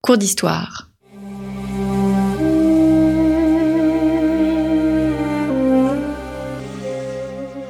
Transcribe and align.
Cours 0.00 0.16
d'histoire. 0.16 0.88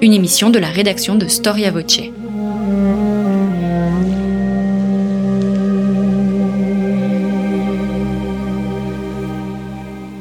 Une 0.03 0.13
émission 0.13 0.51
de 0.51 0.59
la 0.59 0.69
rédaction 0.69 1.15
de 1.15 1.27
Storia 1.27 1.71
Voce. 1.71 2.01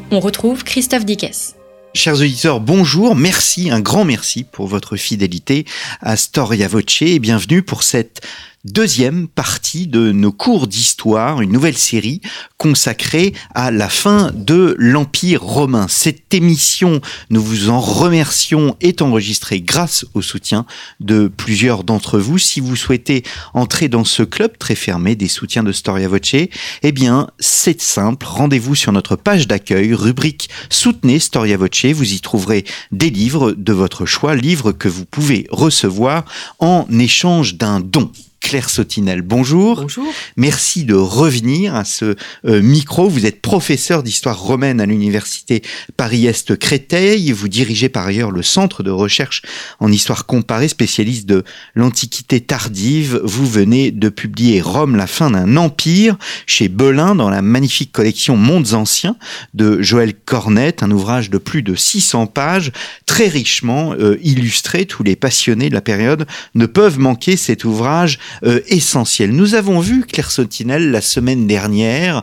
On 0.09 0.21
retrouve 0.21 0.63
Christophe 0.63 1.03
Dickès. 1.03 1.57
Chers 1.93 2.21
auditeurs, 2.21 2.59
bonjour, 2.59 3.15
merci, 3.15 3.69
un 3.69 3.79
grand 3.81 4.05
merci 4.05 4.43
pour 4.43 4.67
votre 4.67 4.97
fidélité 4.97 5.65
à 5.99 6.15
Storia 6.15 6.67
Voce 6.67 7.01
et 7.01 7.19
bienvenue 7.19 7.63
pour 7.63 7.83
cette 7.83 8.21
deuxième 8.67 9.27
partie 9.27 9.87
de 9.87 10.11
nos 10.11 10.31
cours 10.31 10.67
d'histoire, 10.67 11.41
une 11.41 11.51
nouvelle 11.51 11.77
série 11.77 12.21
consacrée 12.57 13.33
à 13.55 13.71
la 13.71 13.87
fin 13.87 14.31
de 14.33 14.75
l'Empire 14.77 15.41
romain. 15.41 15.87
Cette 15.89 16.33
émission, 16.33 17.01
nous 17.29 17.41
vous 17.41 17.69
en 17.69 17.79
remercions, 17.79 18.75
est 18.81 19.01
enregistrée 19.01 19.61
grâce 19.61 20.05
au 20.13 20.21
soutien 20.21 20.65
de 20.99 21.27
plusieurs 21.27 21.83
d'entre 21.83 22.19
vous. 22.19 22.37
Si 22.37 22.59
vous 22.59 22.75
souhaitez 22.75 23.23
entrer 23.53 23.87
dans 23.87 24.03
ce 24.03 24.23
club 24.23 24.57
très 24.57 24.75
fermé 24.75 25.15
des 25.15 25.29
soutiens 25.29 25.63
de 25.63 25.71
Storia 25.71 26.07
Voce, 26.07 26.35
eh 26.83 26.91
bien, 26.91 27.27
c'est 27.39 27.81
simple. 27.81 28.25
Rendez-vous 28.27 28.75
sur 28.75 28.91
notre 28.91 29.15
page 29.15 29.47
d'accueil, 29.47 29.93
rubrique 29.93 30.49
Soutenez 30.69 31.19
Storia 31.19 31.57
Voce. 31.57 31.85
Vous 31.85 32.13
y 32.13 32.19
trouverez 32.19 32.65
des 32.91 33.09
livres 33.09 33.53
de 33.53 33.73
votre 33.73 34.05
choix, 34.05 34.35
livres 34.35 34.73
que 34.73 34.89
vous 34.89 35.05
pouvez 35.05 35.47
recevoir 35.51 36.25
en 36.59 36.85
échange 36.99 37.55
d'un 37.55 37.79
don. 37.79 38.11
Claire 38.47 38.69
Sautinel, 38.69 39.23
bonjour. 39.23 39.81
Bonjour. 39.81 40.07
Merci 40.37 40.85
de 40.85 40.93
revenir 40.93 41.75
à 41.75 41.83
ce 41.83 42.15
euh, 42.45 42.61
micro. 42.61 43.09
Vous 43.09 43.25
êtes 43.25 43.41
professeur 43.41 44.03
d'histoire 44.03 44.39
romaine 44.39 44.79
à 44.79 44.85
l'université 44.85 45.61
Paris-Est 45.97 46.55
Créteil. 46.55 47.33
Vous 47.33 47.49
dirigez 47.49 47.89
par 47.89 48.07
ailleurs 48.07 48.31
le 48.31 48.43
centre 48.43 48.83
de 48.83 48.89
recherche 48.89 49.41
en 49.81 49.91
histoire 49.91 50.25
comparée, 50.25 50.69
spécialiste 50.69 51.25
de 51.25 51.43
l'Antiquité 51.75 52.39
tardive. 52.39 53.19
Vous 53.21 53.45
venez 53.45 53.91
de 53.91 54.07
publier 54.07 54.61
Rome, 54.61 54.95
la 54.95 55.07
fin 55.07 55.29
d'un 55.29 55.57
empire 55.57 56.15
chez 56.45 56.69
Belin 56.69 57.15
dans 57.15 57.29
la 57.29 57.41
magnifique 57.41 57.91
collection 57.91 58.37
Mondes 58.37 58.75
anciens 58.75 59.17
de 59.55 59.81
Joël 59.81 60.13
Cornette, 60.13 60.83
un 60.83 60.91
ouvrage 60.91 61.29
de 61.29 61.37
plus 61.37 61.63
de 61.63 61.75
600 61.75 62.27
pages, 62.27 62.71
très 63.05 63.27
richement 63.27 63.91
euh, 63.99 64.17
illustré. 64.23 64.85
Tous 64.85 65.03
les 65.03 65.17
passionnés 65.17 65.67
de 65.67 65.73
la 65.73 65.81
période 65.81 66.25
ne 66.55 66.65
peuvent 66.65 66.97
manquer 66.97 67.35
cet 67.35 67.65
ouvrage 67.65 68.19
euh, 68.43 68.61
essentiel. 68.67 69.31
Nous 69.31 69.55
avons 69.55 69.79
vu, 69.79 70.05
Claire 70.05 70.31
Sautinel, 70.31 70.91
la 70.91 71.01
semaine 71.01 71.47
dernière, 71.47 72.21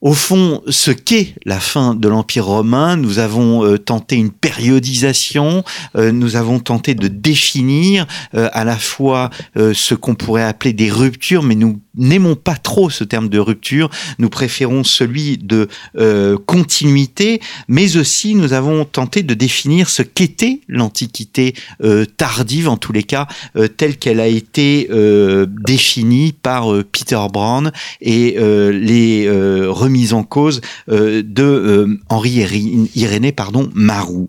au 0.00 0.14
fond, 0.14 0.62
ce 0.66 0.90
qu'est 0.90 1.34
la 1.44 1.60
fin 1.60 1.94
de 1.94 2.08
l'Empire 2.08 2.46
romain, 2.46 2.96
nous 2.96 3.18
avons 3.18 3.66
euh, 3.66 3.76
tenté 3.76 4.16
une 4.16 4.30
périodisation, 4.30 5.62
euh, 5.94 6.10
nous 6.10 6.36
avons 6.36 6.58
tenté 6.58 6.94
de 6.94 7.06
définir 7.06 8.06
à 8.32 8.64
la 8.64 8.76
fois 8.76 9.28
ce 9.56 9.94
qu'on 9.94 10.14
pourrait 10.14 10.44
appeler 10.44 10.72
des 10.72 10.90
ruptures, 10.90 11.42
mais 11.42 11.54
nous 11.54 11.80
n'aimons 11.96 12.36
pas 12.36 12.56
trop 12.56 12.90
ce 12.90 13.04
terme 13.04 13.28
de 13.28 13.38
rupture, 13.38 13.90
nous 14.18 14.28
préférons 14.28 14.84
celui 14.84 15.38
de 15.38 15.68
continuité, 16.46 17.40
mais 17.68 17.96
aussi 17.96 18.34
nous 18.34 18.52
avons 18.52 18.84
tenté 18.84 19.22
de 19.22 19.34
définir 19.34 19.88
ce 19.88 20.02
qu'était 20.02 20.60
l'Antiquité 20.68 21.54
tardive, 22.16 22.68
en 22.68 22.76
tous 22.76 22.92
les 22.92 23.02
cas, 23.02 23.26
telle 23.76 23.96
qu'elle 23.96 24.20
a 24.20 24.26
été 24.26 24.88
définie 25.48 26.32
par 26.32 26.72
Peter 26.92 27.20
Brown 27.30 27.72
et 28.00 28.36
les 28.70 29.28
mise 29.90 30.14
en 30.14 30.22
cause 30.22 30.60
euh, 30.88 31.22
de 31.24 31.42
euh, 31.42 31.98
Henri 32.08 32.88
Irénée 32.94 33.32
pardon, 33.32 33.68
Marou. 33.74 34.28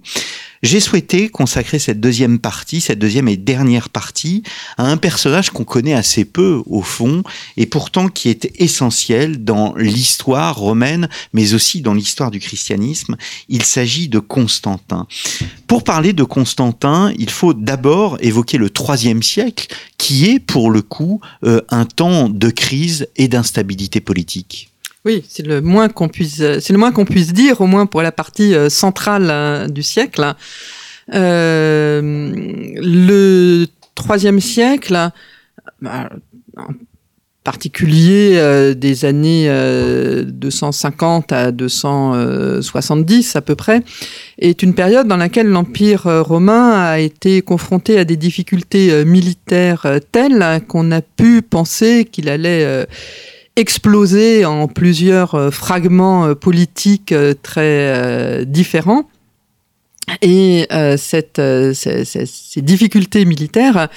J'ai 0.63 0.79
souhaité 0.79 1.29
consacrer 1.29 1.79
cette 1.79 1.99
deuxième 1.99 2.37
partie, 2.37 2.81
cette 2.81 2.99
deuxième 2.99 3.27
et 3.27 3.37
dernière 3.37 3.89
partie, 3.89 4.43
à 4.77 4.85
un 4.85 4.97
personnage 4.97 5.49
qu'on 5.49 5.63
connaît 5.63 5.93
assez 5.93 6.23
peu 6.23 6.61
au 6.67 6.83
fond, 6.83 7.23
et 7.57 7.65
pourtant 7.65 8.09
qui 8.09 8.29
est 8.29 8.51
essentiel 8.61 9.43
dans 9.43 9.73
l'histoire 9.75 10.55
romaine, 10.55 11.09
mais 11.33 11.55
aussi 11.55 11.81
dans 11.81 11.95
l'histoire 11.95 12.29
du 12.29 12.39
christianisme. 12.39 13.15
Il 13.49 13.63
s'agit 13.63 14.07
de 14.07 14.19
Constantin. 14.19 15.07
Pour 15.65 15.83
parler 15.83 16.13
de 16.13 16.23
Constantin, 16.23 17.11
il 17.17 17.31
faut 17.31 17.53
d'abord 17.53 18.17
évoquer 18.19 18.57
le 18.57 18.69
troisième 18.69 19.23
siècle, 19.23 19.67
qui 19.97 20.29
est 20.29 20.39
pour 20.39 20.69
le 20.69 20.81
coup 20.81 21.21
euh, 21.43 21.61
un 21.69 21.85
temps 21.85 22.29
de 22.29 22.49
crise 22.49 23.07
et 23.15 23.27
d'instabilité 23.27 23.99
politique. 23.99 24.70
Oui, 25.03 25.23
c'est 25.27 25.45
le 25.45 25.61
moins 25.61 25.89
qu'on 25.89 26.09
puisse, 26.09 26.37
c'est 26.37 26.69
le 26.69 26.77
moins 26.77 26.91
qu'on 26.91 27.05
puisse 27.05 27.33
dire, 27.33 27.59
au 27.61 27.65
moins 27.65 27.87
pour 27.87 28.03
la 28.03 28.11
partie 28.11 28.53
euh, 28.53 28.69
centrale 28.69 29.29
euh, 29.31 29.67
du 29.67 29.81
siècle. 29.81 30.35
Euh, 31.13 32.31
le 32.75 33.65
troisième 33.95 34.39
siècle, 34.39 35.09
bah, 35.81 36.09
en 36.55 36.67
particulier 37.43 38.75
des 38.75 39.03
années 39.03 39.49
250 40.27 41.31
à 41.31 41.51
270 41.51 43.35
à 43.35 43.41
peu 43.41 43.55
près, 43.55 43.81
est 44.37 44.61
une 44.61 44.75
période 44.75 45.07
dans 45.07 45.17
laquelle 45.17 45.47
l'Empire 45.47 46.03
romain 46.03 46.69
a 46.69 46.99
été 46.99 47.41
confronté 47.41 47.97
à 47.97 48.05
des 48.05 48.15
difficultés 48.15 49.03
militaires 49.05 49.87
telles 50.11 50.61
qu'on 50.67 50.91
a 50.91 51.01
pu 51.01 51.41
penser 51.41 52.05
qu'il 52.05 52.29
allait 52.29 52.85
explosé 53.55 54.45
en 54.45 54.67
plusieurs 54.67 55.35
euh, 55.35 55.51
fragments 55.51 56.27
euh, 56.27 56.35
politiques 56.35 57.11
euh, 57.11 57.33
très 57.41 58.45
différents. 58.45 59.09
Et 60.21 60.67
cette, 60.97 61.41
ces, 61.73 62.61
difficultés 62.61 63.23
militaires 63.23 63.87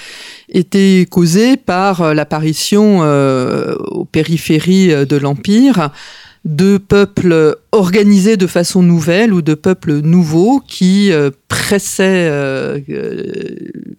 étaient 0.48 1.08
causées 1.10 1.56
par 1.56 2.14
l'apparition 2.14 3.00
aux 3.00 4.04
périphéries 4.04 5.06
de 5.06 5.16
l'Empire 5.16 5.90
de 6.44 6.78
peuples 6.78 7.56
organisés 7.72 8.36
de 8.36 8.46
façon 8.46 8.82
nouvelle 8.82 9.32
ou 9.32 9.42
de 9.42 9.54
peuples 9.54 9.94
nouveaux 10.02 10.60
qui 10.60 11.10
pressaient, 11.48 12.84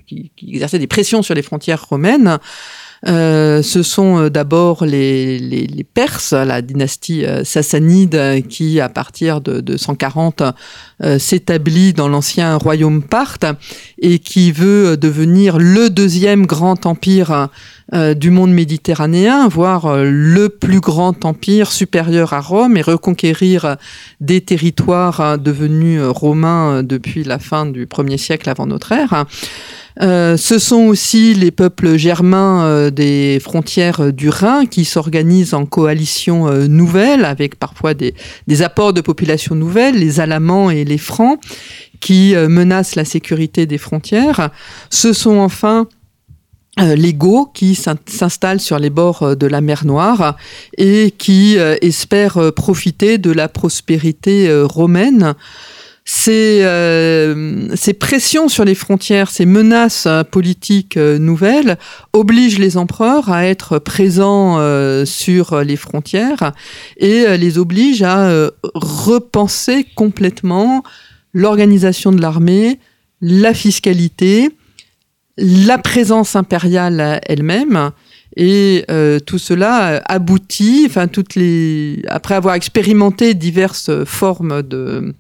qui, 0.08 0.32
exerçaient 0.48 0.80
des 0.80 0.88
pressions 0.88 1.22
sur 1.22 1.34
les 1.34 1.42
frontières 1.42 1.86
romaines 1.86 2.40
euh, 3.08 3.62
ce 3.62 3.84
sont 3.84 4.18
euh, 4.18 4.30
d'abord 4.30 4.84
les, 4.84 5.38
les, 5.38 5.68
les, 5.68 5.84
Perses, 5.84 6.34
la 6.34 6.62
dynastie 6.62 7.24
euh, 7.24 7.44
sassanide, 7.44 8.44
qui 8.50 8.80
à 8.80 8.90
partir 8.90 9.42
de, 9.42 9.62
de 9.62 9.78
140 9.78 10.44
s'établit 11.20 11.92
dans 11.92 12.08
l'ancien 12.08 12.56
royaume 12.56 13.04
parthe 13.04 13.46
et 14.00 14.20
qui 14.20 14.54
veut 14.54 14.96
devenir 14.96 15.58
le 15.58 15.90
deuxième 15.90 16.46
grand 16.46 16.86
empire 16.86 17.50
du 17.94 18.32
monde 18.32 18.52
méditerranéen, 18.52 19.50
voire 19.50 19.98
le 19.98 20.48
plus 20.48 20.80
grand 20.80 21.26
empire 21.26 21.70
supérieur 21.72 22.32
à 22.32 22.40
Rome 22.40 22.78
et 22.78 22.82
reconquérir 22.82 23.76
des 24.22 24.40
territoires 24.40 25.38
devenus 25.38 26.02
romains 26.02 26.82
depuis 26.82 27.26
la 27.26 27.40
fin 27.40 27.66
du 27.66 27.86
1er 27.86 28.18
siècle 28.18 28.50
avant 28.50 28.66
notre 28.66 28.94
ère. 28.94 29.26
Euh, 30.02 30.36
ce 30.36 30.60
sont 30.60 30.88
aussi 30.88 31.34
les 31.34 31.52
peuples 31.52 31.96
germains 31.96 32.66
euh, 32.66 32.90
des 32.90 33.40
frontières 33.40 34.02
euh, 34.02 34.12
du 34.12 34.28
Rhin 34.28 34.66
qui 34.66 34.84
s'organisent 34.84 35.54
en 35.54 35.66
coalition 35.66 36.52
nouvelle 36.68 37.24
avec 37.24 37.58
parfois 37.58 37.94
des, 37.94 38.14
des, 38.48 38.62
apports 38.62 38.94
de 38.94 39.02
population 39.02 39.56
nouvelles, 39.56 39.96
les 39.96 40.20
Alamans 40.20 40.70
et 40.70 40.84
les 40.84 40.98
Francs 40.98 41.40
qui 42.02 42.36
menacent 42.36 42.96
la 42.96 43.06
sécurité 43.06 43.66
des 43.66 43.78
frontières. 43.78 44.52
Ce 44.90 45.14
sont 45.14 45.38
enfin 45.38 45.88
les 46.78 47.14
Goths 47.14 47.52
qui 47.54 47.74
s'installent 47.74 48.60
sur 48.60 48.78
les 48.78 48.90
bords 48.90 49.36
de 49.36 49.48
la 49.48 49.62
mer 49.62 49.86
Noire 49.86 50.36
et 50.78 51.12
qui 51.18 51.56
espèrent 51.56 52.54
profiter 52.54 53.18
de 53.18 53.32
la 53.32 53.48
prospérité 53.48 54.53
romaine 54.64 55.36
ces, 56.07 56.59
euh, 56.63 57.75
ces 57.75 57.93
pressions 57.93 58.47
sur 58.47 58.63
les 58.63 58.75
frontières, 58.75 59.31
ces 59.31 59.47
menaces 59.47 60.05
euh, 60.05 60.23
politiques 60.23 60.97
euh, 60.97 61.17
nouvelles 61.17 61.79
obligent 62.13 62.59
les 62.59 62.78
empereurs 62.78 63.31
à 63.31 63.47
être 63.47 63.79
présents 63.79 64.35
sur 65.05 65.61
les 65.61 65.75
frontières 65.75 66.53
et 66.97 67.37
les 67.37 67.57
obligent 67.57 68.03
à 68.03 68.49
repenser 68.73 69.85
complètement 69.96 70.84
l'organisation 71.34 72.11
de 72.11 72.22
l'armée, 72.22 72.79
la 73.22 73.53
fiscalité, 73.53 74.49
la 75.37 75.78
présence 75.78 76.35
impériale 76.35 77.19
elle-même. 77.25 77.91
Et 78.37 78.85
tout 79.25 79.40
cela 79.40 80.02
aboutit, 80.05 80.85
enfin 80.87 81.07
toutes 81.07 81.35
les, 81.35 82.02
après 82.07 82.35
avoir 82.35 82.55
expérimenté 82.55 83.34
diverses 83.34 83.91
formes 84.05 84.61
de 84.63 85.13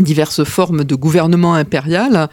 diverses 0.00 0.44
formes 0.44 0.84
de 0.84 0.94
gouvernement 0.94 1.54
impérial, 1.54 2.28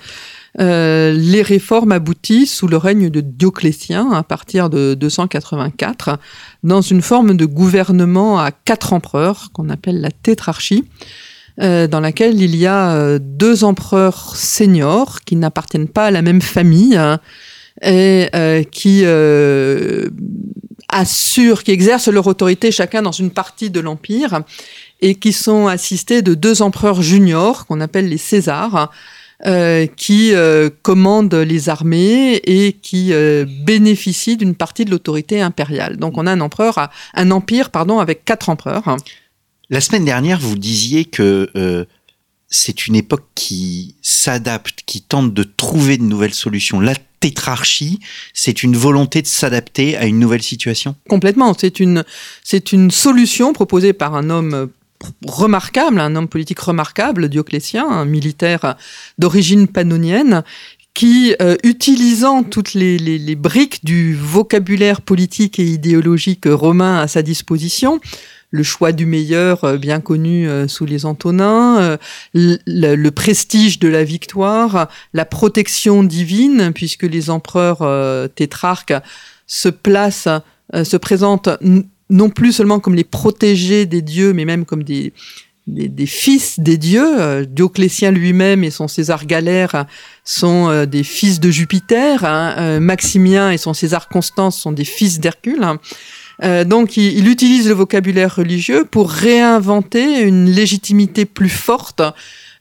les 0.60 1.42
réformes 1.42 1.92
aboutissent 1.92 2.54
sous 2.54 2.68
le 2.68 2.77
règne 2.77 3.10
de 3.10 3.21
Dioclétien 3.21 4.12
à 4.12 4.21
partir 4.21 4.69
de 4.69 4.94
284 4.94 6.19
dans 6.63 6.81
une 6.81 7.01
forme 7.01 7.36
de 7.36 7.45
gouvernement 7.45 8.39
à 8.39 8.51
quatre 8.51 8.94
empereurs 8.94 9.50
qu'on 9.51 9.69
appelle 9.69 10.00
la 10.00 10.12
tétrarchie. 10.12 10.83
dans 11.57 12.00
laquelle 12.00 12.39
il 12.39 12.56
y 12.56 12.68
a 12.68 13.18
deux 13.19 13.63
empereurs 13.63 14.36
seniors 14.36 15.21
qui 15.21 15.36
n'appartiennent 15.36 15.88
pas 15.88 16.06
à 16.06 16.12
la 16.12 16.21
même 16.21 16.42
famille 16.42 16.98
hein, 16.98 17.19
et 17.81 18.30
qui 18.71 19.06
assurent, 20.94 21.63
qui 21.63 21.71
exercent 21.71 22.07
leur 22.07 22.27
autorité 22.27 22.71
chacun 22.71 23.01
dans 23.01 23.12
une 23.12 23.31
partie 23.31 23.69
de 23.69 23.80
l'empire 23.80 24.42
et 25.04 25.16
qui 25.16 25.34
sont 25.34 25.68
assistés 25.68 26.22
de 26.22 26.34
deux 26.34 26.62
empereurs 26.62 27.02
juniors 27.04 27.68
qu'on 27.68 27.82
appelle 27.82 28.10
les 28.10 28.18
Césars. 28.18 28.90
Euh, 29.46 29.88
qui 29.88 30.34
euh, 30.34 30.70
commandent 30.84 31.36
les 31.36 31.68
armées 31.68 32.36
et 32.46 32.72
qui 32.72 33.12
euh, 33.12 33.44
bénéficient 33.66 34.38
d'une 34.38 34.56
partie 34.56 34.86
de 34.86 34.92
l'autorité 34.92 35.42
impériale. 35.42 35.98
Donc 35.98 36.18
on 36.18 36.26
a 36.28 36.32
un 36.32 36.40
empereur, 36.40 36.90
un 37.14 37.30
empire, 37.30 37.70
pardon, 37.70 38.00
avec 38.00 38.24
quatre 38.24 38.48
empereurs. 38.48 38.96
La 39.70 39.82
semaine 39.82 40.06
dernière, 40.06 40.40
vous 40.40 40.56
disiez 40.56 41.04
que 41.04 41.50
euh, 41.58 41.84
c'est 42.48 42.88
une 42.88 42.96
époque 42.96 43.26
qui 43.36 43.96
s'adapte, 44.02 44.84
qui 44.86 45.02
tente 45.02 45.34
de 45.34 45.44
trouver 45.44 45.98
de 45.98 46.04
nouvelles 46.04 46.36
solutions. 46.36 46.80
La 46.80 46.96
tétrarchie, 47.20 48.00
c'est 48.34 48.64
une 48.64 48.78
volonté 48.78 49.22
de 49.22 49.28
s'adapter 49.28 49.98
à 49.98 50.06
une 50.06 50.20
nouvelle 50.20 50.44
situation? 50.44 50.96
Complètement. 51.10 51.54
C'est 51.54 51.82
une, 51.82 52.06
c'est 52.46 52.72
une 52.72 52.92
solution 52.92 53.52
proposée 53.52 53.92
par 53.92 54.16
un 54.16 54.30
homme 54.30 54.70
remarquable, 55.26 56.00
un 56.00 56.16
homme 56.16 56.28
politique 56.28 56.60
remarquable, 56.60 57.30
Dioclétien, 57.30 57.88
un 57.88 58.06
militaire 58.06 58.76
d'origine 59.18 59.68
pannonienne, 59.68 60.44
qui, 60.94 61.36
euh, 61.42 61.56
utilisant 61.64 62.44
toutes 62.44 62.74
les, 62.74 63.36
briques 63.36 63.84
du 63.84 64.16
vocabulaire 64.16 65.02
politique 65.02 65.60
et 65.60 65.66
idéologique 65.66 66.46
romain 66.46 67.00
à 67.00 67.08
sa 67.08 67.22
disposition, 67.22 68.00
le 68.52 68.62
choix 68.62 68.92
du 68.92 69.08
meilleur, 69.08 69.64
euh, 69.64 69.78
bien 69.78 70.00
connu 70.00 70.48
euh, 70.48 70.68
sous 70.68 70.86
les 70.86 71.06
Antonins, 71.06 71.98
le, 72.34 72.58
le, 72.68 73.12
prestige 73.12 73.80
de 73.80 73.88
la 73.88 74.04
victoire, 74.04 74.88
la 75.14 75.26
protection 75.26 76.04
divine, 76.04 76.72
puisque 76.74 77.04
les 77.04 77.32
empereurs 77.32 78.30
tétrarques 78.36 78.94
se 79.48 79.70
placent, 79.70 80.30
se 80.72 80.98
présentent 80.98 81.50
non 82.10 82.30
plus 82.30 82.52
seulement 82.52 82.80
comme 82.80 82.96
les 82.96 83.04
protégés 83.04 83.86
des 83.86 84.02
dieux, 84.02 84.34
mais 84.34 84.46
même 84.46 84.66
comme 84.66 84.84
des, 84.84 85.14
fils 86.06 86.60
des 86.60 86.78
dieux. 86.78 87.46
Dioclétien 87.46 88.12
lui-même 88.12 88.64
et 88.64 88.72
son 88.72 88.88
César 88.88 89.26
Galère 89.26 89.86
sont 90.24 90.86
des 90.86 91.04
fils 91.04 91.40
de 91.40 91.50
Jupiter. 91.50 92.26
Hein. 92.26 92.80
Maximien 92.80 93.52
et 93.52 93.58
son 93.58 93.74
César 93.74 94.10
Constance 94.10 94.60
sont 94.60 94.72
des 94.72 94.86
fils 94.86 95.20
d'Hercule. 95.20 95.66
Euh, 96.42 96.64
donc, 96.64 96.98
il, 96.98 97.18
il, 97.18 97.28
utilise 97.28 97.68
le 97.68 97.76
vocabulaire 97.76 98.36
religieux 98.36 98.86
pour 98.90 99.12
réinventer 99.12 100.22
une 100.22 100.50
légitimité 100.50 101.26
plus 101.26 101.50
forte 101.50 102.02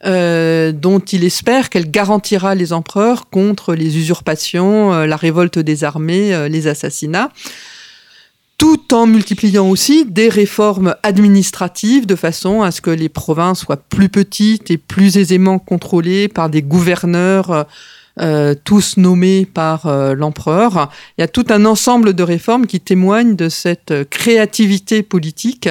euh, 0.05 0.73
dont 0.73 0.99
il 0.99 1.23
espère 1.23 1.71
qu'elle 1.71 1.89
garantira 1.89 2.56
les 2.56 2.73
empereurs 2.73 3.31
contre 3.31 3.75
les 3.75 3.97
usurpations, 3.99 4.93
euh, 4.93 5.06
la 5.06 5.15
révolte 5.15 5.61
des 5.61 5.85
armées, 5.85 6.35
euh, 6.35 6.49
les 6.49 6.67
assassinats 6.67 7.31
tout 8.62 8.94
en 8.94 9.09
multipliant 9.09 9.69
aussi 9.69 10.05
des 10.05 10.29
réformes 10.29 10.94
administratives 11.03 12.06
de 12.06 12.14
façon 12.14 12.62
à 12.62 12.70
ce 12.70 12.81
que 12.81 12.93
les 12.93 13.09
provinces 13.09 13.59
soient 13.59 13.76
plus 13.76 14.09
petites 14.09 14.70
et 14.70 14.79
plus 14.79 15.17
aisément 15.17 15.59
contrôlées 15.59 16.29
par 16.29 16.49
des 16.49 16.62
gouverneurs 16.62 17.67
euh, 18.20 18.55
tous 18.64 18.99
nommés 18.99 19.47
par 19.47 19.87
euh, 19.87 20.14
l'empereur. 20.14 20.91
Il 21.19 21.23
y 21.23 21.25
a 21.25 21.29
tout 21.29 21.47
un 21.50 21.64
ensemble 21.64 22.14
de 22.14 22.23
réformes 22.23 22.67
qui 22.69 22.79
témoignent 22.79 23.35
de 23.35 23.49
cette 23.49 24.09
créativité 24.11 25.03
politique. 25.03 25.69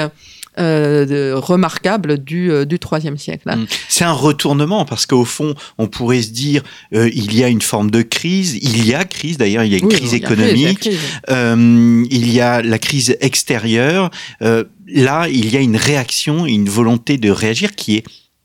Euh, 0.59 1.35
remarquable 1.37 2.17
du, 2.17 2.51
euh, 2.51 2.65
du 2.65 2.77
IIIe 2.77 3.17
siècle. 3.17 3.49
Mmh. 3.49 3.67
C'est 3.87 4.03
un 4.03 4.11
retournement 4.11 4.83
parce 4.83 5.05
qu'au 5.05 5.23
fond, 5.23 5.55
on 5.77 5.87
pourrait 5.87 6.21
se 6.21 6.31
dire 6.31 6.61
euh, 6.93 7.09
il 7.13 7.33
y 7.33 7.41
a 7.41 7.47
une 7.47 7.61
forme 7.61 7.89
de 7.89 8.01
crise. 8.01 8.59
Il 8.61 8.85
y 8.85 8.93
a 8.93 9.05
crise 9.05 9.37
d'ailleurs, 9.37 9.63
il 9.63 9.71
y 9.71 9.75
a 9.75 9.77
une 9.77 9.85
oui, 9.85 9.95
crise 9.95 10.13
économique. 10.13 10.85
Il 10.85 10.91
y, 10.91 10.95
crise. 10.95 10.99
Euh, 11.29 12.05
il 12.11 12.33
y 12.33 12.41
a 12.41 12.61
la 12.61 12.79
crise 12.79 13.15
extérieure. 13.21 14.11
là, 14.41 15.27
il 15.29 15.49
y 15.53 15.55
a 15.55 15.61
une 15.61 15.77
réaction, 15.77 16.45
une 16.45 16.67
volonté 16.67 17.17
de 17.17 17.31
réagir 17.31 17.73
qui 17.73 17.95
est 17.95 18.03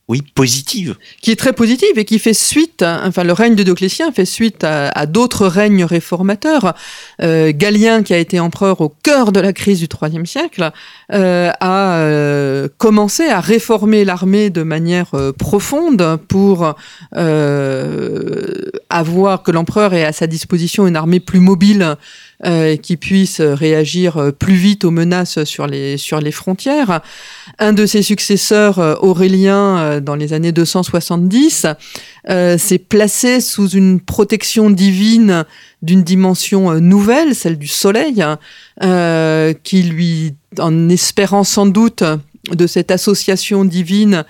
oui, 0.08 0.22
positive. 0.22 0.94
Qui 1.20 1.32
est 1.32 1.36
très 1.36 1.52
positive 1.52 1.98
et 1.98 2.04
qui 2.04 2.20
fait 2.20 2.32
suite, 2.32 2.84
enfin 2.84 3.24
le 3.24 3.32
règne 3.32 3.56
de 3.56 3.64
Dioclétien 3.64 4.12
fait 4.12 4.24
suite 4.24 4.62
à, 4.62 5.06
d'autres 5.06 5.48
règnes 5.48 5.84
réformateurs. 5.84 6.74
Euh, 7.22 7.50
Galien, 7.52 8.04
qui 8.04 8.14
a 8.14 8.18
été 8.18 8.38
empereur 8.38 8.80
au 8.80 8.88
cœur 8.88 9.32
de 9.32 9.40
la 9.40 9.52
crise 9.52 9.80
du 9.80 9.88
IIIe 10.00 10.24
siècle, 10.24 10.70
euh, 11.12 11.50
a 11.58 11.96
euh, 11.96 12.68
commencé 12.78 13.24
à 13.26 13.40
réformer 13.40 14.04
l'armée 14.04 14.48
de 14.48 14.62
manière 14.62 15.08
euh, 15.14 15.32
profonde 15.32 16.20
pour 16.28 16.76
euh, 17.16 18.70
avoir 18.90 19.42
que 19.42 19.50
l'empereur 19.50 19.92
ait 19.92 20.04
à 20.04 20.12
sa 20.12 20.28
disposition 20.28 20.86
une 20.86 20.94
armée 20.94 21.18
plus 21.18 21.40
mobile 21.40 21.96
euh, 22.44 22.76
qui 22.76 22.98
puisse 22.98 23.40
réagir 23.40 24.18
euh, 24.18 24.30
plus 24.30 24.56
vite 24.56 24.84
aux 24.84 24.90
menaces 24.90 25.42
sur 25.44 25.66
les, 25.66 25.96
sur 25.96 26.20
les 26.20 26.32
frontières. 26.32 27.00
Un 27.58 27.72
de 27.72 27.86
ses 27.86 28.02
successeurs, 28.02 28.78
euh, 28.78 28.94
Aurélien, 29.00 30.00
dans 30.00 30.16
les 30.16 30.34
années 30.34 30.52
270, 30.52 31.66
euh, 32.28 32.58
s'est 32.58 32.78
placé 32.78 33.40
sous 33.40 33.68
une 33.68 34.00
protection 34.00 34.68
divine 34.68 35.44
d'une 35.80 36.02
dimension 36.02 36.74
nouvelle, 36.80 37.34
celle 37.34 37.56
du 37.56 37.68
soleil, 37.68 38.24
euh, 38.82 39.54
qui 39.62 39.82
lui, 39.82 40.34
en 40.58 40.88
espérant 40.88 41.44
sans 41.44 41.66
doute 41.66 42.02
de 42.50 42.66
cette 42.66 42.90
association 42.90 43.64
divine, 43.64 44.24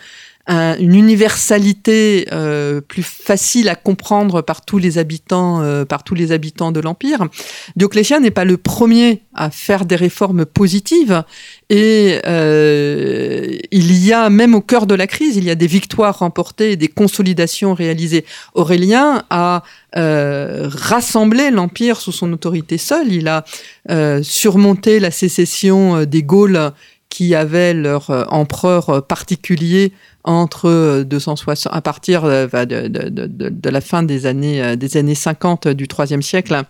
un, 0.47 0.77
une 0.79 0.95
universalité 0.95 2.27
euh, 2.33 2.81
plus 2.81 3.03
facile 3.03 3.69
à 3.69 3.75
comprendre 3.75 4.43
par 4.43 4.65
tous 4.65 4.79
les 4.79 4.99
habitants, 4.99 5.61
euh, 5.63 5.85
par 5.85 6.05
tous 6.05 6.15
les 6.15 6.33
habitants 6.33 6.73
de 6.73 6.81
l'empire. 6.81 7.27
Dioclétien 7.75 8.21
n'est 8.21 8.31
pas 8.31 8.45
le 8.45 8.57
premier 8.57 9.23
à 9.35 9.51
faire 9.51 9.85
des 9.85 9.97
réformes 9.97 10.47
positives 10.47 11.25
et 11.69 12.21
euh, 12.27 13.59
il 13.73 14.05
y 14.05 14.13
a 14.13 14.31
même 14.31 14.55
au 14.55 14.61
cœur 14.61 14.87
de 14.87 14.95
la 14.95 15.09
crise, 15.09 15.37
il 15.37 15.45
y 15.45 15.51
a 15.51 15.57
des 15.57 15.67
victoires 15.67 16.21
remportées 16.21 16.73
et 16.73 16.77
des 16.77 16.89
consolidations 16.89 17.75
réalisées. 17.75 18.25
Aurélien 18.55 19.25
a 19.31 19.65
euh, 19.97 20.69
rassemblé 20.71 21.51
l'empire 21.51 22.01
sous 22.01 22.13
son 22.13 22.33
autorité 22.33 22.79
seule. 22.79 23.13
Il 23.13 23.27
a 23.27 23.45
euh, 23.91 24.23
surmonté 24.23 25.01
la 25.01 25.11
sécession 25.11 26.05
des 26.05 26.23
Gaules 26.23 26.73
qui 27.09 27.35
avaient 27.35 27.75
leur 27.75 28.27
empereur 28.33 29.07
particulier 29.07 29.93
entre 30.25 31.03
260 31.03 31.73
à 31.73 31.81
partir 31.81 32.25
de, 32.25 32.89
de, 32.89 33.71
la 33.71 33.81
fin 33.81 34.03
des 34.03 34.27
années 34.27 34.77
des 34.77 34.97
années 34.97 35.15
50 35.15 35.69
du 35.69 35.87
IIIe 35.87 36.23
siècle. 36.23 36.65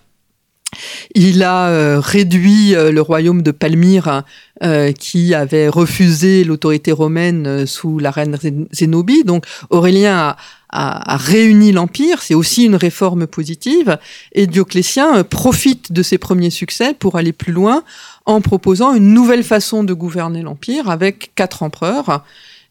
Il 1.15 1.43
a 1.43 1.69
euh, 1.69 2.01
réduit 2.01 2.75
euh, 2.75 2.93
le 2.93 3.01
royaume 3.01 3.43
de 3.43 3.51
Palmyre 3.51 4.23
euh, 4.63 4.93
qui 4.93 5.35
avait 5.35 5.69
refusé 5.69 6.45
l'autorité 6.45 6.93
romaine 6.93 7.67
sous 7.67 7.99
la 7.99 8.11
reine 8.11 8.39
Zénobie. 8.73 9.25
Donc 9.25 9.47
Aurélien 9.71 10.17
a, 10.17 10.37
a, 10.71 11.15
a 11.15 11.17
réuni 11.17 11.73
l'empire, 11.73 12.23
c'est 12.23 12.35
aussi 12.35 12.65
une 12.65 12.77
réforme 12.77 13.27
positive. 13.27 13.99
Et 14.33 14.47
Dioclétien 14.47 15.25
profite 15.25 15.93
de 15.93 16.03
ses 16.03 16.19
premiers 16.19 16.51
succès 16.51 16.95
pour 16.95 17.17
aller 17.17 17.33
plus 17.33 17.53
loin 17.53 17.83
en 18.27 18.41
proposant 18.41 18.95
une 18.95 19.15
nouvelle 19.15 19.45
façon 19.45 19.85
de 19.85 19.95
gouverner 19.95 20.43
l'empire 20.43 20.91
avec 20.91 21.33
quatre 21.35 21.63
empereurs. 21.63 22.25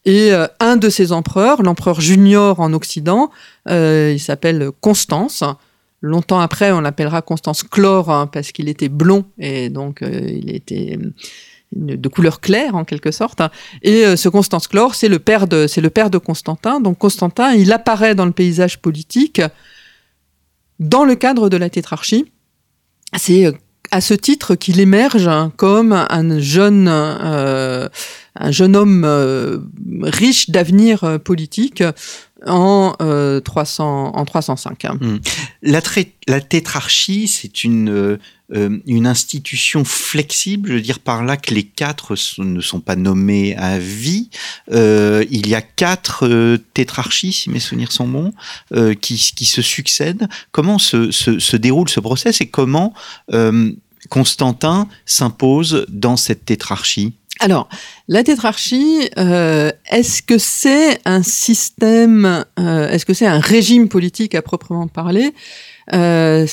Et 0.08 0.32
un 0.60 0.78
de 0.78 0.90
ces 0.90 1.12
empereurs, 1.12 1.64
l'empereur 1.64 2.00
junior 2.00 2.60
en 2.60 2.74
Occident, 2.74 3.32
euh, 3.68 4.12
il 4.14 4.20
s'appelle 4.20 4.70
Constance. 4.80 5.44
Longtemps 6.02 6.40
après, 6.40 6.72
on 6.72 6.82
l'appellera 6.82 7.22
Constance 7.22 7.64
Chlore 7.64 8.12
hein, 8.12 8.28
parce 8.28 8.52
qu'il 8.52 8.70
était 8.70 8.90
blond 8.90 9.25
et 9.40 9.70
donc 9.70 10.02
euh, 10.02 10.22
il 10.28 10.54
était 10.54 11.00
de 11.72 12.08
couleur 12.08 12.42
claire 12.42 12.75
en 12.75 12.86
quelque 12.86 13.12
sorte. 13.12 13.42
Et 13.82 14.06
euh, 14.06 14.16
ce 14.16 14.30
Constance 14.30 14.68
Chlore, 14.68 14.96
c'est 14.96 15.10
le 15.10 15.20
père 15.20 15.48
de 15.48 15.68
c'est 15.68 15.82
le 15.82 15.90
père 15.90 16.10
de 16.10 16.18
Constantin. 16.18 16.80
Donc 16.80 16.98
Constantin, 16.98 17.54
il 17.54 17.72
apparaît 17.74 18.16
dans 18.16 18.25
le 18.25 18.32
paysage 18.32 18.80
politique 18.80 19.42
dans 20.80 21.06
le 21.06 21.16
cadre 21.16 21.50
de 21.50 21.58
la 21.58 21.70
tétrarchie. 21.70 22.32
C'est 23.18 23.54
à 23.92 24.02
ce 24.02 24.14
titre 24.14 24.56
qu'il 24.56 24.80
émerge 24.80 25.30
comme 25.58 25.94
un 25.94 26.40
jeune, 26.40 26.88
euh, 26.90 27.88
un 28.36 28.52
jeune 28.52 28.75
homme 28.75 29.04
euh, 29.06 29.60
riche 30.02 30.50
d'avenir 30.50 31.04
euh, 31.04 31.18
politique, 31.18 31.84
en, 32.46 32.94
300, 33.44 34.15
en 34.15 34.25
305. 34.25 34.84
Mmh. 34.84 35.18
La, 35.63 35.82
la, 36.27 36.42
tétrarchie, 36.42 37.27
c'est 37.27 37.63
une, 37.63 38.20
une 38.51 39.08
institution 39.08 39.84
flexible, 39.84 40.70
je 40.70 40.74
veux 40.75 40.82
dire 40.82 41.00
par 41.00 41.24
là 41.24 41.38
que 41.38 41.54
les 41.54 41.63
quatre 41.63 42.15
ne 42.39 42.62
sont 42.62 42.82
pas 42.82 42.96
nommés 42.96 43.56
à 43.56 43.80
vie. 43.80 44.30
il 44.72 45.48
y 45.48 45.56
a 45.56 45.62
quatre 45.62 46.58
tétrarchies, 46.74 47.34
si 47.34 47.50
mes 47.50 47.60
souvenirs 47.60 47.92
sont 47.92 48.08
bons, 48.08 48.34
qui, 49.01 49.32
qui, 49.36 49.46
se 49.46 49.62
succèdent. 49.62 50.27
Comment 50.51 50.77
se, 50.77 51.12
se, 51.12 51.39
se, 51.39 51.58
déroule 51.58 51.89
ce 51.89 52.00
process 52.00 52.42
et 52.42 52.48
comment 52.48 52.94
Constantin 54.10 54.88
s'impose 55.06 55.86
dans 55.89 56.18
cette 56.18 56.46
tétrarchie? 56.46 57.13
Alors, 57.39 57.68
la 58.08 58.24
tétrarchie, 58.24 59.10
euh, 59.18 59.72
est-ce 59.92 60.22
que 60.22 60.38
c'est 60.38 61.00
un 61.06 61.22
système, 61.22 62.46
euh, 62.60 62.89
est-ce 62.89 63.06
que 63.06 63.13
c'est 63.13 63.25
un 63.25 63.39
régime 63.39 63.89
politique 63.89 64.36
à 64.36 64.42
proprement 64.42 64.88
parler? 64.88 65.34
Euh, 65.94 66.48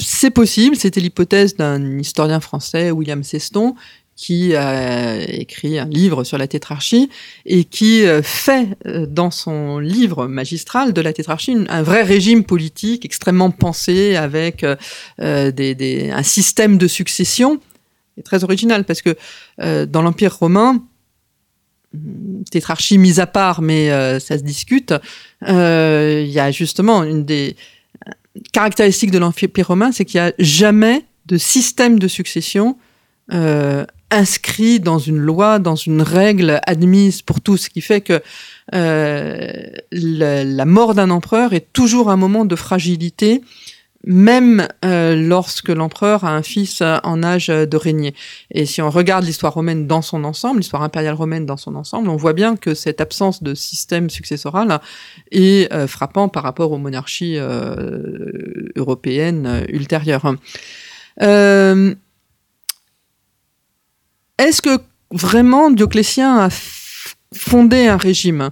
C'est 0.00 0.30
possible, 0.30 0.76
c'était 0.76 1.00
l'hypothèse 1.00 1.56
d'un 1.56 1.98
historien 1.98 2.40
français, 2.40 2.90
William 2.90 3.22
Seston, 3.22 3.74
qui 4.14 4.54
a 4.56 5.20
écrit 5.28 5.78
un 5.78 5.86
livre 5.86 6.24
sur 6.24 6.38
la 6.38 6.46
tétrarchie 6.48 7.08
et 7.46 7.64
qui 7.64 8.02
fait 8.22 8.76
dans 9.08 9.30
son 9.30 9.78
livre 9.78 10.26
magistral 10.26 10.92
de 10.92 11.00
la 11.00 11.12
tétrarchie 11.12 11.56
un 11.68 11.82
vrai 11.82 12.02
régime 12.02 12.42
politique 12.42 13.04
extrêmement 13.04 13.52
pensé 13.52 14.16
avec 14.16 14.66
des, 15.18 16.10
un 16.12 16.22
système 16.24 16.78
de 16.78 16.88
succession 16.88 17.60
très 18.22 18.44
original 18.44 18.84
parce 18.84 19.02
que 19.02 19.16
euh, 19.60 19.86
dans 19.86 20.02
l'Empire 20.02 20.36
romain, 20.36 20.82
tétrarchie 22.50 22.98
mise 22.98 23.18
à 23.18 23.26
part, 23.26 23.62
mais 23.62 23.90
euh, 23.90 24.20
ça 24.20 24.36
se 24.36 24.42
discute, 24.42 24.92
euh, 25.48 26.22
il 26.26 26.30
y 26.30 26.40
a 26.40 26.50
justement 26.50 27.02
une 27.02 27.24
des 27.24 27.56
caractéristiques 28.52 29.10
de 29.10 29.18
l'Empire 29.18 29.66
romain, 29.66 29.92
c'est 29.92 30.04
qu'il 30.04 30.20
n'y 30.20 30.26
a 30.26 30.32
jamais 30.38 31.04
de 31.26 31.38
système 31.38 31.98
de 31.98 32.08
succession 32.08 32.76
inscrit 34.10 34.80
dans 34.80 34.98
une 34.98 35.18
loi, 35.18 35.58
dans 35.58 35.76
une 35.76 36.00
règle 36.00 36.60
admise 36.66 37.20
pour 37.20 37.42
tous, 37.42 37.58
ce 37.58 37.68
qui 37.68 37.82
fait 37.82 38.00
que 38.00 38.22
la, 38.72 40.64
mort 40.64 40.94
d'un 40.94 41.10
empereur 41.10 41.52
est 41.52 41.70
toujours 41.74 42.10
un 42.10 42.16
moment 42.16 42.46
de 42.46 42.56
fragilité 42.56 43.42
même 44.04 44.68
euh, 44.84 45.16
lorsque 45.16 45.68
l'empereur 45.68 46.24
a 46.24 46.30
un 46.30 46.42
fils 46.42 46.80
euh, 46.80 46.98
en 47.02 47.22
âge 47.22 47.48
de 47.48 47.76
régner. 47.76 48.14
Et 48.50 48.64
si 48.64 48.80
on 48.80 48.90
regarde 48.90 49.24
l'histoire 49.24 49.54
romaine 49.54 49.86
dans 49.86 50.02
son 50.02 50.24
ensemble, 50.24 50.60
l'histoire 50.60 50.82
impériale 50.82 51.14
romaine 51.14 51.46
dans 51.46 51.56
son 51.56 51.74
ensemble, 51.74 52.08
on 52.08 52.16
voit 52.16 52.32
bien 52.32 52.56
que 52.56 52.74
cette 52.74 53.00
absence 53.00 53.42
de 53.42 53.54
système 53.54 54.08
successoral 54.08 54.80
est 55.30 55.72
euh, 55.72 55.86
frappant 55.86 56.28
par 56.28 56.42
rapport 56.44 56.72
aux 56.72 56.78
monarchies 56.78 57.38
européennes 58.76 59.64
ultérieures. 59.68 60.34
Est-ce 64.38 64.62
que 64.62 64.78
vraiment 65.10 65.70
Dioclétien 65.70 66.38
a 66.38 66.48
fondé 67.34 67.86
un 67.88 67.96
régime? 67.96 68.50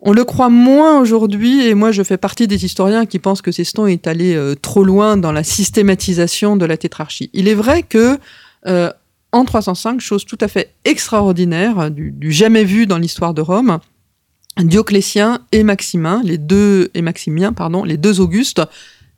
On 0.00 0.12
le 0.12 0.24
croit 0.24 0.50
moins 0.50 1.00
aujourd'hui, 1.00 1.66
et 1.66 1.74
moi 1.74 1.90
je 1.90 2.02
fais 2.02 2.18
partie 2.18 2.46
des 2.46 2.64
historiens 2.64 3.06
qui 3.06 3.18
pensent 3.18 3.42
que 3.42 3.52
Ceston 3.52 3.86
est 3.86 4.06
allé 4.06 4.34
euh, 4.34 4.54
trop 4.54 4.84
loin 4.84 5.16
dans 5.16 5.32
la 5.32 5.42
systématisation 5.42 6.56
de 6.56 6.66
la 6.66 6.76
tétrarchie. 6.76 7.30
Il 7.32 7.48
est 7.48 7.54
vrai 7.54 7.82
que 7.82 8.18
euh, 8.66 8.92
en 9.32 9.44
305, 9.44 10.00
chose 10.00 10.24
tout 10.24 10.38
à 10.40 10.48
fait 10.48 10.74
extraordinaire, 10.84 11.90
du, 11.90 12.14
jamais 12.30 12.64
vu 12.64 12.86
dans 12.86 12.98
l'histoire 12.98 13.34
de 13.34 13.40
Rome, 13.40 13.78
Dioclétien 14.58 15.40
et 15.52 15.62
Maximin, 15.62 16.22
les 16.24 16.38
deux 16.38 16.90
et 16.94 17.02
Maximien, 17.02 17.52
pardon, 17.52 17.84
les 17.84 17.96
deux 17.96 18.20
Augustes 18.20 18.62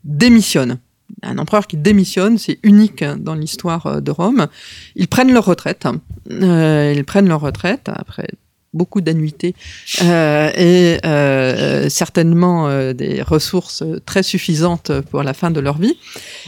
démissionnent. 0.03 0.79
Un 1.23 1.37
empereur 1.37 1.67
qui 1.67 1.75
démissionne, 1.75 2.37
c'est 2.37 2.59
unique 2.63 3.03
dans 3.03 3.35
l'histoire 3.35 3.85
euh, 3.85 3.99
de 3.99 4.11
Rome. 4.11 4.47
Ils 4.95 5.07
prennent 5.07 5.33
leur 5.33 5.45
retraite. 5.45 5.87
ils 6.29 7.03
prennent 7.05 7.27
leur 7.27 7.41
retraite 7.41 7.89
après 7.93 8.27
beaucoup 8.73 9.01
d'annuités 9.01 9.55
euh, 10.03 10.51
et 10.55 10.99
euh, 11.05 11.89
certainement 11.89 12.67
euh, 12.67 12.93
des 12.93 13.21
ressources 13.21 13.83
très 14.05 14.23
suffisantes 14.23 14.91
pour 15.09 15.23
la 15.23 15.33
fin 15.33 15.51
de 15.51 15.59
leur 15.59 15.77
vie. 15.77 15.97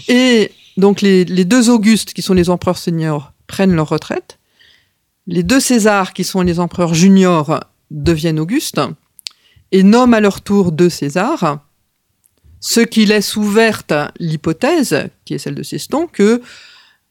Et 0.08 0.51
donc 0.78 1.01
les, 1.01 1.25
deux 1.25 1.70
Augustes, 1.70 2.13
qui 2.13 2.22
sont 2.22 2.34
les 2.34 2.50
empereurs 2.50 2.78
seniors, 2.78 3.34
prennent 3.48 3.74
leur 3.74 3.90
retraite. 3.90 4.38
Les 5.28 5.44
deux 5.44 5.60
Césars, 5.60 6.13
qui 6.13 6.24
sont 6.24 6.42
les 6.42 6.60
empereurs 6.60 6.94
juniors, 6.94 7.60
deviennent 7.90 8.40
Augustes 8.40 8.82
et 9.72 9.84
nomment 9.84 10.13
à 10.13 10.20
leur 10.20 10.42
tour 10.42 10.72
deux 10.72 10.90
Césars, 10.90 11.60
ce 12.60 12.80
qui 12.80 13.06
laisse 13.06 13.36
ouverte 13.36 13.94
l'hypothèse, 14.20 15.08
qui 15.25 15.34
est 15.34 15.38
celle 15.38 15.56
de 15.56 15.63
Ceston, 15.63 16.08
que 16.12 16.42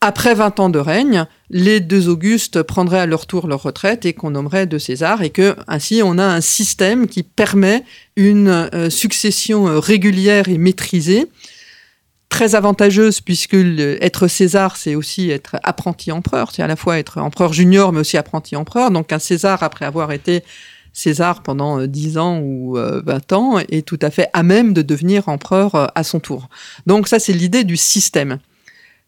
après 0.01 0.35
20 0.35 0.61
ans 0.61 0.71
de 0.71 0.79
règne, 0.79 1.27
les 1.51 1.81
deux 1.81 2.09
Augustes 2.09 2.63
prendraient 2.63 3.01
à 3.01 3.07
leur 3.07 3.27
tour 3.27 3.47
leur 3.47 3.63
retraite 3.63 4.07
et 4.07 4.15
qu'on 4.15 4.31
nommerait 4.31 4.67
de 4.67 4.79
César 4.79 5.23
et 5.23 5.31
que 5.31 5.55
ainsi 5.69 6.01
on 6.03 6.17
a 6.17 6.25
un 6.25 6.41
système 6.41 7.07
qui 7.07 7.23
permet 7.23 7.85
une 8.17 8.49
euh, 8.49 8.89
succession 8.89 9.69
euh, 9.69 9.79
régulière 9.79 10.49
et 10.49 10.57
maîtrisée 10.57 11.27
très 12.31 12.55
avantageuse 12.55 13.21
puisque 13.21 13.55
être 13.55 14.27
César 14.27 14.79
c'est 14.79 14.95
aussi 14.95 15.31
être 15.31 15.57
apprenti 15.65 16.13
empereur, 16.13 16.51
c'est 16.53 16.63
à 16.63 16.67
la 16.67 16.77
fois 16.77 16.99
être 16.99 17.19
empereur 17.19 17.53
junior 17.53 17.93
mais 17.93 18.01
aussi 18.01 18.17
apprenti 18.17 18.57
empereur. 18.57 18.91
Donc 18.91 19.13
un 19.13 19.19
César 19.19 19.63
après 19.63 19.85
avoir 19.85 20.13
été 20.13 20.43
César 20.95 21.43
pendant 21.43 21.87
10 21.87 22.17
euh, 22.17 22.21
ans 22.21 22.41
ou 22.41 22.77
20 22.77 23.33
ans 23.35 23.59
est 23.59 23.87
tout 23.87 23.99
à 24.01 24.11
fait 24.11 24.29
à 24.33 24.43
même 24.43 24.73
de 24.73 24.81
devenir 24.81 25.29
empereur 25.29 25.93
à 25.95 26.05
son 26.05 26.21
tour. 26.21 26.49
Donc 26.87 27.07
ça 27.07 27.19
c'est 27.19 27.35
l'idée 27.35 27.65
du 27.65 27.77
système. 27.77 28.39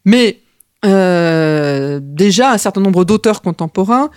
Mais 0.05 0.42
euh, 0.85 1.99
déjà, 2.01 2.51
un 2.51 2.57
certain 2.57 2.81
nombre 2.81 3.05
d'auteurs 3.05 3.41
contemporains 3.41 4.09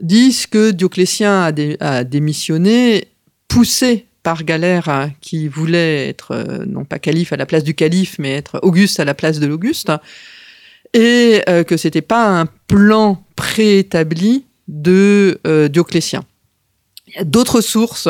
disent 0.00 0.46
que 0.46 0.70
Dioclétien 0.70 1.52
a, 1.80 2.04
démissionné, 2.04 3.08
poussé 3.48 4.06
par 4.22 4.44
Galère, 4.44 4.88
hein, 4.88 5.10
qui 5.20 5.48
voulait 5.48 6.08
être 6.08 6.32
euh, 6.32 6.64
non 6.66 6.84
pas 6.84 6.98
calife 6.98 7.32
à 7.32 7.36
la 7.36 7.46
place 7.46 7.64
du 7.64 7.74
calife, 7.74 8.16
mais 8.18 8.32
être 8.32 8.58
Auguste 8.62 9.00
à 9.00 9.04
la 9.04 9.14
place 9.14 9.38
de 9.38 9.46
l'Auguste, 9.46 9.92
et 10.94 11.42
euh, 11.48 11.64
que 11.64 11.76
c'était 11.76 12.02
pas 12.02 12.40
un 12.40 12.46
plan 12.66 13.22
préétabli 13.36 14.46
de 14.68 15.40
Dioclétien. 15.70 16.24
Il 17.08 17.14
y 17.16 17.18
a 17.18 17.24
d'autres 17.24 17.60
sources 17.60 18.08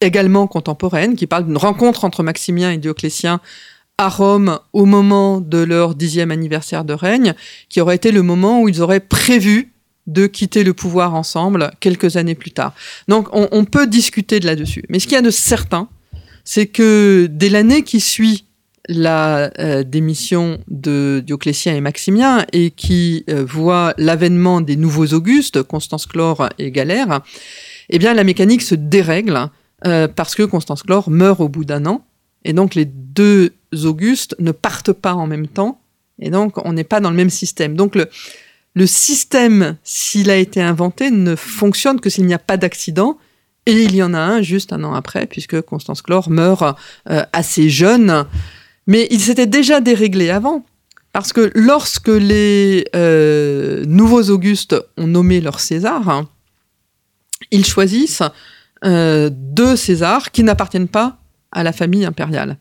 également 0.00 0.46
contemporaines 0.46 1.16
qui 1.16 1.26
parlent 1.26 1.46
d'une 1.46 1.58
rencontre 1.58 2.04
entre 2.04 2.22
Maximien 2.22 2.70
et 2.70 2.78
Dioclétien 2.78 3.40
à 4.02 4.08
Rome 4.08 4.58
au 4.72 4.84
moment 4.84 5.40
de 5.40 5.58
leur 5.58 5.94
dixième 5.94 6.32
anniversaire 6.32 6.84
de 6.84 6.92
règne, 6.92 7.34
qui 7.68 7.80
aurait 7.80 7.94
été 7.94 8.10
le 8.10 8.22
moment 8.22 8.60
où 8.60 8.68
ils 8.68 8.82
auraient 8.82 9.00
prévu 9.00 9.72
de 10.08 10.26
quitter 10.26 10.64
le 10.64 10.74
pouvoir 10.74 11.14
ensemble 11.14 11.70
quelques 11.78 12.16
années 12.16 12.34
plus 12.34 12.50
tard. 12.50 12.74
Donc 13.06 13.28
on, 13.32 13.64
peut 13.64 13.86
discuter 13.86 14.40
de 14.40 14.46
là-dessus. 14.46 14.82
Mais 14.88 14.98
ce 14.98 15.06
qu'il 15.06 15.14
y 15.14 15.18
a 15.18 15.22
de 15.22 15.30
certain, 15.30 15.88
c'est 16.44 16.66
que 16.66 17.28
dès 17.30 17.48
l'année 17.48 17.82
qui 17.82 18.00
suit 18.00 18.44
la 18.88 19.52
euh, 19.60 19.84
démission 19.84 20.58
de 20.66 21.22
Dioclétien 21.24 21.76
et 21.76 21.80
Maximien 21.80 22.44
et 22.52 22.72
qui 22.72 23.24
euh, 23.30 23.44
voit 23.44 23.94
l'avènement 23.96 24.60
des 24.60 24.74
nouveaux 24.74 25.06
Augustes, 25.14 25.62
Constance 25.62 26.06
Chlore 26.06 26.48
et 26.58 26.72
Galère, 26.72 27.20
eh 27.88 27.98
bien 28.00 28.12
la 28.12 28.24
mécanique 28.24 28.62
se 28.62 28.74
dérègle 28.74 29.48
euh, 29.86 30.08
parce 30.08 30.34
que 30.34 30.42
Constance 30.42 30.82
Chlore 30.82 31.08
meurt 31.08 31.40
au 31.40 31.48
bout 31.48 31.64
d'un 31.64 31.86
an 31.86 32.04
et 32.44 32.52
donc 32.52 32.74
les 32.74 32.84
deux 32.84 33.52
Augustes 33.84 34.34
ne 34.38 34.52
partent 34.52 34.92
pas 34.92 35.14
en 35.14 35.26
même 35.26 35.48
temps, 35.48 35.80
et 36.18 36.30
donc 36.30 36.64
on 36.64 36.72
n'est 36.72 36.84
pas 36.84 37.00
dans 37.00 37.10
le 37.10 37.16
même 37.16 37.30
système. 37.30 37.76
Donc 37.76 37.94
le, 37.94 38.08
le 38.74 38.86
système, 38.86 39.76
s'il 39.82 40.30
a 40.30 40.36
été 40.36 40.62
inventé, 40.62 41.10
ne 41.10 41.36
fonctionne 41.36 42.00
que 42.00 42.10
s'il 42.10 42.26
n'y 42.26 42.34
a 42.34 42.38
pas 42.38 42.56
d'accident, 42.56 43.18
et 43.66 43.82
il 43.82 43.94
y 43.94 44.02
en 44.02 44.14
a 44.14 44.18
un 44.18 44.42
juste 44.42 44.72
un 44.72 44.82
an 44.82 44.94
après, 44.94 45.26
puisque 45.26 45.60
Constance 45.60 46.02
Chlore 46.02 46.30
meurt 46.30 46.76
euh, 47.08 47.24
assez 47.32 47.70
jeune. 47.70 48.26
Mais 48.86 49.06
il 49.10 49.20
s'était 49.20 49.46
déjà 49.46 49.80
déréglé 49.80 50.30
avant, 50.30 50.64
parce 51.12 51.32
que 51.32 51.52
lorsque 51.54 52.08
les 52.08 52.88
euh, 52.96 53.84
nouveaux 53.86 54.30
Augustes 54.30 54.74
ont 54.96 55.06
nommé 55.06 55.40
leur 55.40 55.60
César, 55.60 56.24
ils 57.50 57.64
choisissent 57.64 58.22
euh, 58.84 59.30
deux 59.32 59.76
Césars 59.76 60.32
qui 60.32 60.42
n'appartiennent 60.42 60.88
pas 60.88 61.18
à 61.52 61.62
la 61.62 61.72
famille 61.72 62.04
impériale. 62.04 62.56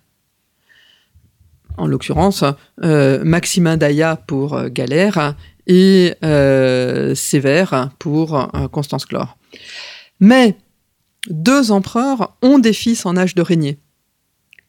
En 1.78 1.88
l'occurrence, 1.88 2.44
euh, 2.84 3.24
Maximin 3.24 3.78
Daïa 3.78 4.16
pour 4.16 4.56
euh, 4.56 4.70
Galère 4.70 5.36
et 5.68 6.14
euh, 6.24 7.16
Sévère 7.16 7.92
pour 8.00 8.50
Constance 8.72 9.06
Chlore. 9.06 9.38
Mais 10.20 10.58
deux 11.30 11.72
empereurs 11.72 12.36
ont 12.42 12.60
des 12.60 12.74
fils 12.74 13.06
en 13.06 13.16
âge 13.16 13.36
de 13.36 13.42
régner. 13.42 13.78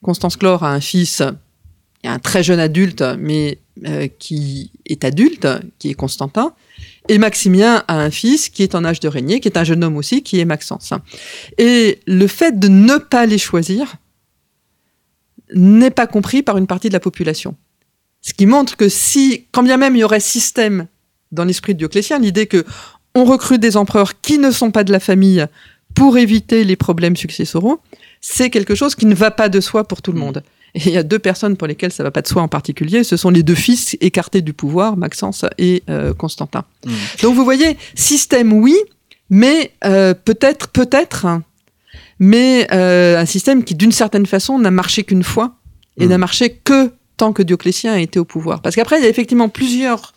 Constance 0.02 0.36
Chlore 0.36 0.64
a 0.64 0.72
un 0.72 0.80
fils, 0.80 1.22
un 2.04 2.18
très 2.18 2.42
jeune 2.42 2.60
adulte, 2.60 3.04
mais 3.18 3.58
qui 4.18 4.70
est 4.84 5.04
adulte, 5.04 5.48
qui 5.78 5.90
est 5.90 5.94
Constantin, 5.94 6.52
et 7.08 7.18
Maximien 7.18 7.84
a 7.88 7.98
un 7.98 8.10
fils 8.10 8.48
qui 8.48 8.62
est 8.62 8.74
en 8.74 8.84
âge 8.84 9.00
de 9.00 9.08
régner, 9.08 9.40
qui 9.40 9.48
est 9.48 9.56
un 9.56 9.64
jeune 9.64 9.82
homme 9.82 9.96
aussi, 9.96 10.22
qui 10.22 10.40
est 10.40 10.44
Maxence. 10.44 10.92
Et 11.58 12.00
le 12.06 12.26
fait 12.26 12.58
de 12.58 12.68
ne 12.68 12.98
pas 12.98 13.26
les 13.26 13.38
choisir 13.38 13.96
n'est 15.54 15.90
pas 15.90 16.06
compris 16.06 16.42
par 16.42 16.58
une 16.58 16.66
partie 16.66 16.88
de 16.88 16.94
la 16.94 17.00
population. 17.00 17.54
Ce 18.20 18.32
qui 18.32 18.46
montre 18.46 18.76
que 18.76 18.88
si, 18.88 19.46
quand 19.52 19.62
bien 19.62 19.76
même 19.76 19.96
il 19.96 20.00
y 20.00 20.04
aurait 20.04 20.20
système 20.20 20.86
dans 21.32 21.44
l'esprit 21.44 21.74
de 21.74 21.78
Dioclétien, 21.78 22.18
l'idée 22.18 22.46
que 22.46 22.64
on 23.14 23.24
recrute 23.24 23.60
des 23.60 23.76
empereurs 23.76 24.20
qui 24.20 24.38
ne 24.38 24.50
sont 24.50 24.70
pas 24.70 24.84
de 24.84 24.92
la 24.92 25.00
famille 25.00 25.46
pour 25.94 26.16
éviter 26.16 26.64
les 26.64 26.76
problèmes 26.76 27.16
successoraux, 27.16 27.80
c'est 28.20 28.48
quelque 28.48 28.74
chose 28.74 28.94
qui 28.94 29.06
ne 29.06 29.14
va 29.14 29.30
pas 29.30 29.48
de 29.48 29.60
soi 29.60 29.84
pour 29.84 30.00
tout 30.00 30.12
le 30.12 30.18
monde. 30.18 30.42
Et 30.74 30.80
il 30.86 30.92
y 30.92 30.96
a 30.96 31.02
deux 31.02 31.18
personnes 31.18 31.56
pour 31.56 31.68
lesquelles 31.68 31.92
ça 31.92 32.02
va 32.02 32.10
pas 32.10 32.22
de 32.22 32.28
soi 32.28 32.40
en 32.40 32.48
particulier, 32.48 33.04
ce 33.04 33.18
sont 33.18 33.28
les 33.28 33.42
deux 33.42 33.54
fils 33.54 33.96
écartés 34.00 34.40
du 34.40 34.54
pouvoir, 34.54 34.96
Maxence 34.96 35.44
et 35.58 35.82
euh, 35.90 36.14
Constantin. 36.14 36.64
Mm. 36.86 36.92
Donc 37.22 37.34
vous 37.34 37.44
voyez, 37.44 37.76
système 37.94 38.52
oui, 38.54 38.76
mais 39.28 39.72
euh, 39.84 40.14
peut-être, 40.14 40.68
peut-être, 40.68 41.26
mais 42.24 42.68
euh, 42.72 43.18
un 43.18 43.26
système 43.26 43.64
qui 43.64 43.74
d'une 43.74 43.90
certaine 43.90 44.26
façon 44.26 44.56
n'a 44.60 44.70
marché 44.70 45.02
qu'une 45.02 45.24
fois 45.24 45.56
et 45.98 46.06
Mm. 46.06 46.10
n'a 46.10 46.18
marché 46.18 46.60
que 46.62 46.92
tant 47.16 47.32
que 47.32 47.42
Dioclétien 47.42 47.92
a 47.94 47.98
été 47.98 48.18
au 48.20 48.24
pouvoir. 48.24 48.62
Parce 48.62 48.76
qu'après, 48.76 48.98
il 48.98 49.02
y 49.02 49.06
a 49.06 49.08
effectivement 49.10 49.48
plusieurs 49.48 50.12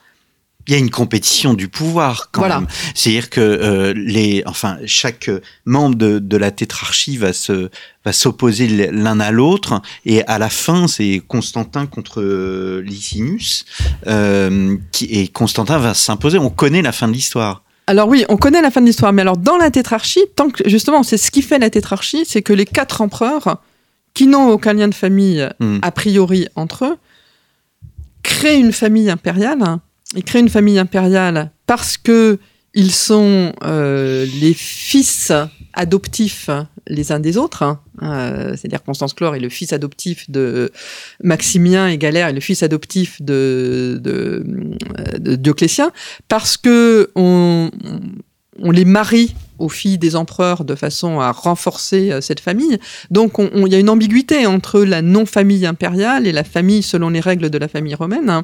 Il 0.67 0.71
y 0.74 0.75
a 0.75 0.79
une 0.79 0.89
compétition 0.91 1.53
du 1.55 1.67
pouvoir 1.67 2.29
quand 2.31 2.41
Voilà. 2.41 2.59
même. 2.62 2.67
C'est-à-dire 2.95 3.29
que 3.29 3.41
euh, 3.41 3.93
les, 3.95 4.41
enfin, 4.45 4.77
chaque 4.85 5.29
membre 5.65 5.95
de, 5.95 6.19
de 6.19 6.38
la 6.38 6.51
tétrarchie 6.51 7.17
va 7.17 7.33
se 7.33 7.69
va 8.05 8.13
s'opposer 8.13 8.67
l'un 8.91 9.19
à 9.19 9.31
l'autre 9.31 9.81
et 10.05 10.24
à 10.27 10.38
la 10.39 10.50
fin 10.50 10.88
c'est 10.88 11.21
Constantin 11.27 11.85
contre 11.88 12.21
euh, 12.21 12.81
Licinius 12.85 13.65
euh, 14.07 14.77
qui, 14.91 15.05
et 15.05 15.27
Constantin 15.27 15.77
va 15.79 15.93
s'imposer. 15.95 16.38
On 16.39 16.50
connaît 16.51 16.81
la 16.83 16.91
fin 16.91 17.07
de 17.07 17.13
l'histoire. 17.13 17.63
Alors 17.88 18.08
oui, 18.08 18.25
on 18.30 18.38
connaît 18.38 18.62
la 18.62 18.72
fin 18.72 18.82
de 18.82 18.86
l'histoire, 18.88 19.13
mais 19.13 19.22
alors 19.22 19.38
dans 19.38 19.58
la 19.58 19.70
tétrarchie, 19.70 20.24
tant 20.36 20.50
que 20.50 20.68
justement, 20.68 21.04
c'est 21.04 21.18
ce 21.18 21.30
qui 21.30 21.42
fait 21.42 21.60
la 21.60 21.70
tétrarchie, 21.70 22.25
c'est 22.25 22.42
que 22.42 22.54
les 22.54 22.65
quatre 22.65 23.01
empereurs, 23.01 23.62
qui 24.13 24.27
n'ont 24.27 24.50
aucun 24.50 24.74
lien 24.74 24.88
de 24.88 24.94
famille 24.96 25.48
Hmm. 25.60 25.80
a 25.82 25.92
priori 25.92 26.48
entre 26.56 26.86
eux, 26.86 26.98
créent 28.24 28.60
une 28.60 28.72
famille 28.74 29.10
impériale. 29.10 29.62
Ils 30.15 30.24
créent 30.24 30.39
une 30.39 30.50
famille 30.50 30.80
impériale 30.80 31.51
parce 31.68 31.98
que 31.98 32.39
ils 32.75 32.91
sont 32.91 33.53
euh, 33.63 34.25
les 34.39 34.53
fils 34.53 35.32
adoptifs 35.74 36.50
les 36.88 37.12
uns 37.12 37.20
des 37.20 37.38
autres. 37.38 37.63
hein. 37.63 37.79
Euh, 38.03 38.51
C'est-à-dire 38.55 38.84
Constance 38.84 39.13
Chlore 39.13 39.36
est 39.36 39.39
le 39.39 39.50
fils 39.50 39.74
adoptif 39.74 40.29
de 40.29 40.72
Maximien 41.24 41.88
et 41.88 41.98
Galère 41.98 42.27
est 42.27 42.34
le 42.34 42.39
fils 42.41 42.62
adoptif 42.62 43.22
de, 43.22 44.00
de, 44.01 44.44
de 45.17 45.36
Dioclétien, 45.36 45.91
parce 46.27 46.58
que 46.58 47.10
on, 47.15 47.72
on 48.62 48.72
les 48.72 48.86
marie 48.86 49.34
aux 49.58 49.70
filles 49.70 49.98
des 49.98 50.15
empereurs 50.15 50.63
de 50.65 50.75
façon 50.75 51.20
à 51.22 51.32
renforcer 51.32 52.12
euh, 52.12 52.22
cette 52.22 52.39
famille. 52.41 52.77
Donc 53.10 53.39
on- 53.39 53.50
on- 53.53 53.65
il 53.65 53.72
y 53.74 53.75
a 53.75 53.79
une 53.79 53.89
ambiguïté 53.89 54.46
entre 54.46 54.82
la 54.82 55.01
non-famille 55.01 55.65
impériale 55.65 56.27
et 56.27 56.32
la 56.34 56.44
famille 56.44 56.84
selon 56.84 57.10
les 57.10 57.22
règles 57.22 57.50
de 57.50 57.58
la 57.58 57.67
famille 57.70 57.96
romaine. 57.96 58.44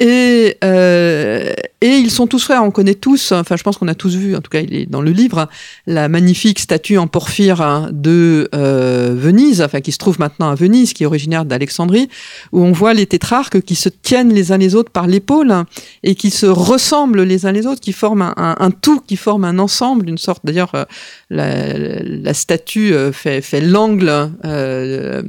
Hein. 0.00 0.04
Et, 0.04 0.56
euh, 0.64 1.52
et 1.80 1.96
ils 1.96 2.10
sont 2.10 2.26
tous 2.26 2.42
frères, 2.44 2.64
on 2.64 2.70
connaît 2.70 2.94
tous, 2.94 3.32
enfin 3.32 3.56
je 3.56 3.62
pense 3.62 3.76
qu'on 3.76 3.88
a 3.88 3.94
tous 3.94 4.14
vu, 4.16 4.34
en 4.34 4.40
tout 4.40 4.50
cas 4.50 4.60
il 4.60 4.74
est 4.74 4.86
dans 4.86 5.02
le 5.02 5.10
livre, 5.10 5.48
la 5.86 6.08
magnifique 6.08 6.60
statue 6.60 6.96
en 6.96 7.06
porphyre 7.06 7.60
hein, 7.60 7.90
de 7.92 8.48
euh, 8.54 9.14
Venise, 9.16 9.60
enfin 9.62 9.80
qui 9.80 9.92
se 9.92 9.98
trouve 9.98 10.18
maintenant 10.18 10.50
à 10.50 10.54
Venise, 10.54 10.92
qui 10.92 11.02
est 11.02 11.06
originaire 11.06 11.44
d'Alexandrie, 11.44 12.08
où 12.52 12.62
on 12.64 12.72
voit 12.72 12.94
les 12.94 13.06
tétrarques 13.06 13.60
qui 13.62 13.74
se 13.74 13.88
tiennent 13.88 14.32
les 14.32 14.50
uns 14.50 14.58
les 14.58 14.74
autres 14.74 14.90
par 14.90 15.06
l'épaule 15.06 15.50
hein, 15.50 15.66
et 16.02 16.14
qui 16.14 16.30
se 16.30 16.46
ressemblent 16.46 17.22
les 17.22 17.46
uns 17.46 17.52
les 17.52 17.66
autres, 17.66 17.80
qui 17.80 17.92
forment 17.92 18.32
un, 18.36 18.70
tout, 18.70 19.00
qui 19.00 19.16
forment 19.16 19.44
un 19.44 19.58
ensemble, 19.58 20.08
une 20.08 20.18
sorte. 20.18 20.42
D'ailleurs, 20.44 20.74
euh, 20.74 20.84
la, 21.30 22.00
la 22.02 22.34
statue 22.34 22.94
euh, 22.94 23.12
fait, 23.12 23.40
fait 23.40 23.60
l'angle. 23.60 24.30
euh, 24.44 25.22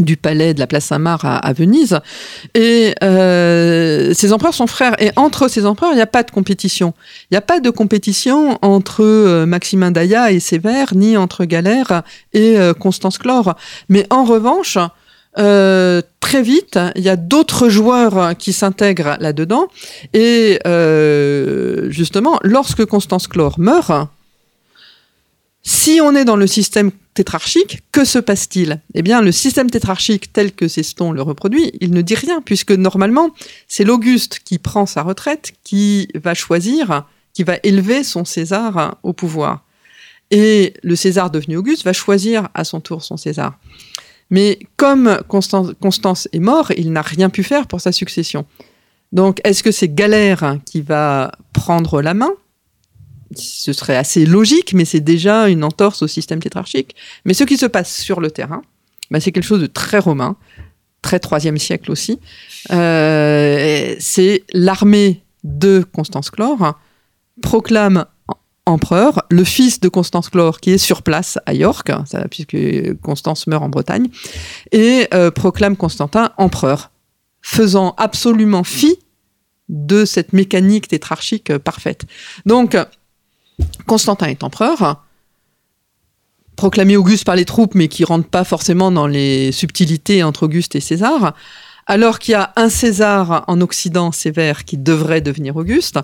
du 0.00 0.16
palais 0.16 0.54
de 0.54 0.60
la 0.60 0.66
place 0.66 0.86
Saint-Marc 0.86 1.22
à, 1.24 1.52
Venise. 1.52 2.00
Et 2.54 2.94
euh, 3.02 4.12
ces 4.14 4.32
empereurs 4.32 4.54
sont 4.54 4.66
frères. 4.66 4.94
Et 5.00 5.10
entre 5.16 5.48
ces 5.48 5.66
empereurs, 5.66 5.92
il 5.92 5.96
n'y 5.96 6.02
a 6.02 6.06
pas 6.06 6.22
de 6.22 6.30
compétition. 6.30 6.94
Il 7.30 7.34
n'y 7.34 7.38
a 7.38 7.42
pas 7.42 7.60
de 7.60 7.70
compétition 7.70 8.58
entre 8.62 9.04
euh, 9.04 9.46
Maximin 9.46 9.90
Daïa 9.90 10.32
et 10.32 10.40
Sévère, 10.40 10.94
ni 10.94 11.16
entre 11.16 11.44
Galère 11.44 12.02
et 12.32 12.58
euh, 12.58 12.74
Constance 12.74 13.18
Chlore. 13.18 13.56
Mais 13.88 14.06
en 14.10 14.24
revanche, 14.24 14.78
euh, 15.38 16.02
très 16.20 16.42
vite, 16.42 16.78
il 16.96 17.02
y 17.02 17.08
a 17.08 17.16
d'autres 17.16 17.68
joueurs 17.68 18.36
qui 18.36 18.52
s'intègrent 18.52 19.16
là-dedans. 19.20 19.68
Et 20.14 20.58
euh, 20.66 21.90
justement, 21.90 22.38
lorsque 22.42 22.84
Constance 22.84 23.28
Chlore 23.28 23.58
meurt, 23.58 24.08
si 25.68 26.00
on 26.00 26.14
est 26.14 26.24
dans 26.24 26.36
le 26.36 26.46
système 26.46 26.90
tétrarchique, 27.12 27.82
que 27.92 28.06
se 28.06 28.18
passe-t-il? 28.18 28.80
Eh 28.94 29.02
bien, 29.02 29.20
le 29.20 29.32
système 29.32 29.68
tétrarchique 29.68 30.32
tel 30.32 30.52
que 30.52 30.66
Ceston 30.66 31.12
le 31.12 31.20
reproduit, 31.20 31.72
il 31.82 31.90
ne 31.90 32.00
dit 32.00 32.14
rien, 32.14 32.40
puisque 32.40 32.70
normalement, 32.70 33.34
c'est 33.66 33.84
l'Auguste 33.84 34.38
qui 34.42 34.58
prend 34.58 34.86
sa 34.86 35.02
retraite, 35.02 35.52
qui 35.64 36.08
va 36.14 36.32
choisir, 36.32 37.04
qui 37.34 37.42
va 37.44 37.58
élever 37.64 38.02
son 38.02 38.24
César 38.24 38.96
au 39.02 39.12
pouvoir. 39.12 39.66
Et 40.30 40.72
le 40.82 40.96
César 40.96 41.30
devenu 41.30 41.58
Auguste 41.58 41.84
va 41.84 41.92
choisir 41.92 42.48
à 42.54 42.64
son 42.64 42.80
tour 42.80 43.04
son 43.04 43.18
César. 43.18 43.58
Mais 44.30 44.58
comme 44.78 45.18
Constance, 45.28 45.72
Constance 45.82 46.28
est 46.32 46.38
mort, 46.38 46.72
il 46.78 46.92
n'a 46.92 47.02
rien 47.02 47.28
pu 47.28 47.42
faire 47.42 47.66
pour 47.66 47.82
sa 47.82 47.92
succession. 47.92 48.46
Donc, 49.12 49.38
est-ce 49.44 49.62
que 49.62 49.70
c'est 49.70 49.94
Galère 49.94 50.56
qui 50.64 50.80
va 50.80 51.32
prendre 51.52 52.00
la 52.00 52.14
main? 52.14 52.32
Ce 53.34 53.72
serait 53.72 53.96
assez 53.96 54.24
logique, 54.26 54.72
mais 54.74 54.84
c'est 54.84 55.00
déjà 55.00 55.48
une 55.48 55.64
entorse 55.64 56.02
au 56.02 56.06
système 56.06 56.40
tétrarchique. 56.40 56.94
Mais 57.24 57.34
ce 57.34 57.44
qui 57.44 57.56
se 57.56 57.66
passe 57.66 58.00
sur 58.00 58.20
le 58.20 58.30
terrain, 58.30 58.62
bah, 59.10 59.20
c'est 59.20 59.32
quelque 59.32 59.44
chose 59.44 59.60
de 59.60 59.66
très 59.66 59.98
romain, 59.98 60.36
très 61.02 61.20
troisième 61.20 61.58
siècle 61.58 61.90
aussi. 61.90 62.18
Euh, 62.70 63.94
c'est 63.98 64.44
l'armée 64.52 65.22
de 65.44 65.84
Constance 65.92 66.30
Chlore 66.30 66.78
proclame 67.42 68.04
em- 68.28 68.34
empereur 68.66 69.22
le 69.30 69.44
fils 69.44 69.80
de 69.80 69.88
Constance 69.88 70.28
Chlore 70.28 70.60
qui 70.60 70.72
est 70.72 70.78
sur 70.78 71.02
place 71.02 71.38
à 71.46 71.54
York, 71.54 71.90
puisque 72.30 72.56
Constance 73.00 73.46
meurt 73.46 73.62
en 73.62 73.68
Bretagne, 73.68 74.08
et 74.72 75.06
euh, 75.14 75.30
proclame 75.30 75.76
Constantin 75.76 76.32
empereur, 76.36 76.90
faisant 77.40 77.94
absolument 77.96 78.64
fi 78.64 78.98
de 79.68 80.04
cette 80.04 80.32
mécanique 80.32 80.88
tétrarchique 80.88 81.50
euh, 81.50 81.58
parfaite. 81.58 82.06
Donc, 82.46 82.76
Constantin 83.86 84.26
est 84.26 84.42
empereur, 84.42 85.04
proclamé 86.56 86.96
Auguste 86.96 87.24
par 87.24 87.36
les 87.36 87.44
troupes, 87.44 87.74
mais 87.74 87.88
qui 87.88 88.04
rentre 88.04 88.28
pas 88.28 88.44
forcément 88.44 88.90
dans 88.90 89.06
les 89.06 89.52
subtilités 89.52 90.22
entre 90.22 90.44
Auguste 90.44 90.74
et 90.74 90.80
César, 90.80 91.34
alors 91.86 92.18
qu'il 92.18 92.32
y 92.32 92.34
a 92.34 92.52
un 92.56 92.68
César 92.68 93.44
en 93.46 93.60
Occident 93.60 94.12
sévère 94.12 94.64
qui 94.64 94.76
devrait 94.76 95.20
devenir 95.20 95.56
Auguste, 95.56 95.98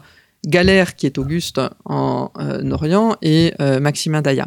Galère 0.46 0.94
qui 0.94 1.06
est 1.06 1.18
Auguste 1.18 1.60
en 1.84 2.30
euh, 2.38 2.70
Orient 2.70 3.16
et 3.20 3.52
euh, 3.60 3.80
Maximin 3.80 4.22
Daïa. 4.22 4.46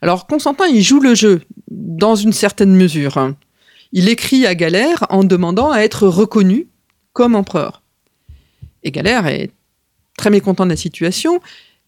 Alors 0.00 0.26
Constantin, 0.26 0.66
il 0.66 0.82
joue 0.82 1.00
le 1.00 1.14
jeu 1.14 1.42
dans 1.70 2.14
une 2.14 2.32
certaine 2.32 2.74
mesure. 2.74 3.34
Il 3.92 4.08
écrit 4.08 4.46
à 4.46 4.54
Galère 4.54 5.06
en 5.08 5.24
demandant 5.24 5.70
à 5.70 5.80
être 5.80 6.06
reconnu 6.06 6.68
comme 7.12 7.34
empereur. 7.34 7.82
Et 8.82 8.90
Galère 8.90 9.26
est 9.26 9.50
très 10.16 10.30
mécontent 10.30 10.64
de 10.64 10.70
la 10.70 10.76
situation. 10.76 11.40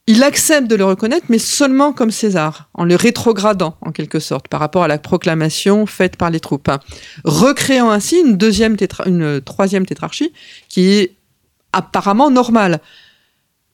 Il 0.08 0.22
accepte 0.22 0.68
de 0.68 0.76
le 0.76 0.84
reconnaître, 0.84 1.26
mais 1.28 1.38
seulement 1.38 1.92
comme 1.92 2.12
César, 2.12 2.68
en 2.74 2.84
le 2.84 2.94
rétrogradant 2.94 3.76
en 3.80 3.90
quelque 3.90 4.20
sorte 4.20 4.46
par 4.46 4.60
rapport 4.60 4.84
à 4.84 4.88
la 4.88 4.98
proclamation 4.98 5.84
faite 5.84 6.16
par 6.16 6.30
les 6.30 6.38
troupes, 6.38 6.70
recréant 7.24 7.90
ainsi 7.90 8.20
une 8.20 8.38
troisième 9.40 9.86
tétrarchie 9.86 10.32
qui 10.68 10.90
est 10.92 11.16
apparemment 11.72 12.30
normale. 12.30 12.80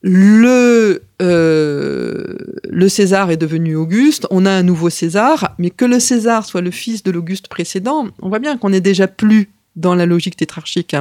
Le, 0.01 1.03
euh, 1.21 2.35
le 2.69 2.89
César 2.89 3.31
est 3.31 3.37
devenu 3.37 3.77
Auguste, 3.77 4.27
on 4.31 4.47
a 4.47 4.51
un 4.51 4.63
nouveau 4.63 4.91
César, 4.91 5.55
mais 5.59 5.71
que 5.71 5.85
le 5.85 6.01
César 6.01 6.47
soit 6.47 6.63
le 6.63 6.73
fils 6.73 7.03
de 7.03 7.11
l'Auguste 7.11 7.49
précédent, 7.49 8.09
on 8.21 8.31
voit 8.31 8.41
bien 8.41 8.57
qu'on 8.57 8.71
n'est 8.71 8.81
déjà 8.81 9.07
plus 9.07 9.51
dans 9.77 9.95
la 9.95 10.07
logique 10.07 10.37
tétrarchique. 10.37 10.97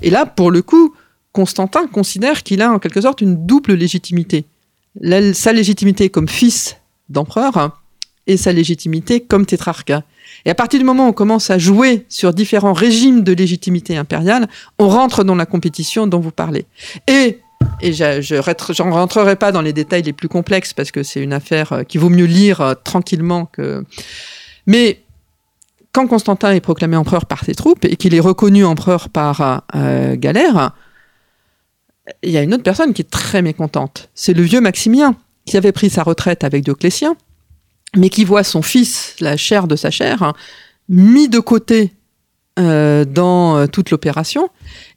Et 0.00 0.10
là, 0.10 0.26
pour 0.26 0.50
le 0.50 0.62
coup, 0.62 0.94
Constantin 1.32 1.86
considère 1.86 2.42
qu'il 2.42 2.62
a 2.62 2.72
en 2.72 2.78
quelque 2.78 3.00
sorte 3.00 3.20
une 3.20 3.46
double 3.46 3.74
légitimité. 3.74 4.46
Sa 5.32 5.52
légitimité 5.52 6.10
comme 6.10 6.28
fils 6.28 6.76
d'empereur 7.08 7.80
et 8.26 8.36
sa 8.36 8.52
légitimité 8.52 9.20
comme 9.20 9.46
tétrarque. 9.46 9.92
Et 10.44 10.50
à 10.50 10.54
partir 10.54 10.78
du 10.78 10.84
moment 10.84 11.06
où 11.06 11.10
on 11.10 11.12
commence 11.12 11.50
à 11.50 11.58
jouer 11.58 12.06
sur 12.08 12.32
différents 12.32 12.72
régimes 12.72 13.22
de 13.22 13.32
légitimité 13.32 13.96
impériale, 13.96 14.48
on 14.78 14.88
rentre 14.88 15.24
dans 15.24 15.34
la 15.34 15.46
compétition 15.46 16.06
dont 16.06 16.20
vous 16.20 16.30
parlez. 16.30 16.66
Et, 17.08 17.40
et 17.80 17.92
je 17.92 18.20
j'en 18.70 18.90
rentrerai 18.90 19.36
pas 19.36 19.52
dans 19.52 19.62
les 19.62 19.72
détails 19.72 20.02
les 20.02 20.12
plus 20.12 20.28
complexes 20.28 20.72
parce 20.72 20.90
que 20.90 21.02
c'est 21.02 21.20
une 21.20 21.32
affaire 21.32 21.72
euh, 21.72 21.82
qu'il 21.82 22.00
vaut 22.00 22.08
mieux 22.08 22.26
lire 22.26 22.60
euh, 22.60 22.74
tranquillement 22.74 23.46
que. 23.46 23.84
Mais 24.66 25.02
quand 25.92 26.06
Constantin 26.06 26.52
est 26.52 26.60
proclamé 26.60 26.96
empereur 26.96 27.26
par 27.26 27.44
ses 27.44 27.54
troupes 27.54 27.84
et 27.84 27.96
qu'il 27.96 28.14
est 28.14 28.20
reconnu 28.20 28.64
empereur 28.64 29.08
par 29.08 29.64
euh, 29.74 30.14
Galère, 30.16 30.72
il 32.22 32.30
y 32.30 32.38
a 32.38 32.42
une 32.42 32.54
autre 32.54 32.62
personne 32.62 32.92
qui 32.92 33.02
est 33.02 33.10
très 33.10 33.42
mécontente. 33.42 34.10
C'est 34.14 34.34
le 34.34 34.42
vieux 34.42 34.60
Maximien, 34.60 35.16
qui 35.46 35.56
avait 35.56 35.72
pris 35.72 35.90
sa 35.90 36.02
retraite 36.02 36.44
avec 36.44 36.64
Dioclétien, 36.64 37.16
mais 37.96 38.08
qui 38.08 38.24
voit 38.24 38.44
son 38.44 38.62
fils, 38.62 39.16
la 39.20 39.36
chair 39.36 39.66
de 39.66 39.76
sa 39.76 39.90
chair, 39.90 40.22
hein, 40.22 40.34
mis 40.88 41.28
de 41.28 41.38
côté 41.38 41.92
euh, 42.58 43.04
dans 43.04 43.56
euh, 43.56 43.66
toute 43.66 43.90
l'opération. 43.90 44.50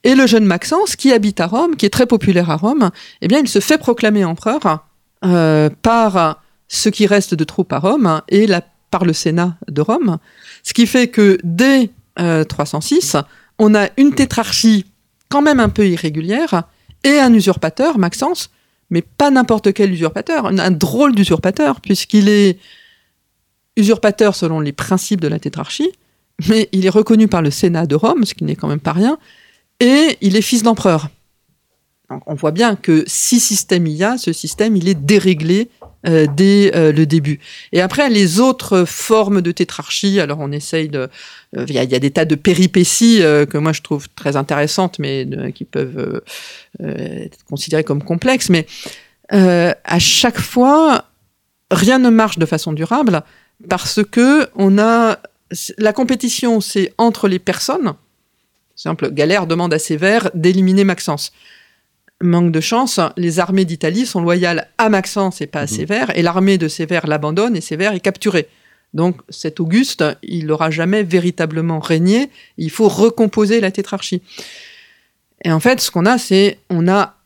Et 0.04 0.16
le 0.16 0.28
jeune 0.28 0.46
Maxence, 0.46 0.96
qui 0.96 1.14
habite 1.14 1.40
à 1.40 1.48
Rome, 1.48 1.76
qui 1.76 1.86
est 1.86 1.92
très 1.92 2.06
populaire 2.06 2.50
à 2.50 2.58
Rome, 2.58 2.90
eh 3.22 3.28
bien, 3.28 3.40
il 3.40 3.48
se 3.48 3.60
fait 3.60 3.78
proclamer 3.78 4.26
empereur 4.26 4.86
euh, 5.24 5.70
par 5.82 6.42
ce 6.68 6.90
qui 6.90 7.06
reste 7.08 7.36
de 7.36 7.44
troupes 7.44 7.72
à 7.72 7.80
Rome 7.80 8.22
et 8.30 8.48
par 8.92 9.06
le 9.06 9.14
Sénat 9.14 9.56
de 9.70 9.82
Rome. 9.82 10.18
Ce 10.64 10.74
qui 10.74 10.88
fait 10.88 11.08
que 11.08 11.38
dès 11.44 11.90
306, 12.16 13.18
on 13.60 13.76
a 13.76 13.90
une 13.98 14.14
tétrarchie 14.14 14.86
quand 15.30 15.42
même 15.42 15.60
un 15.60 15.70
peu 15.70 15.88
irrégulière 15.88 16.64
et 17.04 17.20
un 17.20 17.34
usurpateur, 17.34 17.98
Maxence, 17.98 18.50
mais 18.90 19.02
pas 19.02 19.32
n'importe 19.32 19.74
quel 19.74 19.92
usurpateur, 19.92 20.46
un, 20.46 20.72
drôle 20.72 21.16
d'usurpateur, 21.16 21.82
puisqu'il 21.82 22.30
est 22.30 22.60
usurpateur 23.76 24.36
selon 24.36 24.60
les 24.60 24.72
principes 24.72 25.22
de 25.22 25.28
la 25.28 25.40
tétrarchie, 25.40 25.92
mais 26.48 26.70
il 26.72 26.86
est 26.86 26.90
reconnu 26.90 27.28
par 27.28 27.42
le 27.42 27.52
Sénat 27.52 27.86
de 27.86 27.96
Rome, 27.96 28.26
ce 28.26 28.34
qui 28.34 28.44
n'est 28.44 28.56
quand 28.56 28.68
même 28.68 28.80
pas 28.80 28.94
rien, 28.94 29.18
et 29.80 30.18
il 30.22 30.36
est 30.36 30.42
fils 30.42 30.64
d'empereur. 30.64 31.10
On 32.28 32.36
voit 32.36 32.52
bien 32.52 32.76
que 32.76 33.04
si 33.08 33.40
système 33.40 33.88
il 33.88 33.94
y 33.94 34.04
a, 34.04 34.18
ce 34.18 34.34
système, 34.34 34.76
il 34.76 34.88
est 34.88 34.94
déréglé 34.94 35.70
euh, 36.06 36.28
dès 36.36 36.76
euh, 36.76 36.92
le 36.92 37.06
début. 37.06 37.40
Et 37.72 37.80
après, 37.80 38.10
les 38.10 38.42
autres 38.42 38.84
formes 38.84 39.42
de 39.42 39.54
tétrarchie, 39.54 40.20
alors 40.20 40.40
on 40.42 40.52
essaye 40.52 40.90
de... 40.90 41.08
Euh, 41.56 41.66
il 41.70 41.76
y, 41.76 41.80
a, 41.80 41.86
des 41.86 42.12
tas 42.12 42.26
de 42.26 42.36
péripéties 42.36 43.20
que 43.20 43.58
moi 43.58 43.72
je 43.72 43.82
trouve 43.82 44.10
très 44.10 44.36
intéressantes, 44.36 45.00
mais 45.00 45.26
qui 45.56 45.64
peuvent 45.64 46.22
être 46.82 47.46
considérées 47.46 47.84
comme 47.86 48.04
complexes. 48.04 48.50
Mais 48.50 48.66
à 49.30 50.00
chaque 50.00 50.40
fois, 50.40 51.06
rien 51.72 52.00
ne 52.00 52.10
marche 52.10 52.38
de 52.38 52.46
façon 52.46 52.74
durable 52.74 53.22
parce 53.70 54.02
que 54.04 54.50
on 54.56 54.78
a... 54.80 55.20
La 55.78 55.94
compétition, 55.94 56.60
c'est 56.60 56.94
entre 56.98 57.28
les 57.28 57.40
personnes. 57.40 57.94
Exemple, 58.76 59.12
Galère 59.12 59.46
demande 59.46 59.74
à 59.74 59.80
Sévère 59.80 60.32
d'éliminer 60.34 60.84
Maxence 60.84 61.32
manque 62.24 62.52
de 62.52 62.60
chance, 62.60 63.00
les 63.18 63.40
armées 63.40 63.66
d'Italie 63.66 64.06
sont 64.06 64.22
loyales 64.22 64.68
à 64.78 64.90
Maxence 64.90 65.42
et 65.42 65.48
pas 65.48 65.60
à 65.60 65.64
mhm. 65.64 65.68
Sévère, 65.68 66.18
et 66.18 66.22
l'armée 66.22 66.58
de 66.58 66.68
Sévère 66.68 67.08
l'abandonne 67.08 67.56
et 67.56 67.62
Sévère 67.62 67.94
est 67.94 68.00
capturé. 68.00 68.48
Donc 68.94 69.22
cet 69.30 69.60
Auguste, 69.60 70.04
il 70.22 70.48
n'aura 70.48 70.70
jamais 70.70 71.04
véritablement 71.04 71.80
régné, 71.80 72.30
il 72.58 72.70
faut 72.70 72.88
recomposer 72.88 73.60
la 73.60 73.72
tétrarchie. 73.72 74.22
Et 75.44 75.52
en 75.52 75.60
fait, 75.60 75.82
ce 75.82 75.92
qu'on 75.92 76.06
a, 76.06 76.18
c'est 76.18 76.60
on 76.70 76.88
a 76.88 77.18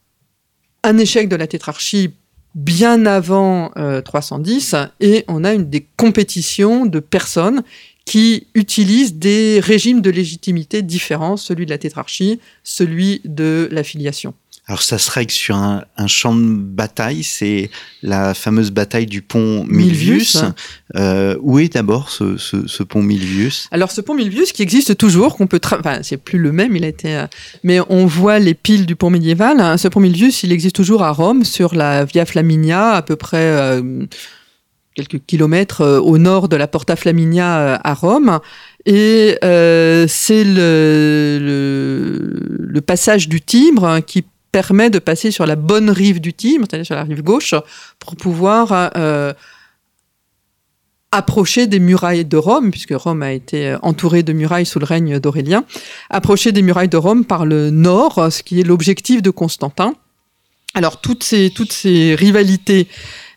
un 0.83 0.97
échec 0.97 1.27
de 1.29 1.35
la 1.35 1.47
tétrarchie 1.47 2.11
bien 2.55 3.05
avant 3.05 3.71
310 4.03 4.73
euh, 4.73 4.85
et 4.99 5.25
on 5.27 5.43
a 5.43 5.53
une 5.53 5.69
des 5.69 5.85
compétitions 5.97 6.85
de 6.85 6.99
personnes 6.99 7.63
qui 8.05 8.47
utilisent 8.55 9.15
des 9.15 9.59
régimes 9.59 10.01
de 10.01 10.09
légitimité 10.09 10.81
différents, 10.81 11.35
celui 11.35 11.65
de 11.65 11.71
la 11.71 11.77
tétrarchie, 11.77 12.39
celui 12.63 13.21
de 13.25 13.67
la 13.71 13.83
filiation. 13.83 14.33
Alors 14.69 14.81
ça 14.81 14.97
se 14.97 15.09
règle 15.09 15.31
sur 15.31 15.55
un, 15.55 15.85
champ 16.07 16.35
de 16.35 16.55
bataille, 16.55 17.23
c'est 17.23 17.69
la 18.03 18.33
fameuse 18.33 18.71
bataille 18.71 19.05
du 19.05 19.21
pont 19.21 19.63
Milvius. 19.65 20.43
Euh, 20.97 21.37
où 21.39 21.59
est 21.59 21.73
d'abord 21.73 22.09
ce, 22.09 22.83
pont 22.83 23.01
Milvius? 23.01 23.69
Alors 23.71 23.91
ce 23.91 24.01
pont 24.01 24.13
Milvius 24.13 24.51
qui 24.51 24.63
existe 24.63 24.97
toujours, 24.97 25.37
qu'on 25.37 25.47
peut, 25.47 25.61
enfin 25.63 25.99
c'est 26.03 26.17
plus 26.17 26.37
le 26.37 26.51
même, 26.51 26.75
il 26.75 26.83
a 26.83 26.89
été, 26.89 27.15
euh, 27.15 27.27
mais 27.63 27.79
on 27.87 28.05
voit 28.05 28.39
les 28.39 28.53
piles 28.53 28.85
du 28.85 28.97
pont 28.97 29.09
médiéval. 29.09 29.61
Hein. 29.61 29.77
Ce 29.77 29.87
pont 29.87 30.01
Milvius, 30.01 30.43
il 30.43 30.51
existe 30.51 30.75
toujours 30.75 31.01
à 31.01 31.11
Rome, 31.11 31.45
sur 31.45 31.73
la 31.73 32.03
Via 32.03 32.25
Flaminia, 32.25 32.91
à 32.91 33.01
peu 33.01 33.15
près. 33.15 33.37
Euh, 33.37 34.05
quelques 34.95 35.23
kilomètres 35.27 35.85
au 36.03 36.17
nord 36.17 36.49
de 36.49 36.55
la 36.55 36.67
Porta 36.67 36.95
Flaminia 36.95 37.79
à 37.83 37.93
Rome. 37.93 38.39
Et 38.87 39.37
c'est 40.07 40.43
le, 40.43 41.37
le, 41.39 42.81
passage 42.81 43.29
du 43.29 43.39
Tibre 43.39 43.99
qui 43.99 44.25
permet 44.51 44.89
de 44.89 44.99
passer 44.99 45.31
sur 45.31 45.45
la 45.45 45.55
bonne 45.55 45.89
rive 45.89 46.19
du 46.19 46.33
Tibre, 46.33 46.65
c'est-à-dire 46.69 46.85
sur 46.85 46.95
la 46.95 47.03
rive 47.03 47.21
gauche, 47.21 47.53
pour 47.99 48.15
pouvoir 48.15 48.91
euh, 48.97 49.33
approcher 51.11 51.67
des 51.67 51.79
murailles 51.79 52.25
de 52.25 52.37
Rome, 52.37 52.71
puisque 52.71 52.93
Rome 52.93 53.23
a 53.23 53.31
été 53.31 53.75
entourée 53.81 54.23
de 54.23 54.33
murailles 54.33 54.65
sous 54.65 54.79
le 54.79 54.85
règne 54.85 55.19
d'Aurélien, 55.19 55.63
approcher 56.09 56.51
des 56.51 56.61
murailles 56.61 56.89
de 56.89 56.97
Rome 56.97 57.25
par 57.25 57.45
le 57.45 57.69
nord, 57.69 58.27
ce 58.31 58.43
qui 58.43 58.59
est 58.59 58.63
l'objectif 58.63 59.21
de 59.21 59.29
Constantin. 59.29 59.93
Alors 60.73 61.01
toutes 61.01 61.23
ces, 61.23 61.49
toutes 61.49 61.71
ces 61.71 62.15
rivalités, 62.15 62.87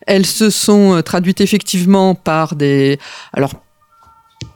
elles 0.05 0.25
se 0.25 0.49
sont 0.49 1.01
traduites 1.03 1.41
effectivement 1.41 2.15
par 2.15 2.55
des... 2.55 2.99
Alors, 3.33 3.53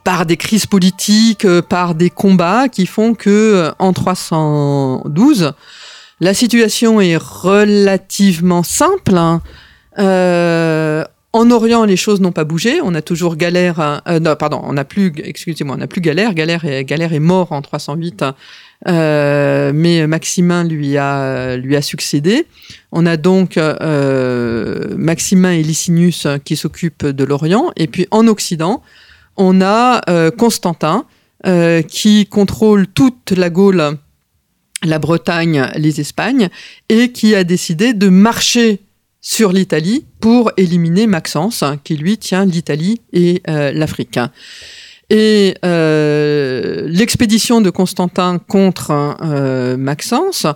par 0.04 0.24
des 0.24 0.36
crises 0.36 0.66
politiques, 0.66 1.46
par 1.68 1.96
des 1.96 2.10
combats 2.10 2.68
qui 2.68 2.86
font 2.86 3.14
que 3.14 3.72
en 3.80 3.92
312, 3.92 5.52
la 6.20 6.34
situation 6.34 7.00
est 7.00 7.16
relativement 7.16 8.62
simple. 8.62 9.16
Hein. 9.16 9.42
Euh, 9.98 11.04
en 11.32 11.50
Orient, 11.50 11.84
les 11.84 11.96
choses 11.96 12.20
n'ont 12.22 12.32
pas 12.32 12.44
bougé. 12.44 12.80
On 12.82 12.94
a 12.94 13.02
toujours 13.02 13.36
galère. 13.36 14.00
Euh, 14.08 14.18
non, 14.18 14.34
pardon, 14.36 14.60
on 14.64 14.72
n'a 14.72 14.84
plus. 14.84 15.12
Excusez-moi, 15.22 15.76
on 15.76 15.78
n'a 15.78 15.86
plus 15.86 16.00
galère. 16.00 16.32
Galère 16.32 16.64
est, 16.64 16.84
galère 16.84 17.12
est 17.12 17.20
mort 17.20 17.52
en 17.52 17.60
308. 17.60 18.24
Euh, 18.88 19.72
mais 19.74 20.06
Maximin 20.06 20.64
lui 20.64 20.96
a 20.96 21.56
lui 21.56 21.76
a 21.76 21.82
succédé. 21.82 22.46
On 22.92 23.04
a 23.04 23.18
donc 23.18 23.58
Maximin 24.96 25.52
et 25.52 25.62
Licinius 25.62 26.26
qui 26.44 26.56
s'occupent 26.56 27.06
de 27.06 27.24
l'Orient, 27.24 27.72
et 27.76 27.86
puis 27.86 28.06
en 28.10 28.26
Occident, 28.26 28.82
on 29.36 29.62
a 29.62 30.02
Constantin 30.32 31.06
qui 31.88 32.26
contrôle 32.26 32.86
toute 32.86 33.32
la 33.32 33.48
Gaule 33.48 33.98
la 34.82 34.98
Bretagne, 34.98 35.70
les 35.76 36.00
Espagnes, 36.00 36.48
et 36.88 37.12
qui 37.12 37.34
a 37.34 37.44
décidé 37.44 37.94
de 37.94 38.08
marcher 38.08 38.80
sur 39.26 39.52
l'Italie 39.52 40.04
pour 40.20 40.52
éliminer 40.56 41.08
Maxence, 41.08 41.64
qui 41.82 41.96
lui 41.96 42.16
tient 42.16 42.44
l'Italie 42.44 43.00
et 43.12 43.42
euh, 43.48 43.72
l'Afrique. 43.72 44.20
Et 45.10 45.54
euh, 45.64 46.86
l'expédition 46.88 47.60
de 47.60 47.70
Constantin 47.70 48.38
contre 48.38 49.16
euh, 49.22 49.76
Maxence, 49.76 50.46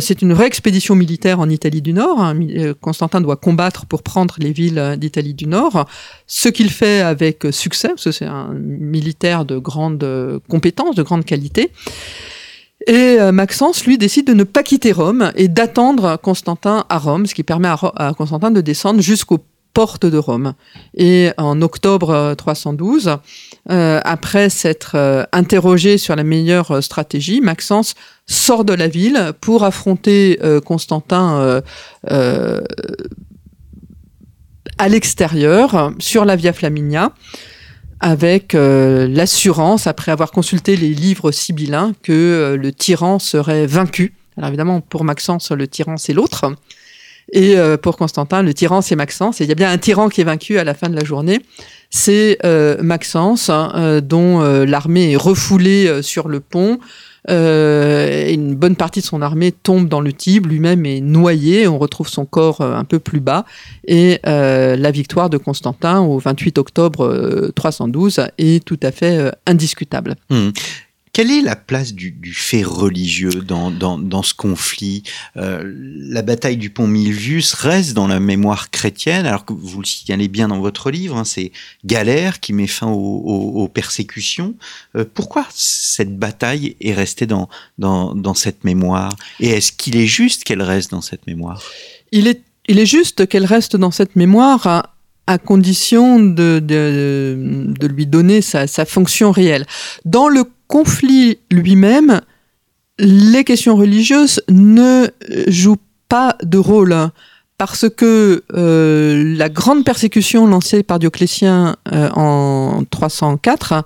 c'est 0.00 0.22
une 0.22 0.32
vraie 0.32 0.46
expédition 0.46 0.94
militaire 0.94 1.40
en 1.40 1.50
Italie 1.50 1.82
du 1.82 1.92
Nord. 1.92 2.20
Hein. 2.22 2.34
Constantin 2.80 3.20
doit 3.20 3.36
combattre 3.36 3.84
pour 3.84 4.02
prendre 4.02 4.36
les 4.38 4.52
villes 4.52 4.96
d'Italie 4.98 5.34
du 5.34 5.46
Nord, 5.46 5.86
ce 6.26 6.48
qu'il 6.48 6.70
fait 6.70 7.00
avec 7.00 7.46
succès, 7.50 7.88
parce 7.88 8.04
que 8.04 8.12
c'est 8.12 8.26
un 8.26 8.54
militaire 8.54 9.44
de 9.44 9.58
grande 9.58 10.40
compétence, 10.48 10.94
de 10.94 11.02
grande 11.02 11.26
qualité. 11.26 11.70
Et 12.86 13.16
euh, 13.20 13.32
Maxence, 13.32 13.86
lui, 13.86 13.98
décide 13.98 14.26
de 14.26 14.34
ne 14.34 14.44
pas 14.44 14.62
quitter 14.62 14.92
Rome 14.92 15.32
et 15.36 15.48
d'attendre 15.48 16.18
Constantin 16.22 16.84
à 16.88 16.98
Rome, 16.98 17.26
ce 17.26 17.34
qui 17.34 17.42
permet 17.42 17.68
à, 17.68 18.12
Constantin 18.16 18.50
de 18.50 18.60
descendre 18.60 19.00
jusqu'aux 19.00 19.38
portes 19.72 20.06
de 20.06 20.18
Rome. 20.18 20.54
Et 20.96 21.30
en 21.36 21.62
octobre 21.62 22.34
312, 22.34 23.08
euh, 23.08 23.16
euh, 23.70 24.00
après 24.04 24.50
s'être 24.50 25.26
interrogé 25.32 25.98
sur 25.98 26.14
la 26.14 26.24
meilleure 26.24 26.82
stratégie, 26.82 27.40
Maxence 27.40 27.94
sort 28.26 28.64
de 28.64 28.74
la 28.74 28.88
ville 28.88 29.32
pour 29.40 29.64
affronter 29.64 30.38
Constantin 30.64 31.62
à 34.78 34.88
l'extérieur, 34.88 35.92
sur 35.98 36.24
la 36.24 36.36
Via 36.36 36.52
Flaminia 36.52 37.12
avec 38.04 38.54
euh, 38.54 39.08
l'assurance, 39.08 39.86
après 39.86 40.12
avoir 40.12 40.30
consulté 40.30 40.76
les 40.76 40.90
livres 40.90 41.32
sibyllins, 41.32 41.94
que 42.02 42.12
euh, 42.12 42.56
le 42.58 42.70
tyran 42.70 43.18
serait 43.18 43.66
vaincu. 43.66 44.12
Alors 44.36 44.48
évidemment, 44.48 44.82
pour 44.82 45.04
Maxence, 45.04 45.50
le 45.52 45.66
tyran, 45.66 45.96
c'est 45.96 46.12
l'autre. 46.12 46.54
Et 47.32 47.56
euh, 47.56 47.78
pour 47.78 47.96
Constantin, 47.96 48.42
le 48.42 48.52
tyran, 48.52 48.82
c'est 48.82 48.94
Maxence. 48.94 49.40
Et 49.40 49.44
il 49.44 49.48
y 49.48 49.52
a 49.52 49.54
bien 49.54 49.70
un 49.70 49.78
tyran 49.78 50.10
qui 50.10 50.20
est 50.20 50.24
vaincu 50.24 50.58
à 50.58 50.64
la 50.64 50.74
fin 50.74 50.90
de 50.90 50.96
la 50.96 51.02
journée. 51.02 51.40
C'est 51.88 52.36
Maxence, 52.82 53.48
hein, 53.48 54.00
dont 54.02 54.40
l'armée 54.64 55.12
est 55.12 55.16
refoulée 55.16 56.02
sur 56.02 56.28
le 56.28 56.40
pont. 56.40 56.80
Euh, 57.30 58.30
une 58.32 58.54
bonne 58.54 58.76
partie 58.76 59.00
de 59.00 59.04
son 59.04 59.22
armée 59.22 59.52
tombe 59.52 59.88
dans 59.88 60.00
le 60.00 60.12
Tibre, 60.12 60.48
lui-même 60.48 60.84
est 60.84 61.00
noyé, 61.00 61.66
on 61.66 61.78
retrouve 61.78 62.08
son 62.08 62.26
corps 62.26 62.60
euh, 62.60 62.74
un 62.74 62.84
peu 62.84 62.98
plus 62.98 63.20
bas, 63.20 63.44
et 63.86 64.20
euh, 64.26 64.76
la 64.76 64.90
victoire 64.90 65.30
de 65.30 65.38
Constantin 65.38 66.00
au 66.00 66.18
28 66.18 66.58
octobre 66.58 67.50
312 67.54 68.20
est 68.38 68.64
tout 68.64 68.78
à 68.82 68.90
fait 68.90 69.32
indiscutable. 69.46 70.16
Hmm. 70.30 70.50
Quelle 71.14 71.30
est 71.30 71.42
la 71.42 71.54
place 71.54 71.94
du, 71.94 72.12
fait 72.34 72.64
religieux 72.64 73.30
dans, 73.30 73.70
dans, 73.70 73.98
dans 74.00 74.24
ce 74.24 74.34
conflit? 74.34 75.04
Euh, 75.36 75.62
La 76.10 76.22
bataille 76.22 76.56
du 76.56 76.70
pont 76.70 76.88
Milvius 76.88 77.54
reste 77.54 77.94
dans 77.94 78.08
la 78.08 78.18
mémoire 78.18 78.72
chrétienne, 78.72 79.24
alors 79.24 79.44
que 79.44 79.52
vous 79.52 79.80
le 79.80 79.86
signalez 79.86 80.26
bien 80.26 80.48
dans 80.48 80.58
votre 80.58 80.90
livre, 80.90 81.16
hein, 81.16 81.24
c'est 81.24 81.52
Galère 81.84 82.40
qui 82.40 82.52
met 82.52 82.66
fin 82.66 82.88
aux, 82.88 83.68
persécutions. 83.72 84.56
Euh, 84.96 85.04
pourquoi 85.14 85.46
cette 85.54 86.18
bataille 86.18 86.74
est 86.80 86.92
restée 86.92 87.26
dans, 87.26 87.48
dans, 87.78 88.16
dans 88.16 88.34
cette 88.34 88.64
mémoire? 88.64 89.14
Et 89.38 89.50
est-ce 89.50 89.70
qu'il 89.70 89.96
est 89.96 90.08
juste 90.08 90.42
qu'elle 90.42 90.62
reste 90.62 90.90
dans 90.90 91.00
cette 91.00 91.28
mémoire? 91.28 91.62
Il 92.10 92.26
est, 92.26 92.42
il 92.66 92.80
est 92.80 92.86
juste 92.86 93.28
qu'elle 93.28 93.46
reste 93.46 93.76
dans 93.76 93.92
cette 93.92 94.16
mémoire 94.16 94.66
à, 94.66 94.94
à 95.28 95.38
condition 95.38 96.18
de, 96.18 96.58
de, 96.58 97.72
de 97.78 97.86
lui 97.86 98.06
donner 98.06 98.42
sa, 98.42 98.66
sa, 98.66 98.84
fonction 98.84 99.30
réelle. 99.30 99.64
Dans 100.04 100.28
le 100.28 100.44
conflit 100.68 101.38
lui-même, 101.50 102.20
les 102.98 103.44
questions 103.44 103.76
religieuses 103.76 104.42
ne 104.48 105.08
jouent 105.48 105.78
pas 106.08 106.36
de 106.42 106.58
rôle 106.58 107.10
parce 107.58 107.88
que 107.88 108.42
euh, 108.52 109.34
la 109.36 109.48
grande 109.48 109.84
persécution 109.84 110.46
lancée 110.46 110.82
par 110.82 110.98
Dioclétien 110.98 111.76
euh, 111.92 112.10
en 112.10 112.84
304 112.90 113.84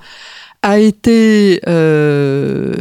a 0.62 0.79
été, 0.81 1.61
euh, 1.69 2.75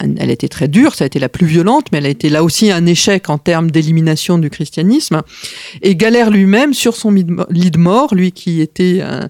elle 0.00 0.28
a 0.28 0.32
été 0.32 0.48
très 0.48 0.66
dure, 0.66 0.94
ça 0.94 1.04
a 1.04 1.06
été 1.06 1.20
la 1.20 1.28
plus 1.28 1.46
violente, 1.46 1.86
mais 1.92 1.98
elle 1.98 2.06
a 2.06 2.10
été 2.10 2.28
là 2.28 2.42
aussi 2.42 2.72
un 2.72 2.84
échec 2.86 3.30
en 3.30 3.38
termes 3.38 3.70
d'élimination 3.70 4.38
du 4.38 4.50
christianisme. 4.50 5.22
Et 5.82 5.94
Galère 5.94 6.30
lui-même, 6.30 6.74
sur 6.74 6.96
son 6.96 7.12
lit 7.12 7.70
de 7.70 7.78
mort, 7.78 8.14
lui 8.14 8.32
qui 8.32 8.60
était 8.60 9.02
un, 9.02 9.28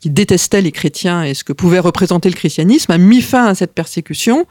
qui 0.00 0.10
détestait 0.10 0.60
les 0.60 0.72
chrétiens 0.72 1.22
et 1.22 1.34
ce 1.34 1.44
que 1.44 1.52
pouvait 1.52 1.78
représenter 1.78 2.28
le 2.28 2.34
christianisme, 2.34 2.90
a 2.90 2.98
mis 2.98 3.22
fin 3.22 3.46
à 3.46 3.54
cette 3.54 3.72
persécution 3.72 4.46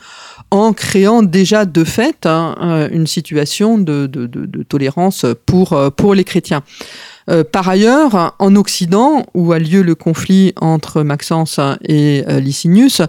en 0.51 0.71
créant 0.73 1.21
déjà 1.21 1.65
de 1.65 1.83
fait 1.83 2.25
hein, 2.25 2.87
une 2.91 3.07
situation 3.07 3.77
de, 3.77 4.07
de, 4.07 4.25
de, 4.25 4.45
de, 4.45 4.63
tolérance 4.63 5.25
pour, 5.45 5.77
pour 5.95 6.13
les 6.13 6.23
chrétiens. 6.23 6.63
Euh, 7.29 7.43
par 7.43 7.69
ailleurs, 7.69 8.35
en 8.39 8.55
Occident, 8.55 9.25
où 9.33 9.53
a 9.53 9.59
lieu 9.59 9.81
le 9.81 9.95
conflit 9.95 10.53
entre 10.59 11.03
Maxence 11.03 11.59
et 11.83 12.23
euh, 12.27 12.39
Licinius, 12.39 13.01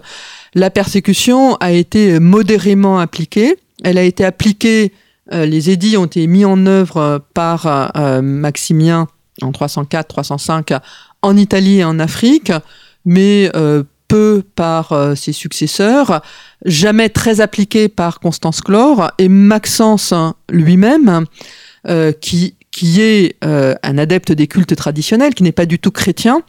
la 0.53 0.69
persécution 0.69 1.55
a 1.55 1.71
été 1.71 2.19
modérément 2.19 2.99
appliquée. 2.99 3.57
Elle 3.83 3.97
a 3.97 4.03
été 4.03 4.23
appliquée, 4.23 4.93
euh, 5.33 5.45
les 5.45 5.69
édits 5.69 5.97
ont 5.97 6.05
été 6.05 6.27
mis 6.27 6.45
en 6.45 6.65
œuvre 6.65 7.23
par 7.33 7.91
euh, 7.97 8.21
Maximien 8.21 9.07
en 9.41 9.51
304-305 9.51 10.79
en 11.25 11.37
Italie 11.37 11.79
et 11.79 11.83
en 11.83 11.99
Afrique, 11.99 12.51
mais 13.05 13.49
euh, 13.55 13.83
peu 14.07 14.43
par 14.55 14.93
ses 15.17 15.33
successeurs, 15.33 16.21
jamais 16.63 17.09
très 17.09 17.41
appliquée 17.41 17.89
par 17.89 18.19
Constance 18.19 18.61
Chlore 18.61 19.11
et 19.17 19.29
Maxence 19.29 20.13
lui-même, 20.49 21.25
qui 22.21 22.55
qui 22.75 22.99
est 22.99 23.37
euh, 23.45 23.73
un 23.83 23.97
adepte 23.97 24.33
des 24.33 24.47
cultes 24.47 24.75
traditionnels, 24.75 25.33
qui 25.33 25.43
n'est 25.43 25.53
pas 25.53 25.65
du 25.65 25.79
tout 25.79 25.91
chrétien. 25.91 26.41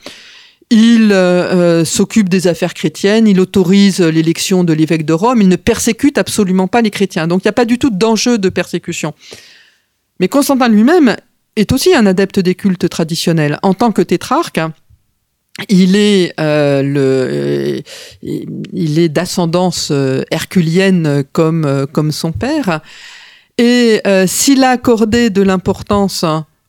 Il 0.71 1.12
euh, 1.12 1.83
euh, 1.83 1.85
s'occupe 1.85 2.29
des 2.29 2.49
affaires 2.49 2.75
chrétiennes, 2.75 3.29
il 3.29 3.39
autorise 3.39 4.01
l'élection 4.01 4.65
de 4.65 4.73
l'évêque 4.73 5.05
de 5.05 5.12
Rome, 5.12 5.41
il 5.41 5.49
ne 5.49 5.55
persécute 5.55 6.19
absolument 6.19 6.67
pas 6.67 6.83
les 6.83 6.91
chrétiens. 6.91 7.29
Donc 7.29 7.45
il 7.45 7.47
n'y 7.47 7.51
a 7.51 7.53
pas 7.53 7.65
du 7.65 7.79
tout 7.79 7.91
d'enjeu 7.91 8.39
de 8.39 8.49
persécution. 8.49 9.15
Mais 10.19 10.27
Constantin 10.27 10.67
lui-même 10.69 11.17
est 11.57 11.73
aussi 11.73 11.95
un 11.95 12.07
adepte 12.07 12.38
des 12.38 12.55
cultes 12.55 12.88
traditionnels. 12.88 13.59
En 13.62 13.75
tant 13.75 13.92
que 13.92 14.03
tétrarque, 14.03 14.61
il 15.69 15.97
est, 15.97 16.35
euh, 16.38 16.83
le, 16.83 17.83
il 18.23 18.99
est 18.99 19.09
d'ascendance 19.09 19.90
herculienne 20.31 21.25
comme, 21.33 21.87
comme 21.92 22.12
son 22.12 22.33
père. 22.33 22.83
Et 23.59 24.01
euh, 24.07 24.27
s'il 24.27 24.64
a 24.64 24.71
accordé 24.71 25.31
de 25.31 25.42
l'importance 25.42 26.25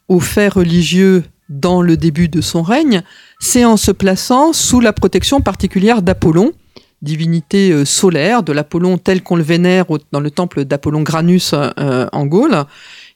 aux 0.08 0.20
faits 0.20 0.54
religieux 0.54 1.24
dans 1.50 1.82
le 1.82 1.98
début 1.98 2.30
de 2.30 2.42
son 2.42 2.62
règne, 2.62 3.02
c'est 3.40 3.66
en 3.66 3.78
se 3.78 3.92
plaçant 3.92 4.54
sous 4.54 4.80
la 4.80 4.94
protection 4.94 5.42
particulière 5.42 6.02
d'Apollon, 6.02 6.54
divinité 7.02 7.72
euh, 7.72 7.86
solaire, 7.86 8.44
de 8.44 8.52
l'Apollon 8.54 8.98
tel 8.98 9.24
qu'on 9.24 9.36
le 9.36 9.44
vénère 9.44 9.86
dans 10.12 10.20
le 10.20 10.32
temple 10.32 10.66
d'Apollon 10.66 11.02
Granus 11.02 11.54
euh, 11.54 12.08
en 12.12 12.26
Gaule. 12.26 12.64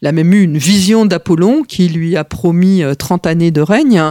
Il 0.01 0.07
a 0.07 0.11
même 0.11 0.33
eu 0.33 0.41
une 0.41 0.57
vision 0.57 1.05
d'Apollon 1.05 1.63
qui 1.63 1.87
lui 1.87 2.17
a 2.17 2.23
promis 2.23 2.83
30 2.97 3.27
années 3.27 3.51
de 3.51 3.61
règne. 3.61 4.01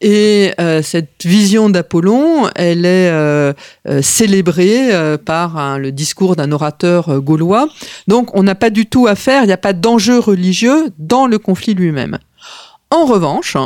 Et 0.00 0.52
euh, 0.60 0.82
cette 0.82 1.24
vision 1.24 1.70
d'Apollon, 1.70 2.48
elle 2.54 2.84
est 2.84 3.10
euh, 3.10 3.52
euh, 3.88 4.02
célébrée 4.02 4.94
euh, 4.94 5.16
par 5.16 5.56
hein, 5.56 5.78
le 5.78 5.90
discours 5.90 6.36
d'un 6.36 6.52
orateur 6.52 7.08
euh, 7.08 7.20
gaulois. 7.20 7.68
Donc 8.06 8.36
on 8.36 8.42
n'a 8.42 8.54
pas 8.54 8.70
du 8.70 8.86
tout 8.86 9.06
à 9.06 9.14
faire, 9.14 9.42
il 9.44 9.46
n'y 9.46 9.52
a 9.52 9.58
pas 9.58 9.72
d'enjeu 9.72 10.18
religieux 10.18 10.90
dans 10.98 11.26
le 11.26 11.38
conflit 11.38 11.74
lui-même. 11.74 12.18
En 12.90 13.06
revanche, 13.06 13.56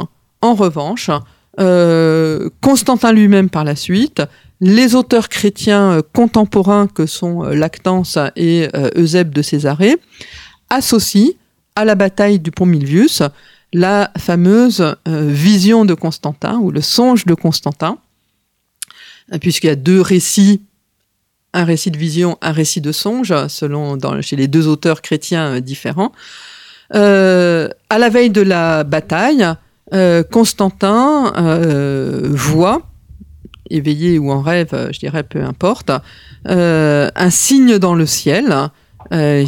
en 0.40 0.54
revanche, 0.54 1.10
euh, 1.58 2.48
Constantin 2.60 3.12
lui-même 3.12 3.50
par 3.50 3.64
la 3.64 3.74
suite, 3.74 4.22
les 4.61 4.94
auteurs 4.94 5.29
chrétiens 5.29 6.03
contemporains 6.12 6.87
que 6.87 7.07
sont 7.07 7.42
Lactance 7.42 8.18
et 8.37 8.68
Eusèbe 8.96 9.33
de 9.33 9.42
Césarée 9.42 9.96
associent 10.68 11.31
à 11.77 11.85
la 11.85 11.94
bataille 11.94 12.38
du 12.38 12.51
pont 12.51 12.66
Milvius 12.66 13.23
la 13.73 14.11
fameuse 14.18 14.81
euh, 14.81 15.29
vision 15.29 15.85
de 15.85 15.94
Constantin 15.94 16.59
ou 16.59 16.70
le 16.70 16.81
songe 16.81 17.27
de 17.27 17.35
Constantin, 17.35 17.99
puisqu'il 19.40 19.68
y 19.68 19.70
a 19.70 19.77
deux 19.77 20.01
récits, 20.01 20.62
un 21.53 21.64
récit 21.64 21.90
de 21.90 21.99
vision, 21.99 22.37
un 22.42 22.53
récit 22.53 22.81
de 22.81 22.92
songe, 22.92 23.35
selon 23.49 23.96
dans, 23.96 24.20
chez 24.23 24.37
les 24.37 24.49
deux 24.49 24.66
auteurs 24.66 25.03
chrétiens 25.03 25.57
euh, 25.57 25.61
différents. 25.61 26.12
Euh, 26.94 27.68
à 27.88 27.99
la 27.99 28.09
veille 28.09 28.31
de 28.31 28.40
la 28.40 28.83
bataille, 28.83 29.46
euh, 29.92 30.25
Constantin 30.25 31.33
euh, 31.37 32.29
voit, 32.31 32.83
éveillé 33.70 34.18
ou 34.18 34.30
en 34.30 34.42
rêve, 34.42 34.88
je 34.92 34.98
dirais 34.98 35.22
peu 35.22 35.42
importe, 35.42 35.90
un 36.46 37.30
signe 37.30 37.78
dans 37.78 37.94
le 37.94 38.06
ciel 38.06 38.70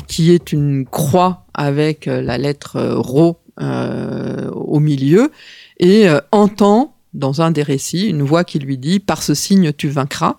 qui 0.07 0.33
est 0.33 0.53
une 0.53 0.87
croix 0.87 1.47
avec 1.55 2.07
la 2.07 2.39
lettre 2.39 2.81
Rho 2.81 3.43
euh, 3.61 4.49
au 4.53 4.81
milieu 4.81 5.31
et 5.79 6.09
euh, 6.09 6.21
entend 6.31 6.97
dans 7.13 7.43
un 7.43 7.51
des 7.51 7.63
récits 7.63 8.09
une 8.09 8.23
voix 8.23 8.45
qui 8.45 8.59
lui 8.59 8.79
dit 8.79 8.99
par 8.99 9.23
ce 9.23 9.35
signe 9.35 9.75
tu 9.75 9.91
vaincras 9.91 10.37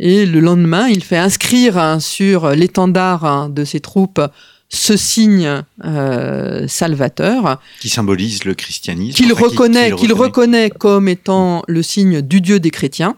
et 0.00 0.26
le 0.26 0.40
lendemain 0.40 0.88
il 0.88 1.04
fait 1.04 1.16
inscrire 1.16 1.78
hein, 1.78 2.00
sur 2.00 2.50
l'étendard 2.50 3.24
hein, 3.24 3.50
de 3.50 3.62
ses 3.62 3.78
troupes 3.78 4.20
ce 4.68 4.96
signe 4.96 5.62
euh, 5.84 6.66
salvateur 6.66 7.60
qui 7.80 7.88
symbolise 7.88 8.44
le 8.44 8.54
christianisme 8.54 9.16
qu'il 9.16 9.32
enfin, 9.32 9.46
reconnaît 9.46 9.92
qu'il 9.92 10.12
reconnaît 10.12 10.70
comme 10.70 11.08
étant 11.08 11.62
le 11.68 11.82
signe 11.82 12.20
du 12.20 12.40
Dieu 12.40 12.58
des 12.58 12.70
chrétiens 12.70 13.16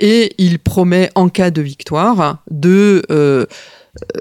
et 0.00 0.34
il 0.38 0.58
promet 0.58 1.10
en 1.14 1.28
cas 1.28 1.50
de 1.50 1.62
victoire 1.62 2.42
de 2.50 3.02
euh, 3.10 3.46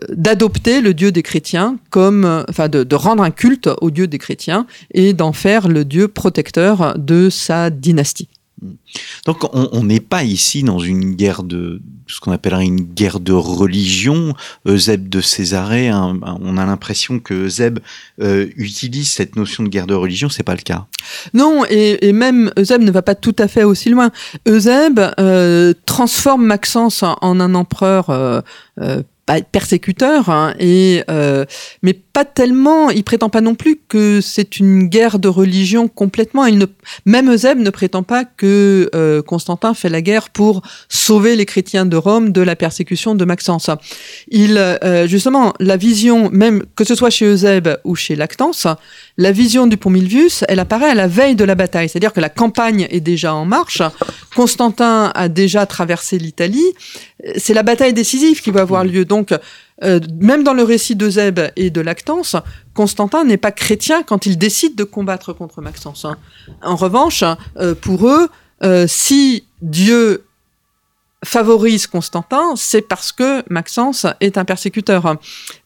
d'adopter 0.09 0.81
le 0.81 0.93
Dieu 0.93 1.11
des 1.11 1.21
chrétiens 1.21 1.77
comme, 1.91 2.43
enfin, 2.49 2.67
de, 2.67 2.83
de, 2.83 2.95
rendre 2.95 3.21
un 3.21 3.29
culte 3.29 3.69
au 3.81 3.91
Dieu 3.91 4.07
des 4.07 4.17
chrétiens 4.17 4.65
et 4.91 5.13
d'en 5.13 5.33
faire 5.33 5.67
le 5.67 5.85
Dieu 5.85 6.07
protecteur 6.07 6.97
de 6.97 7.29
sa 7.29 7.69
dynastie. 7.69 8.27
Donc 9.25 9.53
on 9.53 9.83
n'est 9.83 9.99
pas 9.99 10.23
ici 10.23 10.63
dans 10.63 10.79
une 10.79 11.15
guerre 11.15 11.43
de 11.43 11.81
ce 12.07 12.19
qu'on 12.19 12.31
appellerait 12.31 12.65
une 12.65 12.81
guerre 12.81 13.19
de 13.19 13.33
religion. 13.33 14.33
Eusèbe 14.65 15.09
de 15.09 15.21
Césarée, 15.21 15.89
hein, 15.89 16.19
on 16.41 16.57
a 16.57 16.65
l'impression 16.65 17.19
que 17.19 17.33
Eusèbe 17.33 17.79
euh, 18.21 18.47
utilise 18.55 19.09
cette 19.09 19.35
notion 19.35 19.63
de 19.63 19.69
guerre 19.69 19.87
de 19.87 19.93
religion, 19.93 20.29
c'est 20.29 20.43
pas 20.43 20.55
le 20.55 20.61
cas. 20.61 20.85
Non, 21.33 21.65
et, 21.69 22.07
et, 22.07 22.13
même 22.13 22.51
Eusèbe 22.57 22.81
ne 22.81 22.91
va 22.91 23.01
pas 23.01 23.15
tout 23.15 23.35
à 23.39 23.47
fait 23.47 23.63
aussi 23.63 23.89
loin. 23.89 24.11
Eusèbe 24.47 24.99
euh, 25.19 25.73
transforme 25.85 26.45
Maxence 26.45 27.03
en 27.03 27.39
un 27.39 27.55
empereur 27.55 28.09
euh, 28.09 28.41
euh 28.79 29.03
persécuteur, 29.51 30.29
hein, 30.29 30.53
et, 30.59 31.03
euh, 31.09 31.45
mais 31.83 31.93
pas 31.93 32.25
tellement, 32.25 32.89
il 32.89 33.03
prétend 33.03 33.29
pas 33.29 33.41
non 33.41 33.55
plus 33.55 33.79
que 33.87 34.21
c'est 34.21 34.59
une 34.59 34.87
guerre 34.87 35.19
de 35.19 35.27
religion 35.27 35.87
complètement. 35.87 36.45
Il 36.45 36.57
ne, 36.57 36.65
même 37.05 37.31
Eusèbe 37.31 37.59
ne 37.59 37.69
prétend 37.69 38.03
pas 38.03 38.23
que 38.23 38.89
euh, 38.95 39.21
Constantin 39.21 39.73
fait 39.73 39.89
la 39.89 40.01
guerre 40.01 40.29
pour 40.29 40.61
sauver 40.87 41.35
les 41.35 41.45
chrétiens 41.45 41.85
de 41.85 41.97
Rome 41.97 42.31
de 42.31 42.41
la 42.41 42.55
persécution 42.55 43.15
de 43.15 43.25
Maxence. 43.25 43.69
Il, 44.29 44.57
euh, 44.57 45.07
justement, 45.07 45.53
la 45.59 45.77
vision, 45.77 46.29
même 46.31 46.63
que 46.75 46.85
ce 46.85 46.95
soit 46.95 47.09
chez 47.09 47.25
Eusèbe 47.25 47.77
ou 47.83 47.95
chez 47.95 48.15
Lactance, 48.15 48.65
la 49.17 49.31
vision 49.31 49.65
du 49.65 49.77
pont 49.77 49.89
Milvius, 49.89 50.43
elle 50.47 50.59
apparaît 50.59 50.89
à 50.89 50.95
la 50.95 51.07
veille 51.07 51.35
de 51.35 51.43
la 51.43 51.55
bataille, 51.55 51.89
c'est-à-dire 51.89 52.13
que 52.13 52.19
la 52.19 52.29
campagne 52.29 52.87
est 52.91 52.99
déjà 52.99 53.33
en 53.33 53.45
marche. 53.45 53.81
Constantin 54.35 55.11
a 55.15 55.27
déjà 55.27 55.65
traversé 55.65 56.19
l'Italie. 56.19 56.73
C'est 57.37 57.55
la 57.55 57.63
bataille 57.63 57.93
décisive 57.93 58.41
qui 58.41 58.51
va 58.51 58.61
avoir 58.61 58.83
lieu. 58.83 59.05
Donc, 59.05 59.33
euh, 59.83 59.99
même 60.19 60.43
dans 60.43 60.53
le 60.53 60.63
récit 60.63 60.95
d'Eusèbe 60.95 61.39
et 61.55 61.71
de 61.71 61.81
Lactance, 61.81 62.35
Constantin 62.75 63.23
n'est 63.23 63.37
pas 63.37 63.51
chrétien 63.51 64.03
quand 64.03 64.27
il 64.27 64.37
décide 64.37 64.75
de 64.75 64.83
combattre 64.83 65.33
contre 65.33 65.61
Maxence. 65.61 66.05
En 66.61 66.75
revanche, 66.75 67.23
euh, 67.57 67.73
pour 67.73 68.07
eux, 68.07 68.29
euh, 68.63 68.85
si 68.87 69.45
Dieu 69.63 70.26
favorise 71.27 71.87
Constantin, 71.87 72.53
c'est 72.55 72.81
parce 72.81 73.11
que 73.11 73.43
Maxence 73.49 74.07
est 74.21 74.37
un 74.37 74.45
persécuteur. 74.45 75.17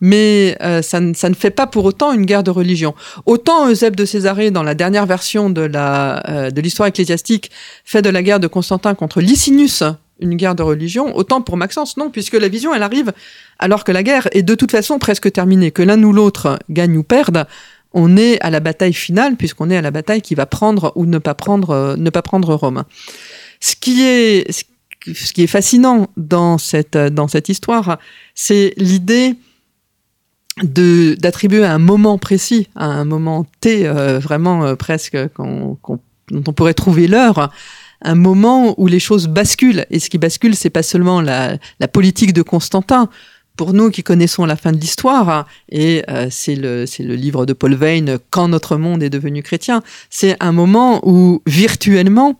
Mais 0.02 0.58
euh, 0.62 0.82
ça, 0.82 1.00
ne, 1.00 1.13
ça, 1.13 1.30
ne 1.30 1.36
fait 1.36 1.52
pas 1.52 1.67
pour 1.67 1.86
autant 1.86 2.12
une 2.13 2.26
guerre 2.26 2.43
de 2.43 2.52
religion. 2.52 2.95
Autant 3.26 3.69
Eusèbe 3.69 3.95
de 3.95 4.06
Césarée, 4.06 4.52
dans 4.52 4.63
la 4.63 4.74
dernière 4.74 5.06
version 5.06 5.54
euh, 5.56 6.52
de 6.52 6.62
l'histoire 6.62 6.88
ecclésiastique, 6.88 7.52
fait 7.86 8.02
de 8.02 8.10
la 8.10 8.24
guerre 8.24 8.39
de 8.39 8.47
Constantin 8.47 8.95
contre 8.95 9.21
Licinius 9.21 9.84
une 10.19 10.36
guerre 10.36 10.54
de 10.54 10.62
religion, 10.62 11.15
autant 11.17 11.41
pour 11.41 11.58
Maxence, 11.58 11.97
non, 11.97 12.12
puisque 12.12 12.36
la 12.36 12.47
vision, 12.47 12.76
elle 12.76 12.84
arrive 12.84 13.12
alors 13.58 13.84
que 13.84 13.91
la 13.91 14.04
guerre 14.04 14.28
est 14.34 14.43
de 14.43 14.54
toute 14.54 14.69
façon 14.69 15.00
presque 15.00 15.32
terminée, 15.32 15.71
que 15.71 15.82
l'un 15.82 16.02
ou 16.04 16.13
l'autre 16.13 16.60
gagne 16.69 16.95
ou 16.95 17.02
perde, 17.02 17.47
on 17.93 18.17
est 18.17 18.39
à 18.41 18.52
la 18.52 18.60
bataille 18.60 18.93
finale, 18.93 19.36
puisqu'on 19.36 19.71
est 19.71 19.78
à 19.78 19.82
la 19.82 19.89
bataille 19.89 20.21
qui 20.21 20.36
va 20.36 20.45
prendre 20.45 20.93
ou 20.95 21.08
ne 21.08 21.17
pas 21.17 21.34
prendre, 21.34 21.71
euh, 21.71 21.95
ne 21.97 22.12
pas 22.12 22.21
prendre 22.21 22.54
Rome. 22.54 22.84
Ce 23.60 23.76
qui 23.76 24.04
est, 24.04 24.45
ce 25.06 25.34
qui 25.34 25.44
est 25.44 25.48
fascinant 25.48 26.08
dans 26.18 26.58
cette, 26.58 26.98
dans 26.98 27.28
cette 27.28 27.50
histoire, 27.50 27.98
c'est 28.36 28.74
l'idée 28.78 29.36
d'attribuer 30.64 31.66
un 31.66 31.80
moment 31.80 32.18
précis, 32.18 32.68
à 32.76 32.86
un 32.86 33.06
moment 33.06 33.46
T, 33.62 33.88
euh, 33.88 34.20
vraiment 34.20 34.64
euh, 34.64 34.76
presque 34.76 35.18
dont 35.38 35.78
on 36.32 36.54
pourrait 36.54 36.74
trouver 36.74 37.08
l'heure, 37.08 37.52
un 38.02 38.16
moment 38.16 38.76
où 38.80 38.88
les 38.88 39.00
choses 39.00 39.28
basculent. 39.28 39.86
Et 39.90 40.00
ce 40.00 40.10
qui 40.10 40.18
bascule, 40.18 40.56
c'est 40.56 40.70
pas 40.70 40.84
seulement 40.84 41.22
la, 41.22 41.58
la, 41.80 41.88
politique 41.88 42.34
de 42.34 42.42
Constantin. 42.42 43.10
Pour 43.58 43.74
nous 43.74 43.92
qui 43.92 44.02
connaissons 44.02 44.46
la 44.46 44.56
fin 44.56 44.72
de 44.72 44.78
l'histoire, 44.78 45.46
et 45.70 46.04
euh, 46.10 46.28
c'est 46.32 46.56
le, 46.56 46.86
le 47.00 47.16
livre 47.16 47.46
de 47.46 47.54
Paul 47.54 47.76
Veyne, 47.76 48.18
Quand 48.30 48.48
notre 48.48 48.78
monde 48.78 49.04
est 49.04 49.10
devenu 49.10 49.44
chrétien, 49.44 49.84
c'est 50.10 50.36
un 50.40 50.52
moment 50.52 51.02
où 51.04 51.42
virtuellement, 51.46 52.40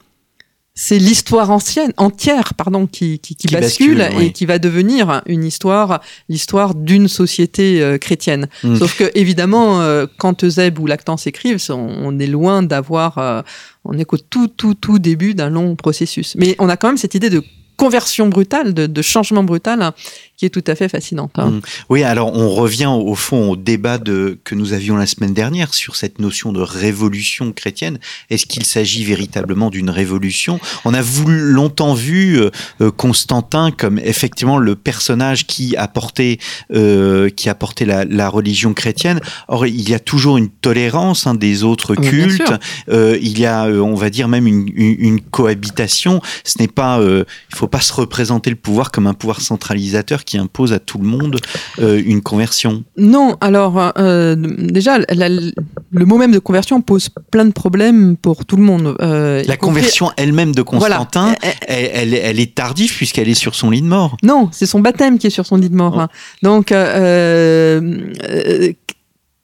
c'est 0.74 0.98
l'histoire 0.98 1.52
ancienne 1.52 1.92
entière 1.98 2.54
pardon 2.54 2.88
qui, 2.88 3.20
qui, 3.20 3.36
qui, 3.36 3.48
bascule, 3.48 4.08
et 4.20 4.32
qui 4.32 4.46
va 4.46 4.58
devenir 4.58 5.22
une 5.26 5.44
histoire 5.44 6.02
l'histoire 6.30 6.76
d'une 6.76 7.08
société 7.08 7.82
euh, 7.82 7.98
chrétienne. 7.98 8.48
Mm. 8.64 8.78
sauf 8.78 8.98
que 8.98 9.12
évidemment 9.14 9.82
euh, 9.82 10.06
quand 10.18 10.44
Eusèbe 10.44 10.80
ou 10.80 10.88
Lactance 10.88 11.28
écrivent 11.28 11.60
on, 11.70 12.20
est 12.20 12.28
loin 12.28 12.64
d'avoir 12.64 13.18
euh, 13.18 13.42
on 13.84 13.98
est 13.98 14.06
qu'au 14.06 14.18
tout 14.18 14.48
tout 14.48 14.74
tout 14.74 15.00
début 15.00 15.34
d'un 15.34 15.50
long 15.50 15.76
processus. 15.76 16.36
Mais 16.36 16.56
on 16.60 16.70
a 16.70 16.78
quand 16.78 16.88
même 16.88 16.98
cette 16.98 17.16
idée 17.16 17.30
de 17.30 17.44
conversion 17.82 18.28
brutale, 18.28 18.76
de, 18.76 18.86
de 18.86 19.02
changement 19.02 19.44
brutal, 19.44 19.82
hein, 19.82 19.96
qui 20.42 20.48
est 20.48 20.50
tout 20.50 20.64
à 20.66 20.74
fait 20.74 20.90
fascinante. 20.90 21.34
Hein. 21.38 21.52
Mmh. 21.52 21.62
Oui, 21.90 22.02
alors 22.02 22.36
on 22.36 22.50
revient 22.50 22.88
au 22.88 23.14
fond 23.14 23.52
au 23.52 23.56
débat 23.56 24.00
de, 24.00 24.40
que 24.44 24.56
nous 24.56 24.74
avions 24.74 24.98
la 24.98 25.06
semaine 25.06 25.36
dernière 25.36 25.76
sur 25.76 25.96
cette 25.96 26.18
notion 26.18 26.52
de 26.52 26.62
révolution 26.62 27.52
chrétienne. 27.52 28.00
Est-ce 28.32 28.48
qu'il 28.48 28.66
s'agit 28.66 29.04
véritablement 29.04 29.70
d'une 29.70 29.92
révolution? 29.92 30.60
On 30.84 30.96
a 30.96 31.02
voulu, 31.04 31.52
longtemps 31.52 31.94
vu 31.94 32.42
euh, 32.42 32.50
euh, 32.82 32.90
Constantin 32.90 33.70
comme 33.70 34.00
effectivement 34.00 34.58
le 34.58 34.76
personnage 34.76 35.46
qui 35.46 35.76
apportait, 35.76 36.40
euh, 36.74 37.30
qui 37.30 37.48
apportait 37.48 37.86
la, 37.86 38.04
la, 38.04 38.28
religion 38.28 38.74
chrétienne. 38.74 39.22
Or, 39.48 39.68
il 39.68 39.88
y 39.88 39.94
a 39.94 40.00
toujours 40.00 40.38
une 40.38 40.50
tolérance 40.50 41.28
hein, 41.28 41.36
des 41.36 41.64
autres 41.64 41.94
cultes. 41.94 42.52
Euh, 42.90 43.16
il 43.22 43.38
y 43.38 43.46
a, 43.46 43.66
on 43.68 43.94
va 43.94 44.10
dire 44.10 44.28
même 44.28 44.48
une, 44.48 44.68
une, 44.74 44.96
une 44.98 45.22
cohabitation. 45.22 46.20
Ce 46.44 46.58
n'est 46.60 46.68
pas, 46.68 47.00
il 47.00 47.56
faut 47.56 47.68
pas 47.68 47.82
se 47.82 47.94
représenter 47.94 48.50
le 48.50 48.56
pouvoir 48.56 48.90
comme 48.90 49.06
un 49.06 49.14
pouvoir 49.14 49.42
centralisateur 49.42 50.26
qui 50.31 50.31
impose 50.38 50.74
à 50.74 50.80
tout 50.80 50.98
le 50.98 51.06
monde 51.06 51.38
euh, 51.80 52.02
une 52.06 52.22
conversion. 52.22 52.84
Non, 52.98 53.38
alors 53.42 53.92
euh, 53.98 54.36
déjà, 54.36 55.00
le 55.00 56.06
mot 56.06 56.18
même 56.18 56.32
de 56.32 56.40
conversion 56.40 56.82
pose 56.82 57.10
plein 57.32 57.46
de 57.46 57.52
problèmes 57.52 58.18
pour 58.18 58.46
tout 58.46 58.58
le 58.58 58.64
monde. 58.64 58.96
Euh, 59.02 59.44
la 59.48 59.58
conversion 59.58 60.12
elle-même 60.18 60.54
de 60.54 60.62
Constantin, 60.62 61.36
elle, 61.68 62.14
elle, 62.14 62.40
est 62.40 62.56
tardive 62.56 62.96
puisqu'elle 62.96 63.30
est 63.30 63.34
sur 63.34 63.56
son 63.56 63.70
lit 63.70 63.82
de 63.82 63.88
mort. 63.88 64.18
Non, 64.24 64.50
c'est 64.52 64.66
son 64.66 64.80
baptême 64.80 65.18
qui 65.18 65.28
est 65.28 65.32
sur 65.32 65.46
son 65.46 65.58
lit 65.58 65.70
de 65.70 65.76
mort. 65.76 65.94
Oh. 65.98 66.02
Hein. 66.02 66.10
Donc, 66.42 66.68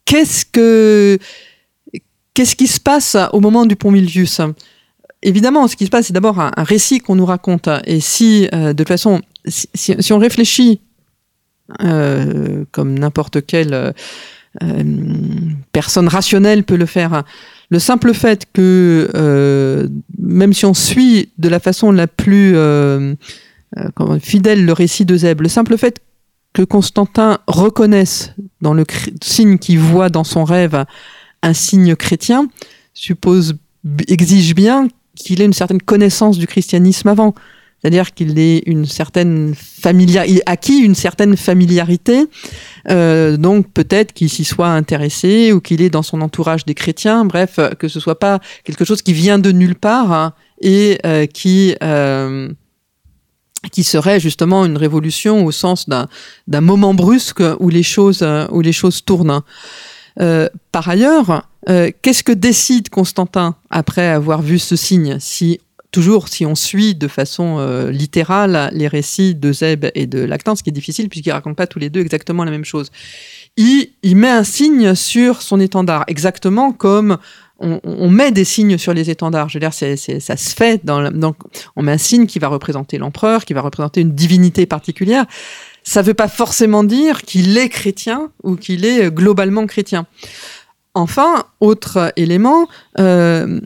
qu'est-ce 0.06 0.46
que 0.46 1.18
qu'est-ce 2.34 2.56
qui 2.56 2.68
se 2.68 2.80
passe 2.80 3.18
au 3.34 3.40
moment 3.40 3.66
du 3.66 3.76
pont 3.76 3.92
Milvius? 3.92 4.42
Évidemment, 5.24 5.68
ce 5.68 5.76
qui 5.76 5.86
se 5.86 5.90
passe, 5.90 6.08
c'est 6.08 6.14
d'abord 6.14 6.40
un, 6.40 6.52
récit 6.58 7.00
qu'on 7.00 7.16
nous 7.16 7.26
raconte. 7.26 7.68
Et 7.86 8.00
si, 8.00 8.48
euh, 8.54 8.74
de 8.74 8.74
toute 8.74 8.88
façon, 8.88 9.22
si, 9.48 10.14
on 10.14 10.20
réfléchit 10.20 10.82
euh, 11.84 12.66
comme 12.72 12.98
n'importe 12.98 13.46
quelle 13.46 13.74
euh, 13.74 14.84
personne 15.72 16.08
rationnelle 16.08 16.64
peut 16.64 16.78
le 16.78 16.86
faire, 16.86 17.24
le 17.70 17.80
simple 17.80 18.14
fait 18.14 18.46
que, 18.54 19.90
même 20.18 20.54
si 20.54 20.66
on 20.66 20.74
suit 20.74 21.30
de 21.38 21.50
la 21.50 21.60
façon 21.60 21.92
la 21.92 22.08
plus 22.08 22.56
fidèle 24.22 24.66
le 24.66 24.74
récit 24.74 25.06
de 25.06 25.18
Zeb, 25.18 25.42
le 25.42 25.50
simple 25.50 25.78
fait 25.78 26.02
que 26.54 26.64
Constantin 26.64 27.40
reconnaisse 27.46 28.34
dans 28.62 28.74
le 28.74 28.84
signe 29.22 29.58
qu'il 29.58 29.80
voit 29.80 30.10
dans 30.10 30.24
son 30.24 30.44
rêve 30.44 30.86
un 31.44 31.54
signe 31.54 31.96
chrétien, 31.96 32.48
suppose 32.94 33.56
exige 34.08 34.56
bien 34.56 34.88
qu'il 35.16 35.42
ait 35.42 35.46
une 35.46 35.54
certaine 35.54 35.82
connaissance 35.82 36.38
du 36.38 36.48
christianisme 36.48 37.08
avant. 37.10 37.34
C'est-à-dire 37.88 38.14
qu'il 38.14 38.38
ait 38.38 38.64
acquis 40.46 40.80
une 40.80 40.94
certaine 40.94 41.38
familiarité, 41.38 42.26
euh, 42.90 43.38
donc 43.38 43.72
peut-être 43.72 44.12
qu'il 44.12 44.30
s'y 44.30 44.44
soit 44.44 44.68
intéressé 44.68 45.54
ou 45.54 45.62
qu'il 45.62 45.82
est 45.82 45.90
dans 45.90 46.04
son 46.04 46.20
entourage 46.20 46.66
des 46.66 46.74
chrétiens, 46.74 47.24
bref, 47.24 47.62
que 47.80 47.88
ce 47.88 48.02
soit 48.02 48.20
pas 48.20 48.42
quelque 48.66 48.84
chose 48.84 49.02
qui 49.02 49.14
vient 49.14 49.40
de 49.40 49.54
nulle 49.54 49.76
part 49.76 50.12
hein, 50.12 50.34
et 50.60 50.98
euh, 51.06 51.28
qui 51.28 51.76
euh, 51.82 52.50
serait 53.72 54.20
justement 54.20 54.66
une 54.66 54.76
révolution 54.76 55.46
au 55.46 55.54
sens 55.54 55.88
d'un 55.88 56.62
moment 56.62 56.94
brusque 56.94 57.42
où 57.62 57.70
les 57.70 57.84
choses 57.84 58.22
où 58.52 58.62
tournent. 59.06 59.44
Euh, 60.20 60.50
par 60.72 60.90
ailleurs, 60.90 61.48
euh, 61.70 61.92
qu'est-ce 62.02 62.24
que 62.24 62.32
décide 62.32 62.90
Constantin 62.90 63.56
après 63.70 64.08
avoir 64.08 64.42
vu 64.42 64.60
ce 64.60 64.76
signe 64.76 65.18
Si 65.20 65.60
toujours, 65.98 66.28
si 66.28 66.46
on 66.46 66.54
suit 66.54 66.94
de 66.94 67.08
façon 67.08 67.58
euh, 67.58 67.90
littérale 67.90 68.70
les 68.72 68.88
récits 68.88 69.34
de 69.34 69.52
Zeb 69.52 69.88
et 69.96 70.06
de 70.06 70.20
Lactance, 70.20 70.60
ce 70.60 70.64
qui 70.64 70.70
est 70.70 70.72
difficile 70.72 71.10
puisqu'ils 71.10 71.32
racontent 71.32 71.56
pas 71.56 71.66
tous 71.66 71.80
les 71.80 71.90
deux 71.90 72.02
exactement 72.02 72.44
la 72.44 72.52
même 72.52 72.66
chose, 72.66 72.92
il, 73.56 73.90
met 74.16 74.30
un 74.30 74.44
signe 74.44 74.94
sur 74.94 75.42
son 75.42 75.60
étendard, 75.60 76.04
exactement 76.06 76.72
comme 76.72 77.18
on, 77.60 78.12
met 78.12 78.32
des 78.32 78.44
signes 78.44 78.78
sur 78.78 78.94
les 78.94 79.10
étendards. 79.10 79.50
Je 79.50 79.56
veux 79.56 79.60
dire, 79.60 79.74
ça 79.74 80.38
se 80.38 80.56
fait. 80.56 80.86
Dans, 80.86 81.10
donc, 81.10 81.38
on 81.76 81.82
met 81.82 81.94
un 81.94 81.98
signe 81.98 82.28
qui 82.28 82.38
va 82.38 82.50
représenter 82.50 83.00
l'empereur, 83.00 83.46
qui 83.46 83.56
va 83.56 83.62
représenter 83.62 84.02
une 84.02 84.14
divinité 84.14 84.68
particulière 84.68 85.26
ça 85.88 86.02
ne 86.02 86.08
veut 86.08 86.14
pas 86.14 86.28
forcément 86.28 86.84
dire 86.84 87.22
qu'il 87.22 87.58
est 87.58 87.70
chrétien 87.70 88.30
ou 88.44 88.58
qu'il 88.58 88.84
est 88.84 89.10
globalement 89.10 89.66
chrétien. 89.66 90.06
Enfin, 90.94 91.46
autre 91.62 92.12
élément, 92.16 92.68
euh, 93.00 93.62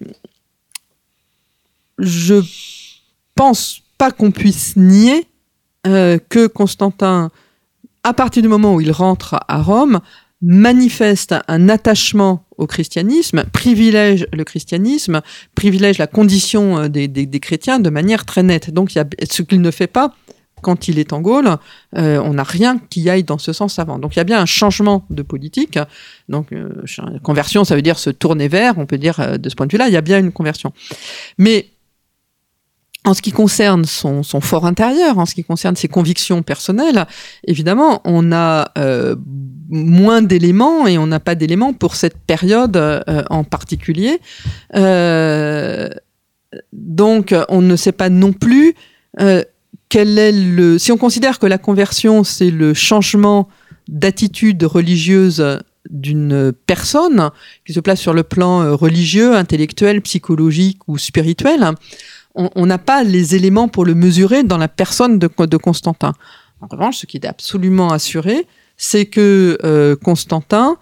je 2.02 2.44
pense 3.36 3.82
pas 3.98 4.12
qu'on 4.12 4.32
puisse 4.32 4.76
nier 4.76 5.28
euh, 5.88 6.20
que 6.30 6.48
Constantin, 6.48 7.32
à 8.04 8.14
partir 8.14 8.42
du 8.42 8.48
moment 8.48 8.76
où 8.76 8.82
il 8.82 8.92
rentre 8.92 9.40
à 9.48 9.62
Rome, 9.62 10.00
manifeste 10.42 11.36
un 11.48 11.70
attachement 11.70 12.46
au 12.58 12.66
christianisme, 12.66 13.44
privilège 13.54 14.28
le 14.34 14.44
christianisme, 14.44 15.22
privilège 15.56 16.00
la 16.00 16.08
condition 16.08 16.80
euh, 16.80 16.88
des, 16.88 17.08
des, 17.08 17.40
chrétiens 17.40 17.80
de 17.80 17.90
manière 17.90 18.26
très 18.26 18.42
nette. 18.42 18.72
Donc, 18.72 18.92
ce 18.92 19.42
qu'il 19.44 19.62
ne 19.62 19.72
fait 19.72 19.88
pas 19.88 20.16
quand 20.62 20.88
il 20.88 21.00
est 21.00 21.14
en 21.14 21.22
Gaule, 21.22 21.58
euh, 21.98 22.20
on 22.24 22.36
n'a 22.36 22.44
rien 22.44 22.80
qui 22.92 23.10
aille 23.10 23.24
dans 23.24 23.40
ce 23.40 23.54
sens 23.54 23.80
avant. 23.80 23.98
Donc 23.98 24.16
il 24.16 24.18
y 24.18 24.20
a 24.20 24.24
bien 24.24 24.40
un 24.40 24.46
changement 24.46 25.06
de 25.10 25.24
politique. 25.24 25.80
Donc 26.30 26.54
conversion, 27.24 27.64
ça 27.64 27.76
veut 27.76 27.82
dire 27.82 27.98
se 27.98 28.12
tourner 28.12 28.48
vers, 28.48 28.78
on 28.78 28.86
peut 28.86 29.00
dire 29.00 29.40
de 29.40 29.50
ce 29.50 29.56
point 29.56 29.66
de 29.66 29.72
vue-là, 29.72 29.88
il 29.88 29.94
y 29.94 29.98
a 29.98 30.02
bien 30.02 30.20
une 30.20 30.32
conversion. 30.32 30.72
Mais 31.40 31.72
en 33.06 33.14
ce 33.14 33.22
qui 33.22 33.32
concerne 33.32 33.86
son, 33.86 34.24
son, 34.24 34.42
fort 34.42 34.66
intérieur, 34.66 35.18
en 35.18 35.26
ce 35.26 35.34
qui 35.34 35.44
concerne 35.44 35.76
ses 35.76 35.88
convictions 35.88 36.44
personnelles, 36.44 37.08
évidemment, 37.48 38.02
on 38.06 38.32
a 38.32 38.72
moins 39.70 40.22
d'éléments 40.22 40.86
et 40.86 40.98
on 41.00 41.08
n'a 41.08 41.20
pas 41.20 41.34
d'éléments 41.34 41.74
pour 41.74 41.96
cette 41.96 42.18
période 42.18 42.78
en 43.30 43.44
particulier. 43.44 44.20
donc, 46.74 47.36
on 47.50 47.62
ne 47.62 47.76
sait 47.76 47.92
pas 47.92 48.10
non 48.10 48.34
plus 48.34 48.76
quel 49.92 50.18
est 50.18 50.32
le 50.32 50.80
si 50.80 50.92
on 50.94 50.98
considère 50.98 51.38
que 51.38 51.46
la 51.46 51.58
conversion 51.58 52.24
c'est 52.24 52.50
le 52.50 52.74
changement 52.74 53.50
d'attitude 53.90 54.64
religieuse 54.64 55.60
d'une 55.90 56.54
personne 56.66 57.30
qui 57.66 57.74
se 57.74 57.82
place 57.82 58.00
sur 58.00 58.14
le 58.14 58.24
plan 58.24 58.62
euh, 58.62 58.74
religieux, 58.74 59.36
intellectuel, 59.36 60.02
psychologique 60.02 60.80
ou 60.88 60.98
spirituel, 60.98 61.72
on 62.36 62.66
n'a 62.66 62.78
pas 62.78 63.04
les 63.04 63.36
éléments 63.36 63.68
pour 63.68 63.86
le 63.86 63.94
mesurer 63.94 64.44
dans 64.44 64.58
la 64.58 64.68
personne 64.68 65.20
de, 65.20 65.28
Constantin. 65.28 66.14
En 66.62 66.68
revanche, 66.68 66.98
ce 66.98 67.06
qui 67.06 67.18
est 67.18 67.26
absolument 67.26 67.92
assuré, 67.92 68.48
c'est 68.78 69.06
que 69.06 69.58
euh, 69.64 69.96
Constantin, 69.96 70.78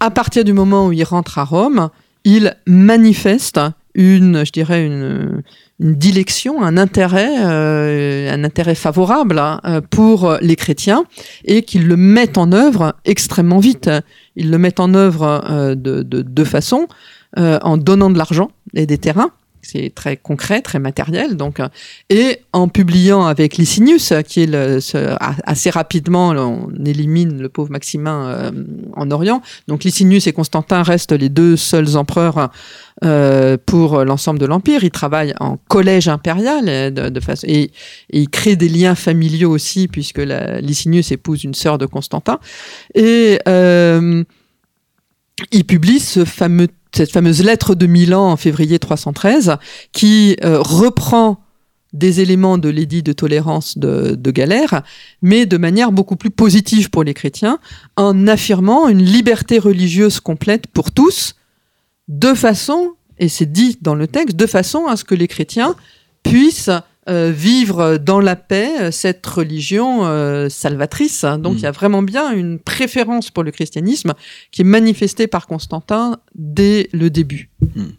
à 0.00 0.10
partir 0.10 0.44
du 0.44 0.52
moment 0.52 0.86
où 0.86 0.92
il 0.92 1.04
rentre 1.04 1.38
à 1.38 1.44
Rome, 1.44 1.90
il 2.24 2.56
manifeste 2.66 3.60
une, 3.94 4.46
je 4.46 4.52
dirais, 4.52 4.86
une, 4.86 5.42
une 5.78 5.94
dilection, 5.94 6.62
un 6.62 6.78
intérêt, 6.78 7.44
euh, 7.44 8.32
un 8.32 8.42
intérêt 8.44 8.74
favorable 8.74 9.38
hein, 9.38 9.82
pour 9.90 10.38
les 10.40 10.56
chrétiens 10.56 11.04
et 11.44 11.62
qu'ils 11.62 11.86
le 11.86 11.96
mettent 11.96 12.38
en 12.38 12.52
œuvre 12.52 12.94
extrêmement 13.04 13.58
vite. 13.58 13.90
Ils 14.36 14.50
le 14.50 14.56
mettent 14.56 14.80
en 14.80 14.94
œuvre 14.94 15.44
euh, 15.50 15.74
de 15.74 16.02
deux 16.02 16.44
façons, 16.44 16.88
en 17.36 17.78
donnant 17.78 18.10
de 18.10 18.18
l'argent 18.18 18.50
et 18.74 18.84
des 18.84 18.98
terrains 18.98 19.30
c'est 19.62 19.92
très 19.94 20.16
concret, 20.16 20.60
très 20.60 20.78
matériel. 20.78 21.36
Donc, 21.36 21.60
euh, 21.60 21.68
et 22.10 22.40
en 22.52 22.68
publiant 22.68 23.24
avec 23.24 23.56
Licinius, 23.56 24.12
qui 24.26 24.42
est 24.42 24.46
le, 24.46 24.78
assez 25.44 25.70
rapidement, 25.70 26.30
on 26.30 26.84
élimine 26.84 27.40
le 27.40 27.48
pauvre 27.48 27.70
Maximin 27.70 28.26
euh, 28.26 28.50
en 28.94 29.10
Orient. 29.10 29.42
Donc 29.68 29.84
Licinius 29.84 30.26
et 30.26 30.32
Constantin 30.32 30.82
restent 30.82 31.12
les 31.12 31.28
deux 31.28 31.56
seuls 31.56 31.96
empereurs 31.96 32.50
euh, 33.04 33.56
pour 33.64 34.04
l'ensemble 34.04 34.38
de 34.38 34.46
l'empire. 34.46 34.84
Ils 34.84 34.90
travaillent 34.90 35.34
en 35.40 35.56
collège 35.68 36.08
impérial 36.08 36.68
et, 36.68 37.70
ils 38.10 38.28
créent 38.28 38.56
des 38.56 38.68
liens 38.68 38.94
familiaux 38.94 39.50
aussi, 39.50 39.88
puisque 39.88 40.22
Licinius 40.60 41.12
épouse 41.12 41.44
une 41.44 41.54
sœur 41.54 41.78
de 41.78 41.86
Constantin. 41.86 42.38
Et 42.94 43.38
euh, 43.48 44.24
il 45.50 45.64
publie 45.64 46.00
ce 46.00 46.24
fameux 46.24 46.68
cette 46.94 47.12
fameuse 47.12 47.42
lettre 47.42 47.74
de 47.74 47.86
Milan 47.86 48.30
en 48.30 48.36
février 48.36 48.78
313, 48.78 49.56
qui 49.92 50.36
euh, 50.44 50.60
reprend 50.60 51.40
des 51.92 52.20
éléments 52.20 52.58
de 52.58 52.68
l'édit 52.68 53.02
de 53.02 53.12
tolérance 53.12 53.76
de, 53.76 54.14
de, 54.14 54.30
Galère, 54.30 54.82
mais 55.20 55.44
de 55.44 55.58
manière 55.58 55.92
beaucoup 55.92 56.16
plus 56.16 56.30
positive 56.30 56.88
pour 56.90 57.04
les 57.04 57.14
chrétiens, 57.14 57.58
en 57.96 58.26
affirmant 58.26 58.88
une 58.88 59.02
liberté 59.02 59.58
religieuse 59.58 60.20
complète 60.20 60.66
pour 60.66 60.90
tous, 60.90 61.34
de 62.08 62.34
façon, 62.34 62.92
et 63.18 63.28
c'est 63.28 63.50
dit 63.50 63.78
dans 63.82 63.94
le 63.94 64.06
texte, 64.06 64.36
de 64.36 64.46
façon 64.46 64.86
à 64.86 64.96
ce 64.96 65.04
que 65.04 65.14
les 65.14 65.28
chrétiens 65.28 65.74
puissent 66.22 66.70
euh, 67.08 67.32
vivre 67.34 67.98
dans 67.98 68.20
la 68.20 68.36
paix 68.36 68.92
cette 68.92 69.26
religion 69.26 70.06
euh, 70.06 70.48
salvatrice. 70.48 71.24
Donc 71.24 71.54
mm. 71.54 71.58
il 71.58 71.62
y 71.62 71.66
a 71.66 71.72
vraiment 71.72 72.02
bien 72.02 72.30
une 72.32 72.58
préférence 72.58 73.30
pour 73.30 73.42
le 73.42 73.50
christianisme 73.50 74.14
qui 74.50 74.62
est 74.62 74.64
manifestée 74.64 75.26
par 75.26 75.46
Constantin 75.46 76.18
dès 76.34 76.88
le 76.92 77.10
début. 77.10 77.51
Mm. 77.74 77.90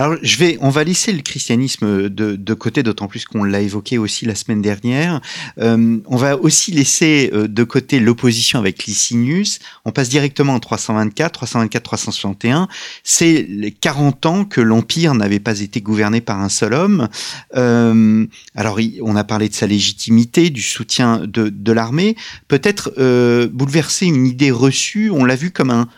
Alors, 0.00 0.16
je 0.22 0.36
vais, 0.38 0.56
on 0.62 0.70
va 0.70 0.82
laisser 0.82 1.12
le 1.12 1.20
christianisme 1.20 2.08
de, 2.08 2.34
de 2.34 2.54
côté, 2.54 2.82
d'autant 2.82 3.06
plus 3.06 3.26
qu'on 3.26 3.44
l'a 3.44 3.60
évoqué 3.60 3.98
aussi 3.98 4.24
la 4.24 4.34
semaine 4.34 4.62
dernière. 4.62 5.20
Euh, 5.58 5.98
on 6.06 6.16
va 6.16 6.38
aussi 6.38 6.72
laisser 6.72 7.30
euh, 7.34 7.46
de 7.46 7.64
côté 7.64 8.00
l'opposition 8.00 8.58
avec 8.58 8.84
Licinius. 8.84 9.58
On 9.84 9.92
passe 9.92 10.08
directement 10.08 10.54
en 10.54 10.58
324, 10.58 11.44
324-361. 11.44 12.66
C'est 13.04 13.46
les 13.46 13.72
40 13.72 14.24
ans 14.24 14.44
que 14.46 14.62
l'Empire 14.62 15.14
n'avait 15.14 15.38
pas 15.38 15.60
été 15.60 15.82
gouverné 15.82 16.22
par 16.22 16.40
un 16.40 16.48
seul 16.48 16.72
homme. 16.72 17.08
Euh, 17.56 18.26
alors, 18.54 18.78
on 19.02 19.16
a 19.16 19.24
parlé 19.24 19.50
de 19.50 19.54
sa 19.54 19.66
légitimité, 19.66 20.48
du 20.48 20.62
soutien 20.62 21.18
de, 21.26 21.50
de 21.50 21.72
l'armée. 21.72 22.16
Peut-être 22.48 22.92
euh, 22.96 23.48
bouleverser 23.52 24.06
une 24.06 24.26
idée 24.26 24.50
reçue, 24.50 25.10
on 25.10 25.26
l'a 25.26 25.36
vu 25.36 25.50
comme 25.50 25.70
un 25.70 25.88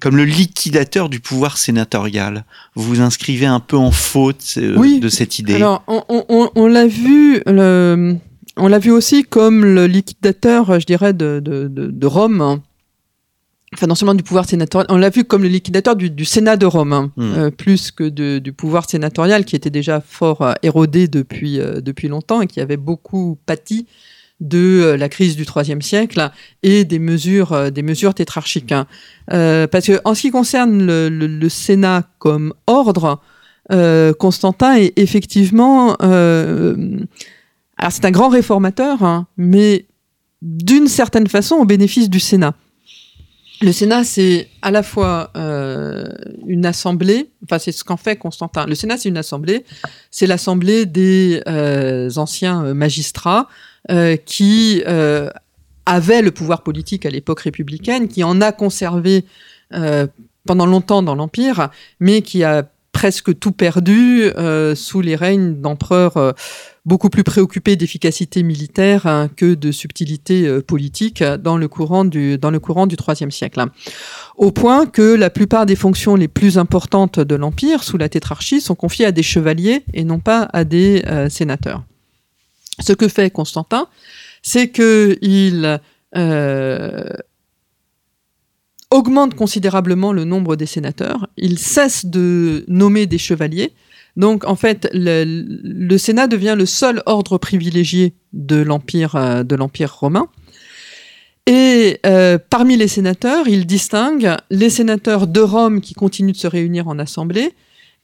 comme 0.00 0.16
le 0.16 0.24
liquidateur 0.24 1.08
du 1.08 1.20
pouvoir 1.20 1.58
sénatorial. 1.58 2.44
Vous 2.74 2.84
vous 2.84 3.00
inscrivez 3.00 3.46
un 3.46 3.60
peu 3.60 3.76
en 3.76 3.90
faute 3.90 4.54
euh, 4.58 4.98
de 5.00 5.08
cette 5.08 5.38
idée. 5.38 5.54
Alors, 5.54 5.82
on, 5.86 6.66
l'a 6.66 6.86
vu, 6.86 7.42
on 7.46 8.68
l'a 8.68 8.78
vu 8.78 8.90
aussi 8.90 9.24
comme 9.24 9.64
le 9.64 9.86
liquidateur, 9.86 10.78
je 10.78 10.86
dirais, 10.86 11.12
de, 11.12 11.40
de, 11.40 12.06
Rome. 12.06 12.60
Enfin, 13.72 13.86
non 13.86 13.94
seulement 13.94 14.14
du 14.14 14.24
pouvoir 14.24 14.46
sénatorial, 14.46 14.86
on 14.90 14.96
l'a 14.96 15.10
vu 15.10 15.22
comme 15.22 15.42
le 15.42 15.48
liquidateur 15.48 15.94
du, 15.94 16.24
Sénat 16.24 16.56
de 16.56 16.66
Rome, 16.66 16.92
hein, 16.92 17.12
hmm. 17.16 17.32
euh, 17.36 17.50
plus 17.50 17.92
que 17.92 18.08
du 18.38 18.52
pouvoir 18.52 18.88
sénatorial 18.90 19.44
qui 19.44 19.54
était 19.54 19.70
déjà 19.70 20.00
fort 20.00 20.42
euh, 20.42 20.54
érodé 20.62 21.06
depuis, 21.06 21.58
depuis 21.58 22.08
longtemps 22.08 22.42
et 22.42 22.48
qui 22.48 22.60
avait 22.60 22.76
beaucoup 22.76 23.38
pâti 23.46 23.86
de 24.40 24.58
euh, 24.58 24.96
la 24.96 25.08
crise 25.08 25.36
du 25.36 25.44
IIIe 25.44 25.82
siècle 25.82 26.30
et 26.62 26.84
des 26.84 26.98
mesures, 26.98 27.52
euh, 27.52 27.70
des 27.70 27.82
mesures 27.82 28.14
tétrarchiques. 28.14 28.72
Hein. 28.72 28.86
Euh, 29.32 29.66
parce 29.66 29.86
que 29.86 30.00
en 30.04 30.14
ce 30.14 30.22
qui 30.22 30.30
concerne 30.30 30.86
le, 30.86 31.48
Sénat 31.48 32.04
comme 32.18 32.54
ordre, 32.66 33.20
Constantin 34.18 34.74
est 34.74 34.98
effectivement, 34.98 35.94
alors 35.94 37.06
c'est 37.90 38.04
un 38.04 38.10
grand 38.10 38.28
réformateur, 38.28 39.04
hein, 39.04 39.28
mais 39.36 39.86
d'une 40.42 40.88
certaine 40.88 41.28
façon 41.28 41.54
au 41.56 41.64
bénéfice 41.64 42.10
du 42.10 42.18
Sénat. 42.18 42.54
Le 43.62 43.72
Sénat, 43.72 44.02
c'est 44.02 44.48
à 44.62 44.72
la 44.72 44.82
fois 44.82 45.30
une 46.46 46.66
assemblée, 46.66 47.30
enfin 47.44 47.60
c'est 47.60 47.70
ce 47.72 47.84
qu'en 47.84 47.96
fait 47.96 48.16
Constantin. 48.16 48.66
Le 48.66 48.74
Sénat, 48.74 48.96
c'est 48.96 49.08
une 49.08 49.18
assemblée, 49.18 49.64
c'est 50.10 50.26
l'assemblée 50.26 50.84
des 50.86 51.40
anciens 52.16 52.74
magistrats 52.74 53.46
euh, 53.88 54.16
qui 54.16 54.82
euh, 54.86 55.30
avait 55.86 56.20
le 56.20 56.30
pouvoir 56.32 56.62
politique 56.62 57.06
à 57.06 57.10
l'époque 57.10 57.40
républicaine, 57.40 58.08
qui 58.08 58.22
en 58.22 58.42
a 58.42 58.52
conservé 58.52 59.24
euh, 59.72 60.06
pendant 60.46 60.66
longtemps 60.66 61.02
dans 61.02 61.14
l'Empire, 61.14 61.70
mais 61.98 62.20
qui 62.20 62.44
a 62.44 62.68
presque 62.92 63.38
tout 63.38 63.52
perdu 63.52 64.30
sous 64.74 65.00
les 65.00 65.14
règnes 65.14 65.60
d'empereurs 65.60 66.34
beaucoup 66.84 67.08
plus 67.08 67.22
préoccupés 67.22 67.76
d'efficacité 67.76 68.42
militaire 68.42 69.06
hein, 69.06 69.30
que 69.34 69.54
de 69.54 69.70
subtilité 69.70 70.60
politique 70.60 71.22
dans 71.22 71.56
le 71.56 71.68
courant 71.68 72.04
du 72.04 72.36
dans 72.36 72.50
le 72.50 72.58
courant 72.58 72.88
du 72.88 72.96
IIIe 72.96 73.30
siècle. 73.30 73.64
Au 74.36 74.50
point 74.50 74.86
que 74.86 75.14
la 75.14 75.30
plupart 75.30 75.66
des 75.66 75.76
fonctions 75.76 76.16
les 76.16 76.28
plus 76.28 76.58
importantes 76.58 77.20
de 77.20 77.34
l'empire 77.36 77.84
sous 77.84 77.96
la 77.96 78.08
tétrarchie 78.08 78.60
sont 78.60 78.74
confiées 78.74 79.06
à 79.06 79.12
des 79.12 79.22
chevaliers 79.22 79.84
et 79.94 80.02
non 80.02 80.18
pas 80.18 80.48
à 80.52 80.64
des 80.64 81.02
sénateurs. 81.30 81.84
Ce 82.80 82.92
que 82.92 83.08
fait 83.08 83.30
Constantin, 83.30 83.88
c'est 84.42 84.70
qu'il 84.70 85.80
euh, 86.16 87.04
augmente 88.90 89.34
considérablement 89.34 90.12
le 90.12 90.24
nombre 90.24 90.56
des 90.56 90.66
sénateurs, 90.66 91.28
il 91.36 91.58
cesse 91.58 92.06
de 92.06 92.64
nommer 92.66 93.06
des 93.06 93.18
chevaliers, 93.18 93.72
donc 94.16 94.44
en 94.44 94.56
fait 94.56 94.88
le, 94.92 95.96
Sénat 95.96 96.26
devient 96.26 96.56
le 96.58 96.66
seul 96.66 97.02
ordre 97.06 97.38
privilégié 97.38 98.14
de 98.32 98.56
l'empire 98.56 99.14
euh, 99.14 99.44
romain. 99.86 100.26
Et 101.46 101.98
euh, 102.06 102.38
parmi 102.38 102.76
les 102.76 102.88
sénateurs, 102.88 103.48
il 103.48 103.66
distingue 103.66 104.36
les 104.50 104.70
sénateurs 104.70 105.26
de 105.26 105.40
Rome 105.40 105.80
qui 105.80 105.94
continuent 105.94 106.32
de 106.32 106.36
se 106.36 106.46
réunir 106.46 106.86
en 106.88 106.98
assemblée 106.98 107.54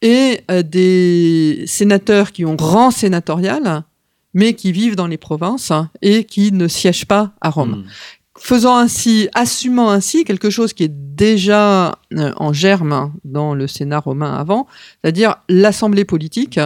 et 0.02 0.40
des 0.64 1.64
sénateurs 1.66 2.32
qui 2.32 2.44
ont 2.44 2.56
rang 2.56 2.90
sénatorial, 2.90 3.84
mais 4.36 4.52
qui 4.52 4.70
vivent 4.70 4.96
dans 4.96 5.06
les 5.06 5.16
provinces 5.16 5.70
hein, 5.70 5.90
et 6.02 6.24
qui 6.24 6.52
ne 6.52 6.68
siègent 6.68 7.06
pas 7.06 7.32
à 7.40 7.48
Rome. 7.48 7.70
Hmm. 7.70 7.84
Faisant 8.38 8.76
ainsi, 8.76 9.30
assumant 9.34 9.90
ainsi 9.90 10.24
quelque 10.24 10.50
chose 10.50 10.74
qui 10.74 10.84
est 10.84 10.92
déjà 10.92 11.98
euh, 12.12 12.32
en 12.36 12.52
germe 12.52 12.92
hein, 12.92 13.14
dans 13.24 13.54
le 13.54 13.66
Sénat 13.66 13.98
romain 13.98 14.34
avant, 14.34 14.66
c'est-à-dire 15.02 15.36
l'assemblée 15.48 16.04
politique 16.04 16.60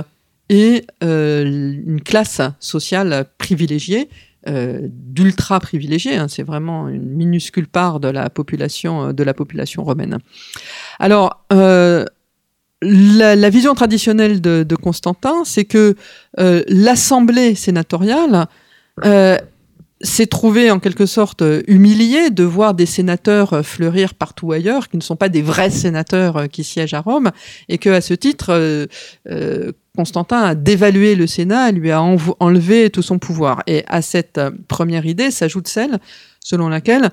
et 0.49 0.85
euh, 1.05 1.45
une 1.45 2.03
classe 2.03 2.43
sociale 2.59 3.27
privilégiée, 3.39 4.11
euh, 4.49 4.81
d'ultra 4.91 5.61
privilégiée. 5.61 6.17
Hein, 6.17 6.27
c'est 6.27 6.43
vraiment 6.43 6.89
une 6.89 7.07
minuscule 7.07 7.69
part 7.69 8.01
de 8.01 8.09
la 8.09 8.31
population 8.31 9.13
de 9.13 9.23
la 9.23 9.33
population 9.33 9.85
romaine. 9.85 10.19
Alors 10.99 11.47
la, 12.83 13.51
vision 13.51 13.75
traditionnelle 13.75 14.41
de, 14.41 14.77
Constantin, 14.77 15.43
c'est 15.45 15.65
que 15.65 15.97
euh, 16.39 16.63
l'assemblée 16.69 17.55
sénatoriale 17.55 18.47
euh, 19.05 19.37
s'est 20.01 20.27
trouvée 20.27 20.71
en 20.71 20.79
quelque 20.79 21.05
sorte 21.05 21.45
humiliée 21.67 22.31
de 22.31 22.45
voir 22.45 22.73
des 22.73 22.87
sénateurs 22.87 23.65
fleurir 23.65 24.15
partout 24.15 24.53
ailleurs, 24.53 24.89
qui 24.89 24.97
ne 24.97 25.03
sont 25.03 25.17
pas 25.17 25.29
des 25.29 25.43
vrais 25.43 25.71
sénateurs 25.71 26.37
euh, 26.39 26.47
qui 26.47 26.65
siègent 26.65 26.95
à 26.95 27.01
Rome, 27.01 27.31
et 27.69 27.77
que 27.77 27.91
à 27.91 28.01
ce 28.01 28.15
titre, 28.15 28.89
Constantin 29.97 30.41
a 30.41 30.55
dévalué 30.55 31.17
le 31.17 31.27
Sénat, 31.27 31.73
lui 31.73 31.91
a 31.91 32.01
enlevé 32.01 32.89
tout 32.89 33.03
son 33.03 33.19
pouvoir. 33.19 33.63
Et 33.67 33.85
à 33.89 34.01
cette 34.01 34.41
première 34.69 35.05
idée 35.05 35.31
s'ajoute 35.31 35.69
celle 35.69 35.99
selon 36.43 36.69
laquelle 36.69 37.11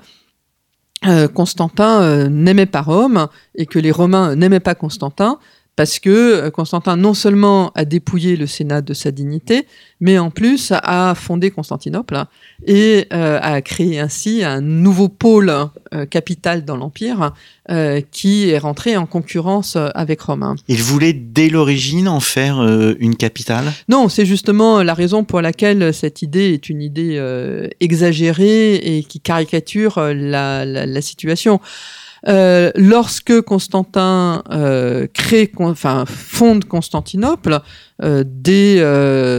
Constantin 1.34 2.28
n'aimait 2.28 2.66
pas 2.66 2.80
Rome 2.80 3.28
et 3.54 3.66
que 3.66 3.78
les 3.78 3.92
Romains 3.92 4.34
n'aimaient 4.34 4.58
pas 4.58 4.74
Constantin, 4.74 5.38
parce 5.78 6.00
que 6.00 6.10
euh, 6.10 6.50
Constantin 6.50 6.96
non 6.96 7.14
seulement 7.14 7.70
a 7.76 7.84
dépouillé 7.84 8.34
le 8.34 8.48
Sénat 8.48 8.80
de 8.80 8.94
sa 8.94 9.12
dignité, 9.12 9.64
mais 10.00 10.18
en 10.18 10.30
plus 10.30 10.72
a 10.72 11.14
fondé 11.14 11.52
Constantinople 11.52 12.20
et 12.66 13.06
euh, 13.12 13.38
a 13.40 13.62
créé 13.62 14.00
ainsi 14.00 14.42
un 14.42 14.60
nouveau 14.60 15.08
pôle 15.08 15.52
euh, 15.94 16.04
capital 16.04 16.64
dans 16.64 16.76
l'Empire 16.76 17.32
qui 18.10 18.48
est 18.48 18.56
rentré 18.56 18.96
en 18.96 19.04
concurrence 19.04 19.76
avec 19.76 20.22
Rome. 20.22 20.56
Il 20.68 20.82
voulait 20.82 21.12
dès 21.12 21.50
l'origine 21.50 22.08
en 22.08 22.18
faire 22.18 22.62
une 22.98 23.14
capitale? 23.14 23.66
Non, 23.90 24.08
c'est 24.08 24.24
justement 24.24 24.82
la 24.82 24.94
raison 24.94 25.22
pour 25.22 25.42
laquelle 25.42 25.92
cette 25.92 26.22
idée 26.22 26.54
est 26.54 26.70
une 26.70 26.80
idée 26.80 27.22
exagérée 27.80 28.76
et 28.76 29.02
qui 29.02 29.20
caricature 29.20 30.00
la, 30.00 30.64
la 30.64 31.02
situation. 31.02 31.60
Euh, 32.26 32.70
lorsque 32.74 33.40
Constantin 33.42 34.42
euh, 34.50 35.06
crée, 35.12 35.50
enfin 35.58 36.04
fonde 36.06 36.64
Constantinople 36.64 37.60
euh, 38.02 38.24
dès 38.26 38.82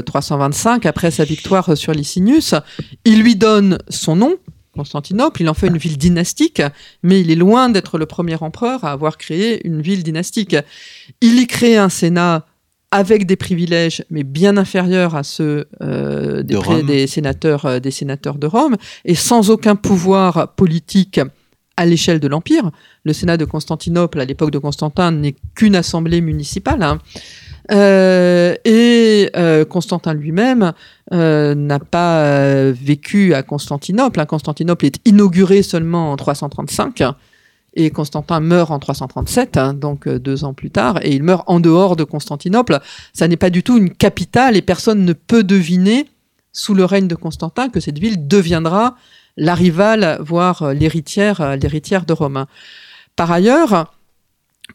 325 0.04 0.86
après 0.86 1.12
sa 1.12 1.24
victoire 1.24 1.76
sur 1.76 1.94
Licinius, 1.94 2.56
il 3.06 3.22
lui 3.22 3.36
donne 3.36 3.80
son 3.90 4.16
nom. 4.16 4.36
Constantinople, 4.76 5.42
il 5.42 5.50
en 5.50 5.54
fait 5.54 5.68
une 5.68 5.78
ville 5.78 5.98
dynastique, 5.98 6.62
mais 7.04 7.20
il 7.20 7.32
est 7.32 7.36
loin 7.36 7.70
d'être 7.70 7.98
le 7.98 8.06
premier 8.06 8.36
empereur 8.42 8.86
à 8.86 8.92
avoir 8.92 9.18
créé 9.18 9.66
une 9.68 9.82
ville 9.82 10.04
dynastique. 10.04 10.56
Il 11.22 11.40
y 11.40 11.48
crée 11.48 11.76
un 11.76 11.90
sénat 11.90 12.46
avec 12.92 13.26
des 13.26 13.36
privilèges, 13.36 14.06
mais 14.10 14.24
bien 14.24 14.58
inférieurs 14.58 15.16
à 15.16 15.24
ceux 15.24 15.68
des, 15.82 16.84
des, 16.84 17.08
sénateurs, 17.08 17.82
des 17.82 17.92
sénateurs 17.92 18.38
de 18.38 18.48
Rome, 18.48 18.78
et 19.04 19.16
sans 19.16 19.50
aucun 19.50 19.76
pouvoir 19.76 20.54
politique 20.56 21.20
à 21.80 21.86
l'échelle 21.86 22.20
de 22.20 22.28
l'Empire. 22.28 22.72
Le 23.06 23.14
Sénat 23.14 23.38
de 23.38 23.46
Constantinople, 23.46 24.20
à 24.20 24.26
l'époque 24.26 24.52
de 24.52 24.58
Constantin, 24.58 25.12
n'est 25.12 25.36
qu'une 25.56 25.78
assemblée 25.78 26.20
municipale. 26.20 26.84
Hein. 26.84 27.00
Euh, 27.72 28.56
et 28.66 29.30
euh, 29.38 29.64
Constantin 29.64 30.14
lui-même 30.14 30.74
euh, 31.14 31.56
n'a 31.56 31.80
pas 31.80 32.72
vécu 32.72 33.34
à 33.34 33.44
Constantinople. 33.44 34.20
Hein. 34.20 34.26
Constantinople 34.26 34.88
est 34.88 35.00
inauguré 35.06 35.64
seulement 35.64 36.12
en 36.12 36.18
335 36.18 37.04
et 37.76 37.92
Constantin 37.92 38.42
meurt 38.42 38.72
en 38.72 38.80
337, 38.80 39.56
hein, 39.56 39.74
donc 39.74 40.10
deux 40.10 40.44
ans 40.44 40.56
plus 40.56 40.72
tard, 40.72 41.00
et 41.04 41.14
il 41.14 41.22
meurt 41.22 41.44
en 41.46 41.60
dehors 41.60 41.96
de 41.96 42.04
Constantinople. 42.04 42.80
Ça 43.14 43.28
n'est 43.28 43.38
pas 43.38 43.52
du 43.52 43.62
tout 43.62 43.78
une 43.78 43.92
capitale 43.92 44.58
et 44.58 44.64
personne 44.64 45.06
ne 45.06 45.14
peut 45.14 45.44
deviner 45.44 46.08
sous 46.52 46.74
le 46.74 46.84
règne 46.84 47.08
de 47.08 47.16
Constantin 47.16 47.70
que 47.70 47.80
cette 47.80 48.00
ville 48.00 48.28
deviendra 48.28 48.96
la 49.40 49.56
rivale, 49.56 50.20
voire 50.22 50.62
euh, 50.62 50.74
l'héritière, 50.74 51.42
euh, 51.42 51.56
l'héritière 51.56 52.06
de 52.06 52.14
Romain. 52.14 52.48
Par 53.16 53.32
ailleurs, 53.32 53.94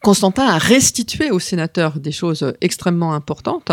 Constantin 0.01 0.45
a 0.45 0.57
restitué 0.57 1.31
aux 1.31 1.39
sénateurs 1.39 1.99
des 1.99 2.11
choses 2.11 2.53
extrêmement 2.59 3.13
importantes. 3.13 3.71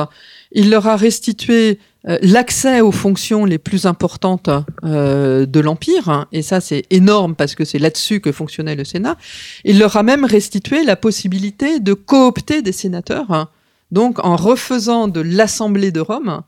Il 0.53 0.71
leur 0.71 0.87
a 0.87 0.97
restitué 0.97 1.81
euh, 2.07 2.19
l'accès 2.23 2.81
aux 2.81 2.93
fonctions 2.93 3.45
les 3.45 3.59
plus 3.59 3.87
importantes 3.87 4.51
de 4.83 5.61
l'Empire, 5.61 6.27
et 6.31 6.43
ça 6.43 6.61
c'est 6.61 6.85
énorme 6.91 7.35
parce 7.35 7.55
que 7.55 7.65
c'est 7.65 7.79
là-dessus 7.79 8.21
que 8.21 8.31
fonctionnait 8.31 8.77
le 8.77 8.85
Sénat. 8.85 9.17
Il 9.65 9.79
leur 9.79 9.97
a 9.97 10.03
même 10.03 10.25
restitué 10.25 10.85
la 10.85 10.97
possibilité 10.97 11.81
de 11.81 11.95
coopter 11.95 12.63
des 12.63 12.73
sénateurs, 12.73 13.51
donc 13.91 14.25
en 14.25 14.37
refaisant 14.37 15.09
de 15.09 15.21
l'Assemblée 15.21 15.91
de 15.91 16.01
Rome 16.01 16.43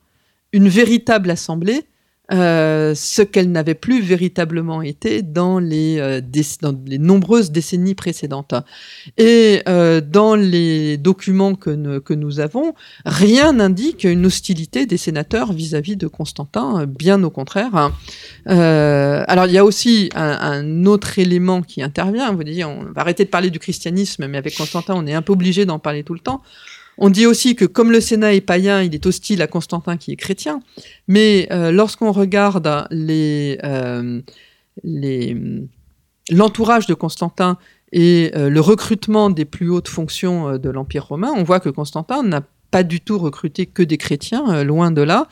une 0.52 0.68
véritable 0.68 1.30
assemblée 1.30 1.84
euh, 2.32 2.94
ce 2.94 3.20
qu'elle 3.20 3.52
n'avait 3.52 3.74
plus 3.74 4.00
véritablement 4.00 4.80
été 4.80 5.20
dans 5.20 5.58
les, 5.58 5.98
euh, 5.98 6.22
dans 6.62 6.74
les 6.86 6.96
nombreuses 6.96 7.50
décennies 7.50 7.94
précédentes. 7.94 8.54
Et 9.18 9.60
euh, 9.68 10.00
dans 10.00 10.34
les 10.34 10.96
documents 10.96 11.54
que, 11.54 11.98
que, 11.98 12.14
nous 12.14 12.40
avons, 12.40 12.74
rien 13.04 13.52
n'indique 13.52 14.04
une 14.04 14.24
hostilité 14.24 14.86
des 14.86 14.96
sénateurs 14.96 15.52
vis-à-vis 15.52 15.96
de 15.96 16.06
Constantin, 16.06 16.86
bien 16.86 17.22
au 17.24 17.30
contraire. 17.30 17.90
alors 18.46 19.46
il 19.46 19.52
y 19.52 19.58
a 19.58 19.64
aussi 19.64 20.08
un, 20.14 20.38
un, 20.40 20.86
autre 20.86 21.18
élément 21.18 21.60
qui 21.60 21.82
intervient. 21.82 22.32
Vous 22.32 22.42
dites, 22.42 22.64
on 22.64 22.84
va 22.84 23.02
arrêter 23.02 23.24
de 23.24 23.30
parler 23.30 23.50
du 23.50 23.58
christianisme, 23.58 24.26
mais 24.28 24.38
avec 24.38 24.56
Constantin, 24.56 24.94
on 24.96 25.06
est 25.06 25.14
un 25.14 25.22
peu 25.22 25.34
obligé 25.34 25.66
d'en 25.66 25.78
parler 25.78 26.04
tout 26.04 26.14
le 26.14 26.20
temps. 26.20 26.40
On 26.98 27.10
dit 27.10 27.26
aussi 27.26 27.56
que 27.56 27.64
comme 27.64 27.90
le 27.90 28.00
Sénat 28.00 28.34
est 28.34 28.40
païen, 28.40 28.82
il 28.82 28.94
est 28.94 29.06
hostile 29.06 29.42
à 29.42 29.46
Constantin 29.46 29.96
qui 29.96 30.12
est 30.12 30.16
chrétien. 30.16 30.60
Mais 31.08 31.48
euh, 31.50 31.70
lorsqu'on 31.70 32.12
regarde 32.12 32.66
euh, 32.66 34.20
l'entourage 36.30 36.86
de 36.86 36.94
Constantin 36.94 37.58
et 37.92 38.32
euh, 38.34 38.48
le 38.48 38.60
recrutement 38.60 39.30
des 39.30 39.44
plus 39.44 39.70
hautes 39.70 39.88
fonctions 39.88 40.58
de 40.58 40.70
l'Empire 40.70 41.06
romain, 41.06 41.32
on 41.36 41.42
voit 41.42 41.60
que 41.60 41.68
Constantin 41.68 42.22
n'a 42.22 42.42
pas 42.70 42.82
du 42.82 43.00
tout 43.00 43.18
recruté 43.18 43.66
que 43.66 43.84
des 43.84 43.98
chrétiens, 43.98 44.64
loin 44.64 44.90
de 44.90 45.02
là. 45.02 45.28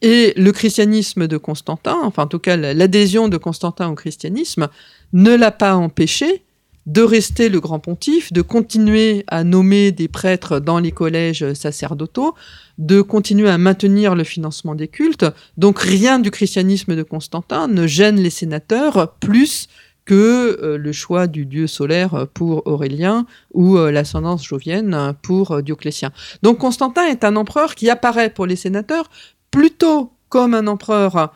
Et 0.00 0.32
le 0.38 0.50
christianisme 0.50 1.26
de 1.26 1.36
Constantin, 1.36 1.96
enfin 2.04 2.22
en 2.22 2.26
tout 2.26 2.38
cas 2.38 2.56
l'adhésion 2.56 3.28
de 3.28 3.36
Constantin 3.36 3.90
au 3.90 3.94
christianisme, 3.94 4.68
ne 5.12 5.34
l'a 5.34 5.50
pas 5.50 5.76
empêché 5.76 6.45
de 6.86 7.02
rester 7.02 7.48
le 7.48 7.60
grand 7.60 7.80
pontife, 7.80 8.32
de 8.32 8.42
continuer 8.42 9.24
à 9.26 9.44
nommer 9.44 9.92
des 9.92 10.08
prêtres 10.08 10.60
dans 10.60 10.78
les 10.78 10.92
collèges 10.92 11.52
sacerdotaux, 11.54 12.34
de 12.78 13.02
continuer 13.02 13.50
à 13.50 13.58
maintenir 13.58 14.14
le 14.14 14.24
financement 14.24 14.74
des 14.74 14.88
cultes. 14.88 15.26
Donc 15.56 15.80
rien 15.80 16.18
du 16.18 16.30
christianisme 16.30 16.94
de 16.94 17.02
Constantin 17.02 17.66
ne 17.66 17.86
gêne 17.86 18.20
les 18.20 18.30
sénateurs 18.30 19.14
plus 19.20 19.68
que 20.06 20.58
euh, 20.62 20.78
le 20.78 20.92
choix 20.92 21.26
du 21.26 21.44
dieu 21.44 21.66
solaire 21.66 22.28
pour 22.32 22.66
Aurélien 22.66 23.26
ou 23.52 23.76
euh, 23.76 23.90
l'ascendance 23.90 24.44
jovienne 24.44 25.14
pour 25.20 25.50
euh, 25.50 25.62
Dioclétien. 25.62 26.12
Donc 26.42 26.58
Constantin 26.58 27.04
est 27.06 27.24
un 27.24 27.36
empereur 27.36 27.74
qui 27.74 27.90
apparaît 27.90 28.30
pour 28.30 28.46
les 28.46 28.56
sénateurs 28.56 29.10
plutôt 29.50 30.12
comme 30.28 30.54
un 30.54 30.66
empereur 30.66 31.34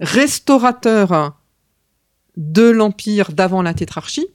restaurateur 0.00 1.36
de 2.36 2.68
l'empire 2.68 3.32
d'avant 3.32 3.62
la 3.62 3.74
tétrarchie 3.74 4.26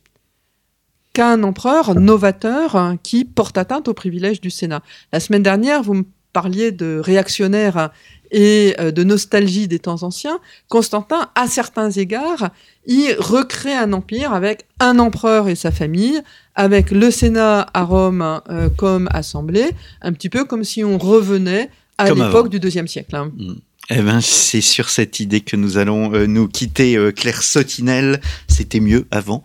qu'un 1.14 1.42
empereur 1.44 1.96
novateur 1.96 2.96
qui 3.02 3.26
porte 3.26 3.58
atteinte 3.58 3.88
aux 3.88 3.94
privilèges 3.94 4.40
du 4.40 4.52
Sénat. 4.52 4.84
La 5.12 5.20
semaine 5.20 5.42
dernière, 5.42 5.82
vous 5.82 5.96
me 5.96 6.04
parliez 6.32 6.72
de 6.72 7.02
réactionnaire 7.04 7.90
et 8.30 8.76
euh, 8.80 8.92
de 8.92 9.04
nostalgie 9.04 9.68
des 9.68 9.80
temps 9.80 10.04
anciens. 10.04 10.40
Constantin, 10.70 11.30
à 11.34 11.48
certains 11.48 11.90
égards, 11.90 12.52
y 12.86 13.14
recrée 13.18 13.74
un 13.74 13.94
empire 13.94 14.34
avec 14.34 14.68
un 14.80 15.00
empereur 15.00 15.50
et 15.50 15.56
sa 15.56 15.72
famille, 15.72 16.22
avec 16.54 16.92
le 16.92 17.10
Sénat 17.10 17.66
à 17.74 17.84
Rome 17.84 18.42
euh, 18.50 18.70
comme 18.70 19.10
assemblée, 19.12 19.72
un 20.02 20.14
petit 20.14 20.30
peu 20.30 20.46
comme 20.46 20.64
si 20.64 20.84
on 20.84 20.98
revenait 20.98 21.72
à 21.98 22.12
l'époque 22.12 22.50
du 22.50 22.60
deuxième 22.60 22.88
siècle. 22.88 23.16
Hein. 23.16 23.32
Mm. 23.36 23.54
Eh 23.90 24.02
ben, 24.02 24.20
c'est 24.20 24.60
sur 24.60 24.90
cette 24.90 25.22
idée 25.22 25.40
que 25.40 25.56
nous 25.56 25.78
allons 25.78 26.14
euh, 26.14 26.28
nous 26.28 26.50
quitter. 26.50 26.98
Euh, 26.98 27.14
Claire 27.14 27.42
Sotinel, 27.42 28.20
c'était 28.58 28.80
mieux 28.80 29.06
avant. 29.12 29.44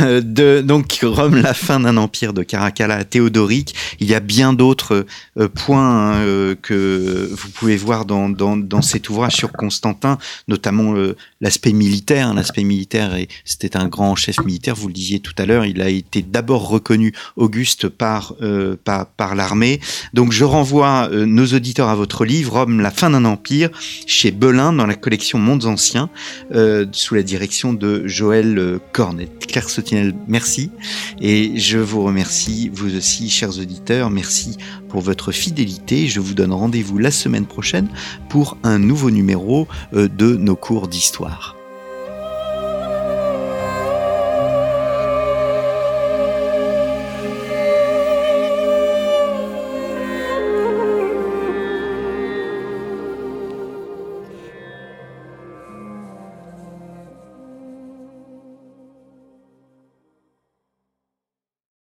donc, 0.22 0.98
Rome, 1.02 1.36
la 1.36 1.54
fin 1.54 1.80
d'un 1.80 1.96
empire 1.96 2.32
de 2.32 2.42
Caracalla 2.42 2.96
à 2.96 3.04
Théodoric. 3.04 3.74
Il 4.00 4.08
y 4.08 4.14
a 4.14 4.20
bien 4.20 4.52
d'autres 4.52 5.06
euh, 5.38 5.48
points 5.48 6.14
hein, 6.14 6.54
que 6.62 7.28
vous 7.30 7.48
pouvez 7.50 7.76
voir 7.76 8.04
dans, 8.04 8.28
dans, 8.28 8.56
dans, 8.56 8.82
cet 8.82 9.10
ouvrage 9.10 9.34
sur 9.34 9.52
Constantin, 9.52 10.18
notamment 10.48 10.94
l'aspect 11.40 11.72
militaire. 11.72 12.32
L'aspect 12.34 12.64
militaire, 12.64 13.14
et 13.16 13.28
c'était 13.44 13.76
un 13.76 13.88
grand 13.88 14.16
chef 14.16 14.38
militaire, 14.44 14.74
vous 14.74 14.88
le 14.88 14.94
disiez 14.94 15.20
tout 15.20 15.34
à 15.38 15.46
l'heure, 15.46 15.64
il 15.64 15.82
a 15.82 15.88
été 15.88 16.22
d'abord 16.22 16.68
reconnu 16.68 17.12
Auguste 17.36 17.88
par, 17.88 18.34
par, 18.84 19.06
par 19.06 19.34
l'armée. 19.34 19.80
Donc, 20.14 20.32
je 20.32 20.44
renvoie 20.44 21.08
nos 21.12 21.46
auditeurs 21.46 21.88
à 21.88 21.94
votre 21.94 22.24
livre, 22.24 22.58
Rome, 22.58 22.80
la 22.80 22.90
fin 22.90 23.10
d'un 23.10 23.24
empire 23.24 23.70
chez 24.06 24.30
Belin 24.30 24.72
dans 24.72 24.86
la 24.86 24.94
collection 24.94 25.38
Mondes 25.38 25.66
Anciens 25.66 26.08
euh, 26.52 26.86
sous 26.92 27.14
la 27.14 27.22
direction 27.22 27.72
de 27.72 28.06
Joël 28.06 28.37
euh, 28.46 28.78
Cornet. 28.92 29.28
Claire 29.40 29.68
Sotinel, 29.68 30.14
merci. 30.26 30.70
Et 31.20 31.58
je 31.58 31.78
vous 31.78 32.02
remercie, 32.02 32.70
vous 32.72 32.96
aussi, 32.96 33.30
chers 33.30 33.58
auditeurs. 33.58 34.10
Merci 34.10 34.56
pour 34.88 35.00
votre 35.00 35.32
fidélité. 35.32 36.06
Je 36.06 36.20
vous 36.20 36.34
donne 36.34 36.52
rendez-vous 36.52 36.98
la 36.98 37.10
semaine 37.10 37.46
prochaine 37.46 37.88
pour 38.28 38.56
un 38.62 38.78
nouveau 38.78 39.10
numéro 39.10 39.66
euh, 39.94 40.08
de 40.08 40.36
nos 40.36 40.56
cours 40.56 40.88
d'histoire. 40.88 41.57